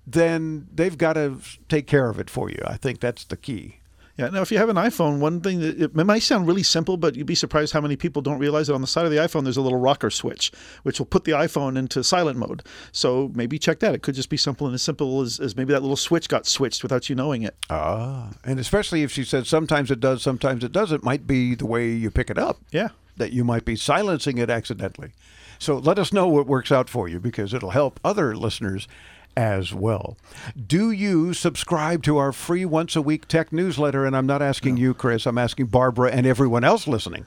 Then 0.07 0.67
they've 0.73 0.97
got 0.97 1.13
to 1.13 1.39
take 1.67 1.87
care 1.87 2.09
of 2.09 2.19
it 2.19 2.29
for 2.29 2.49
you. 2.49 2.61
I 2.65 2.77
think 2.77 2.99
that's 2.99 3.25
the 3.25 3.37
key. 3.37 3.79
Yeah. 4.17 4.29
Now, 4.29 4.41
if 4.41 4.51
you 4.51 4.57
have 4.57 4.69
an 4.69 4.77
iPhone, 4.77 5.19
one 5.19 5.41
thing 5.41 5.59
that 5.59 5.81
it, 5.81 5.95
might 5.95 6.23
sound 6.23 6.47
really 6.47 6.63
simple, 6.63 6.95
but 6.95 7.15
you'd 7.15 7.27
be 7.27 7.35
surprised 7.35 7.73
how 7.73 7.81
many 7.81 7.97
people 7.97 8.21
don't 8.21 8.39
realize 8.39 8.67
that 8.67 8.73
on 8.73 8.81
the 8.81 8.87
side 8.87 9.05
of 9.05 9.11
the 9.11 9.17
iPhone 9.17 9.43
there's 9.43 9.57
a 9.57 9.61
little 9.61 9.79
rocker 9.79 10.09
switch, 10.09 10.51
which 10.83 10.99
will 10.99 11.05
put 11.05 11.25
the 11.25 11.33
iPhone 11.33 11.77
into 11.77 12.03
silent 12.03 12.37
mode. 12.37 12.63
So 12.93 13.31
maybe 13.35 13.59
check 13.59 13.79
that. 13.79 13.93
It 13.93 14.01
could 14.01 14.15
just 14.15 14.29
be 14.29 14.37
simple 14.37 14.67
and 14.67 14.73
as 14.73 14.81
simple 14.81 15.21
as, 15.21 15.39
as 15.39 15.57
maybe 15.57 15.73
that 15.73 15.81
little 15.81 15.97
switch 15.97 16.29
got 16.29 16.45
switched 16.45 16.81
without 16.81 17.09
you 17.09 17.15
knowing 17.15 17.43
it. 17.43 17.55
Ah, 17.69 18.31
and 18.45 18.57
especially 18.57 19.03
if 19.03 19.11
she 19.11 19.25
said 19.25 19.47
sometimes 19.47 19.91
it 19.91 19.99
does, 19.99 20.21
sometimes 20.21 20.63
it 20.63 20.71
doesn't, 20.71 21.03
might 21.03 21.27
be 21.27 21.53
the 21.53 21.65
way 21.65 21.89
you 21.89 22.09
pick 22.09 22.29
it 22.29 22.37
up. 22.37 22.59
Yeah. 22.71 22.89
That 23.17 23.33
you 23.33 23.43
might 23.43 23.65
be 23.65 23.75
silencing 23.75 24.37
it 24.37 24.49
accidentally. 24.49 25.11
So 25.59 25.77
let 25.77 25.99
us 25.99 26.13
know 26.13 26.27
what 26.27 26.47
works 26.47 26.71
out 26.71 26.89
for 26.89 27.07
you 27.07 27.19
because 27.19 27.53
it'll 27.53 27.71
help 27.71 27.99
other 28.03 28.35
listeners 28.35 28.87
as 29.35 29.73
well. 29.73 30.17
Do 30.55 30.91
you 30.91 31.33
subscribe 31.33 32.03
to 32.03 32.17
our 32.17 32.31
free 32.31 32.65
once 32.65 32.95
a 32.95 33.01
week 33.01 33.27
tech 33.27 33.51
newsletter? 33.51 34.05
And 34.05 34.15
I'm 34.15 34.27
not 34.27 34.41
asking 34.41 34.77
you, 34.77 34.93
Chris, 34.93 35.25
I'm 35.25 35.37
asking 35.37 35.67
Barbara 35.67 36.11
and 36.11 36.25
everyone 36.25 36.63
else 36.63 36.87
listening. 36.87 37.25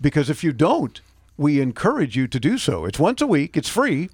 Because 0.00 0.30
if 0.30 0.44
you 0.44 0.52
don't, 0.52 1.00
we 1.36 1.60
encourage 1.60 2.16
you 2.16 2.26
to 2.28 2.40
do 2.40 2.58
so. 2.58 2.84
It's 2.84 2.98
once 2.98 3.20
a 3.20 3.26
week, 3.26 3.56
it's 3.56 3.68
free, 3.68 4.10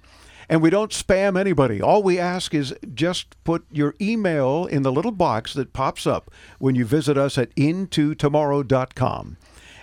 and 0.47 0.61
we 0.61 0.69
don't 0.69 0.91
spam 0.91 1.39
anybody. 1.39 1.81
All 1.81 2.03
we 2.03 2.19
ask 2.19 2.53
is 2.53 2.73
just 2.93 3.35
put 3.43 3.65
your 3.71 3.95
email 3.99 4.65
in 4.65 4.83
the 4.83 4.91
little 4.91 5.11
box 5.11 5.53
that 5.53 5.73
pops 5.73 6.05
up 6.05 6.31
when 6.59 6.75
you 6.75 6.85
visit 6.85 7.17
us 7.17 7.37
at 7.37 7.53
intotomorrow.com. 7.55 9.37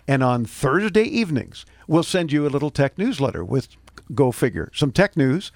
And 0.09 0.23
on 0.23 0.45
Thursday 0.45 1.05
evenings, 1.05 1.65
we'll 1.87 2.03
send 2.03 2.33
you 2.33 2.47
a 2.47 2.51
little 2.51 2.71
tech 2.71 2.99
newsletter 2.99 3.45
with, 3.45 3.69
go 4.15 4.33
figure, 4.33 4.71
some 4.75 4.93
tech 4.93 5.17
news 5.17 5.53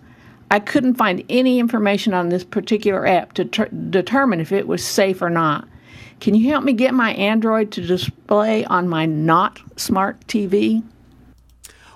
I 0.50 0.60
couldn't 0.60 0.94
find 0.94 1.24
any 1.28 1.58
information 1.58 2.14
on 2.14 2.28
this 2.28 2.44
particular 2.44 3.06
app 3.06 3.32
to 3.34 3.44
ter- 3.44 3.68
determine 3.68 4.40
if 4.40 4.52
it 4.52 4.68
was 4.68 4.84
safe 4.84 5.22
or 5.22 5.30
not. 5.30 5.66
Can 6.20 6.34
you 6.34 6.50
help 6.50 6.64
me 6.64 6.72
get 6.72 6.94
my 6.94 7.12
Android 7.14 7.70
to 7.72 7.80
display 7.80 8.64
on 8.66 8.88
my 8.88 9.06
not 9.06 9.60
smart 9.76 10.24
TV? 10.26 10.82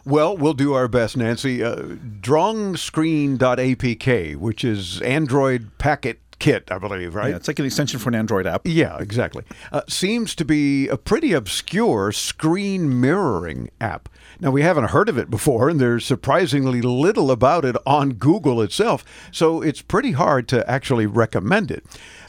Well, 0.04 0.36
we'll 0.36 0.54
do 0.54 0.74
our 0.74 0.88
best, 0.88 1.16
Nancy. 1.16 1.62
Uh, 1.62 1.76
drongscreen.apk, 2.20 4.36
which 4.36 4.64
is 4.64 5.00
Android 5.02 5.70
Packet 5.78 6.18
Kit, 6.38 6.70
I 6.70 6.78
believe, 6.78 7.14
right? 7.14 7.30
Yeah, 7.30 7.36
it's 7.36 7.48
like 7.48 7.58
an 7.58 7.64
extension 7.64 7.98
for 7.98 8.10
an 8.10 8.14
Android 8.14 8.46
app. 8.46 8.62
Yeah, 8.64 8.96
exactly. 8.98 9.44
Uh, 9.72 9.82
seems 9.88 10.34
to 10.36 10.44
be 10.44 10.86
a 10.88 10.96
pretty 10.96 11.32
obscure 11.32 12.12
screen 12.12 13.00
mirroring 13.00 13.70
app. 13.80 14.08
Now, 14.40 14.52
we 14.52 14.62
haven't 14.62 14.90
heard 14.90 15.08
of 15.08 15.18
it 15.18 15.30
before, 15.30 15.68
and 15.68 15.80
there's 15.80 16.06
surprisingly 16.06 16.80
little 16.80 17.32
about 17.32 17.64
it 17.64 17.76
on 17.84 18.14
Google 18.14 18.62
itself, 18.62 19.04
so 19.32 19.62
it's 19.62 19.82
pretty 19.82 20.12
hard 20.12 20.46
to 20.48 20.68
actually 20.70 21.06
recommend 21.06 21.72
it. 21.72 21.84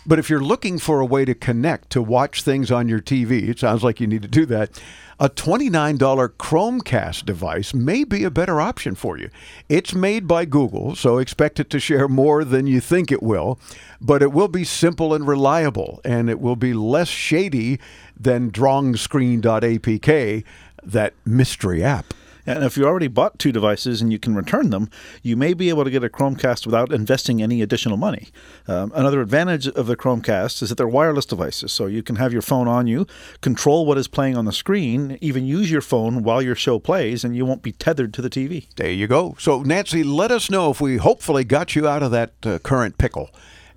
But 0.08 0.18
if 0.18 0.28
you're 0.28 0.40
looking 0.40 0.80
for 0.80 1.02
a 1.02 1.06
way 1.06 1.24
to 1.26 1.36
connect 1.36 1.92
to 1.92 2.02
watch 2.02 2.42
things 2.42 2.72
on 2.72 2.88
your 2.88 3.00
TV, 3.00 3.48
it 3.48 3.60
sounds 3.60 3.84
like 3.84 4.00
you 4.00 4.08
need 4.08 4.24
to 4.24 4.28
do 4.28 4.46
that. 4.48 4.82
A 5.22 5.30
$29 5.30 5.98
Chromecast 6.38 7.26
device 7.26 7.74
may 7.74 8.06
be 8.06 8.24
a 8.24 8.32
better 8.32 8.62
option 8.62 8.96
for 8.96 9.18
you. 9.18 9.30
It's 9.68 9.94
made 9.94 10.30
by 10.30 10.46
Google, 10.46 10.96
so 10.96 11.18
expect 11.18 11.60
it 11.60 11.70
to 11.72 11.80
share 11.80 12.08
more 12.08 12.46
than 12.46 12.68
you 12.68 12.80
think 12.80 13.12
it 13.12 13.22
will, 13.22 13.60
but 14.00 14.22
it 14.22 14.32
will 14.32 14.48
be 14.48 14.64
simple 14.64 15.14
and 15.14 15.28
reliable, 15.28 16.00
and 16.06 16.30
it 16.30 16.40
will 16.40 16.56
be 16.56 16.74
less 16.74 17.10
shady 17.10 17.82
than 18.18 18.50
drongscreen.apk, 18.50 20.46
that 20.84 21.14
mystery 21.26 21.84
app. 21.84 22.14
And 22.50 22.64
if 22.64 22.78
you 22.78 22.86
already 22.86 23.08
bought 23.08 23.38
two 23.38 23.52
devices 23.52 24.02
and 24.02 24.12
you 24.12 24.18
can 24.18 24.34
return 24.34 24.72
them, 24.72 24.90
you 25.22 25.38
may 25.38 25.54
be 25.54 25.70
able 25.70 25.84
to 25.84 25.92
get 25.92 26.04
a 26.04 26.10
Chromecast 26.10 26.66
without 26.66 26.92
investing 26.92 27.44
any 27.44 27.62
additional 27.62 27.96
money. 27.96 28.30
Um, 28.68 28.92
another 28.96 29.22
advantage 29.22 29.68
of 29.68 29.86
the 29.86 29.96
Chromecast 29.96 30.64
is 30.64 30.70
that 30.70 30.76
they're 30.76 30.88
wireless 30.88 31.28
devices, 31.28 31.72
so 31.72 31.86
you 31.86 32.02
can 32.02 32.16
have 32.16 32.34
your 32.34 32.42
phone 32.42 32.68
on 32.68 32.88
you, 32.88 33.06
control 33.42 33.86
what 33.86 34.00
is 34.00 34.08
playing 34.08 34.36
on 34.36 34.46
the 34.46 34.52
screen, 34.52 35.20
even 35.22 35.46
use 35.46 35.70
your 35.70 35.82
phone 35.82 36.24
while 36.24 36.42
your 36.42 36.56
show 36.56 36.80
plays, 36.80 37.24
and 37.24 37.36
you 37.36 37.46
won't 37.46 37.62
be 37.62 37.72
tethered 37.72 38.16
to 38.16 38.22
the 38.24 38.32
TV. 38.32 38.66
There 38.78 38.90
you 38.90 39.06
go. 39.06 39.36
So, 39.38 39.62
Nancy, 39.62 40.04
let 40.04 40.32
us 40.32 40.50
know 40.50 40.72
if 40.72 40.82
we 40.82 40.98
hopefully 40.98 41.44
got 41.44 41.76
you 41.76 41.88
out 41.88 42.02
of 42.02 42.10
that 42.10 42.34
uh, 42.44 42.58
current 42.58 42.98
pickle 42.98 43.30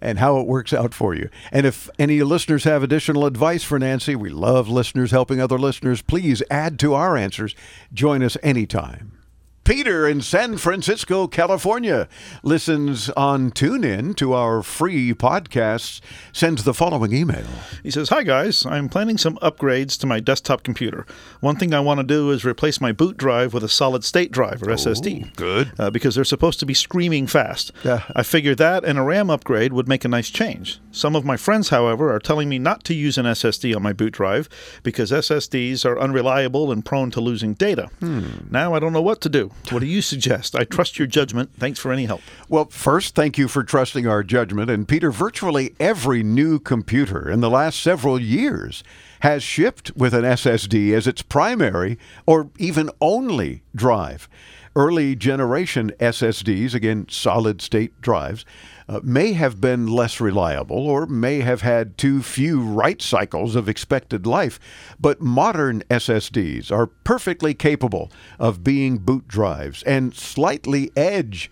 and 0.03 0.19
how 0.19 0.39
it 0.39 0.47
works 0.47 0.73
out 0.73 0.93
for 0.93 1.15
you. 1.15 1.31
And 1.51 1.65
if 1.65 1.89
any 1.99 2.23
listeners 2.23 2.65
have 2.65 2.83
additional 2.83 3.25
advice 3.25 3.65
for 3.65 3.79
Nancy, 3.79 4.15
we 4.15 4.31
love 4.31 4.69
listeners 4.69 5.13
helping 5.13 5.41
other 5.41 5.59
listeners. 5.59 6.03
Please 6.03 6.43
add 6.51 6.79
to 6.81 6.95
our 6.95 7.17
answers. 7.17 7.55
Join 7.93 8.23
us 8.23 8.37
anytime. 8.43 9.22
Peter 9.65 10.09
in 10.09 10.21
San 10.21 10.57
Francisco, 10.57 11.29
California, 11.29 12.09
listens 12.43 13.11
on 13.11 13.53
TuneIn 13.53 14.17
to 14.17 14.33
our 14.33 14.61
free 14.61 15.15
podcasts, 15.15 16.01
sends 16.33 16.65
the 16.65 16.75
following 16.75 17.13
email. 17.13 17.47
He 17.81 17.91
says, 17.93 18.09
Hi 18.09 18.25
guys, 18.25 18.67
I'm 18.67 18.89
planning 18.89 19.19
some 19.19 19.37
upgrades 19.37 19.97
to 20.01 20.07
my 20.07 20.19
desktop 20.19 20.65
computer. 20.65 21.07
One 21.39 21.55
thing 21.55 21.73
I 21.73 21.79
want 21.79 21.99
to 21.99 22.05
do 22.05 22.33
is 22.33 22.45
replace 22.45 22.81
my 22.81 22.91
boot 22.91 23.17
drive 23.17 23.55
with 23.55 23.63
a 23.63 23.69
solid 23.69 24.03
state 24.03 24.33
drive 24.33 24.65
or 24.65 24.67
SSD. 24.67 25.37
Good. 25.37 25.71
Uh, 25.79 25.91
because 25.91 26.17
they're 26.17 26.25
supposed 26.25 26.59
to 26.59 26.67
be 26.67 26.75
screaming 26.75 27.29
fast. 27.29 27.71
Yeah. 27.85 28.03
I 28.17 28.25
figured 28.25 28.59
that 28.59 28.85
and 28.85 28.99
a 28.99 29.03
RAM 29.03 29.31
upgrade 29.31 29.73
would 29.73 29.87
make 29.87 30.05
a 30.05 30.09
nice 30.09 30.29
change. 30.29 30.81
Some 30.91 31.15
of 31.15 31.25
my 31.25 31.37
friends, 31.37 31.69
however, 31.69 32.13
are 32.13 32.19
telling 32.19 32.49
me 32.49 32.59
not 32.59 32.83
to 32.85 32.95
use 32.95 33.17
an 33.17 33.27
SSD 33.27 33.77
on 33.77 33.83
my 33.83 33.93
boot 33.93 34.13
drive 34.13 34.49
because 34.83 35.13
SSDs 35.13 35.85
are 35.85 36.01
unreliable 36.01 36.73
and 36.73 36.85
prone 36.85 37.13
to 37.13 37.21
losing 37.21 37.55
data. 37.55 37.91
Hmm. 38.01 38.25
Now 38.51 38.75
I 38.75 38.81
don't 38.81 38.93
know 38.93 39.01
what 39.01 39.21
to 39.21 39.29
do. 39.29 39.52
What 39.71 39.81
do 39.81 39.87
you 39.87 40.03
suggest? 40.03 40.57
I 40.57 40.65
trust 40.65 40.99
your 40.99 41.07
judgment. 41.07 41.51
Thanks 41.57 41.79
for 41.79 41.93
any 41.93 42.07
help. 42.07 42.21
Well, 42.49 42.67
first, 42.67 43.15
thank 43.15 43.39
you 43.39 43.49
for 43.49 43.63
trusting 43.63 44.07
our 44.07 44.23
judgment. 44.23 44.71
And 44.71 44.87
Peter, 44.87 45.11
virtually 45.11 45.75
every 45.79 46.23
new 46.23 46.59
computer 46.59 47.31
in 47.31 47.41
the 47.41 47.51
last 47.51 47.81
several 47.81 48.21
years 48.21 48.83
has 49.21 49.43
shipped 49.43 49.93
with 49.97 50.15
an 50.15 50.25
SSD 50.25 50.93
as 50.93 51.07
its 51.07 51.23
primary 51.23 51.99
or 52.27 52.51
even 52.59 52.91
only 53.01 53.63
drive. 53.75 54.29
Early 54.75 55.15
generation 55.15 55.93
SSDs, 56.01 56.75
again, 56.75 57.07
solid 57.11 57.61
state 57.61 58.01
drives, 58.01 58.47
uh, 58.89 59.01
may 59.03 59.35
have 59.35 59.61
been 59.61 59.87
less 59.87 60.19
reliable 60.19 60.89
or 60.89 61.05
may 61.05 61.41
have 61.41 61.61
had 61.61 61.99
too 61.99 62.23
few 62.23 62.63
write 62.63 63.03
cycles 63.03 63.55
of 63.55 63.69
expected 63.69 64.27
life, 64.27 64.59
but 64.99 65.21
modern 65.21 65.83
SSDs 65.91 66.73
are 66.73 66.87
perfectly 66.87 67.53
capable 67.53 68.11
of 68.39 68.65
being 68.65 68.97
boot 68.97 69.29
drives 69.29 69.83
and 69.83 70.15
slightly 70.15 70.91
edge 70.97 71.51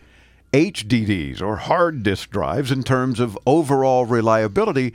HDDs 0.55 1.43
or 1.43 1.57
hard 1.57 2.03
disk 2.03 2.31
drives 2.31 2.73
in 2.73 2.83
terms 2.83 3.21
of 3.21 3.39
overall 3.47 4.07
reliability 4.07 4.95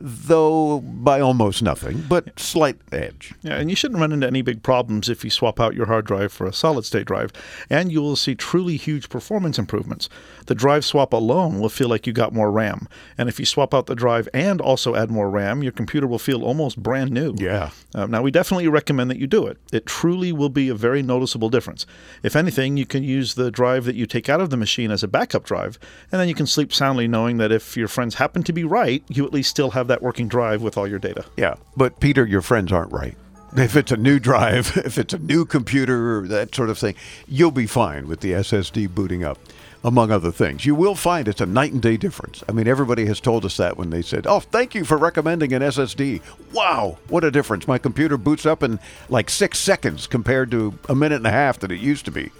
though 0.00 0.80
by 0.80 1.20
almost 1.20 1.62
nothing, 1.62 2.04
but 2.08 2.38
slight 2.38 2.78
edge. 2.90 3.34
Yeah, 3.42 3.56
and 3.56 3.68
you 3.68 3.76
shouldn't 3.76 4.00
run 4.00 4.12
into 4.12 4.26
any 4.26 4.42
big 4.42 4.62
problems 4.62 5.08
if 5.08 5.24
you 5.24 5.30
swap 5.30 5.60
out 5.60 5.74
your 5.74 5.86
hard 5.86 6.06
drive 6.06 6.32
for 6.32 6.46
a 6.46 6.52
solid 6.52 6.84
state 6.84 7.06
drive, 7.06 7.32
and 7.68 7.92
you 7.92 8.00
will 8.00 8.16
see 8.16 8.34
truly 8.34 8.76
huge 8.76 9.08
performance 9.08 9.58
improvements. 9.58 10.08
The 10.46 10.54
drive 10.54 10.84
swap 10.84 11.12
alone 11.12 11.60
will 11.60 11.68
feel 11.68 11.88
like 11.88 12.06
you 12.06 12.12
got 12.12 12.32
more 12.32 12.50
RAM, 12.50 12.88
and 13.18 13.28
if 13.28 13.38
you 13.38 13.44
swap 13.44 13.74
out 13.74 13.86
the 13.86 13.94
drive 13.94 14.28
and 14.32 14.60
also 14.60 14.94
add 14.94 15.10
more 15.10 15.30
RAM, 15.30 15.62
your 15.62 15.72
computer 15.72 16.06
will 16.06 16.18
feel 16.18 16.42
almost 16.44 16.82
brand 16.82 17.10
new. 17.10 17.34
Yeah. 17.36 17.70
Uh, 17.94 18.06
now, 18.06 18.22
we 18.22 18.30
definitely 18.30 18.68
recommend 18.68 19.10
that 19.10 19.18
you 19.18 19.26
do 19.26 19.46
it. 19.46 19.58
It 19.72 19.84
truly 19.84 20.32
will 20.32 20.48
be 20.48 20.68
a 20.68 20.74
very 20.74 21.02
noticeable 21.02 21.50
difference. 21.50 21.86
If 22.22 22.36
anything, 22.36 22.76
you 22.76 22.86
can 22.86 23.02
use 23.02 23.34
the 23.34 23.50
drive 23.50 23.84
that 23.84 23.96
you 23.96 24.06
take 24.06 24.28
out 24.28 24.40
of 24.40 24.50
the 24.50 24.56
machine 24.56 24.90
as 24.90 25.02
a 25.02 25.08
backup 25.08 25.44
drive, 25.44 25.78
and 26.10 26.20
then 26.20 26.28
you 26.28 26.34
can 26.34 26.46
sleep 26.46 26.72
soundly 26.72 27.06
knowing 27.06 27.36
that 27.36 27.52
if 27.52 27.76
your 27.76 27.88
friends 27.88 28.14
happen 28.14 28.42
to 28.44 28.52
be 28.52 28.64
right, 28.64 29.02
you 29.08 29.26
at 29.26 29.32
least 29.32 29.50
still 29.50 29.72
have 29.72 29.89
that 29.90 30.02
working 30.02 30.28
drive 30.28 30.62
with 30.62 30.78
all 30.78 30.88
your 30.88 30.98
data. 30.98 31.24
Yeah, 31.36 31.54
but 31.76 32.00
Peter, 32.00 32.24
your 32.24 32.42
friends 32.42 32.72
aren't 32.72 32.92
right. 32.92 33.16
If 33.56 33.74
it's 33.74 33.90
a 33.90 33.96
new 33.96 34.18
drive, 34.18 34.76
if 34.84 34.96
it's 34.96 35.12
a 35.12 35.18
new 35.18 35.44
computer, 35.44 36.26
that 36.28 36.54
sort 36.54 36.70
of 36.70 36.78
thing, 36.78 36.94
you'll 37.28 37.50
be 37.50 37.66
fine 37.66 38.08
with 38.08 38.20
the 38.20 38.32
SSD 38.32 38.94
booting 38.94 39.24
up, 39.24 39.38
among 39.82 40.10
other 40.10 40.30
things. 40.30 40.64
You 40.64 40.74
will 40.74 40.94
find 40.94 41.26
it's 41.26 41.40
a 41.40 41.46
night 41.46 41.72
and 41.72 41.82
day 41.82 41.96
difference. 41.96 42.44
I 42.48 42.52
mean, 42.52 42.68
everybody 42.68 43.06
has 43.06 43.20
told 43.20 43.44
us 43.44 43.56
that 43.56 43.76
when 43.76 43.90
they 43.90 44.02
said, 44.02 44.26
Oh, 44.26 44.40
thank 44.40 44.74
you 44.74 44.84
for 44.84 44.96
recommending 44.96 45.52
an 45.52 45.62
SSD. 45.62 46.22
Wow, 46.52 46.98
what 47.08 47.24
a 47.24 47.30
difference. 47.30 47.66
My 47.66 47.78
computer 47.78 48.16
boots 48.16 48.46
up 48.46 48.62
in 48.62 48.78
like 49.08 49.28
six 49.30 49.58
seconds 49.58 50.06
compared 50.06 50.50
to 50.52 50.78
a 50.88 50.94
minute 50.94 51.16
and 51.16 51.26
a 51.26 51.32
half 51.32 51.58
that 51.60 51.72
it 51.72 51.80
used 51.80 52.04
to 52.04 52.10
be. 52.10 52.30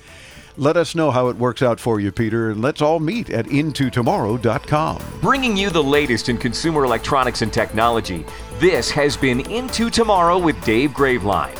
Let 0.57 0.77
us 0.77 0.95
know 0.95 1.11
how 1.11 1.29
it 1.29 1.37
works 1.37 1.63
out 1.63 1.79
for 1.79 2.01
you, 2.01 2.11
Peter, 2.11 2.51
and 2.51 2.61
let's 2.61 2.83
all 2.83 2.99
meet 2.99 3.31
at 3.31 3.47
intotomorrow.com. 3.47 5.03
Bringing 5.21 5.57
you 5.57 5.71
the 5.71 5.83
latest 5.83 6.29
in 6.29 6.39
consumer 6.39 6.85
electronics 6.85 7.43
and 7.43 7.53
technology, 7.53 8.27
this 8.59 8.91
has 8.91 9.17
been 9.17 9.41
Into 9.51 9.91
Tomorrow 9.91 10.39
with 10.39 10.63
Dave 10.65 10.91
Graveline. 10.91 11.57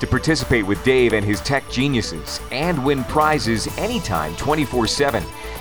To 0.00 0.06
participate 0.06 0.66
with 0.66 0.82
Dave 0.82 1.12
and 1.12 1.24
his 1.24 1.42
tech 1.42 1.68
geniuses 1.70 2.40
and 2.50 2.82
win 2.82 3.04
prizes 3.04 3.68
anytime 3.76 4.34
24 4.36 4.86
7, 4.86 5.22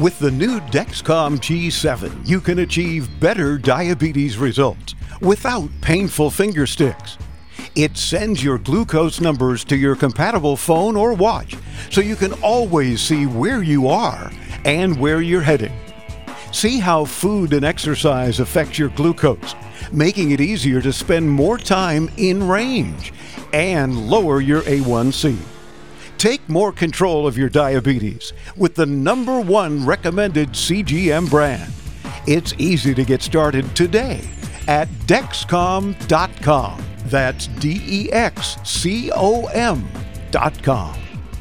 With 0.00 0.18
the 0.18 0.30
new 0.30 0.60
Dexcom 0.60 1.36
G7, 1.40 2.26
you 2.26 2.40
can 2.40 2.60
achieve 2.60 3.20
better 3.20 3.58
diabetes 3.58 4.38
results 4.38 4.94
without 5.20 5.68
painful 5.82 6.30
finger 6.30 6.66
sticks. 6.66 7.18
It 7.74 7.98
sends 7.98 8.42
your 8.42 8.56
glucose 8.56 9.20
numbers 9.20 9.62
to 9.64 9.76
your 9.76 9.94
compatible 9.94 10.56
phone 10.56 10.96
or 10.96 11.12
watch 11.12 11.54
so 11.90 12.00
you 12.00 12.16
can 12.16 12.32
always 12.42 13.02
see 13.02 13.26
where 13.26 13.62
you 13.62 13.88
are 13.88 14.32
and 14.64 14.98
where 14.98 15.20
you're 15.20 15.42
heading. 15.42 15.78
See 16.50 16.78
how 16.78 17.04
food 17.04 17.52
and 17.52 17.62
exercise 17.62 18.40
affect 18.40 18.78
your 18.78 18.88
glucose, 18.88 19.54
making 19.92 20.30
it 20.30 20.40
easier 20.40 20.80
to 20.80 20.94
spend 20.94 21.28
more 21.28 21.58
time 21.58 22.10
in 22.16 22.48
range 22.48 23.12
and 23.52 24.08
lower 24.08 24.40
your 24.40 24.62
A1C. 24.62 25.36
Take 26.20 26.46
more 26.50 26.70
control 26.70 27.26
of 27.26 27.38
your 27.38 27.48
diabetes 27.48 28.34
with 28.54 28.74
the 28.74 28.84
number 28.84 29.40
one 29.40 29.86
recommended 29.86 30.50
CGM 30.50 31.30
brand. 31.30 31.72
It's 32.26 32.52
easy 32.58 32.94
to 32.94 33.06
get 33.06 33.22
started 33.22 33.74
today 33.74 34.28
at 34.68 34.86
Dexcom.com. 35.06 36.84
That's 37.06 37.46
D 37.46 37.80
E 37.86 38.12
X 38.12 38.58
C 38.64 39.10
O 39.14 39.46
M.com. 39.46 41.09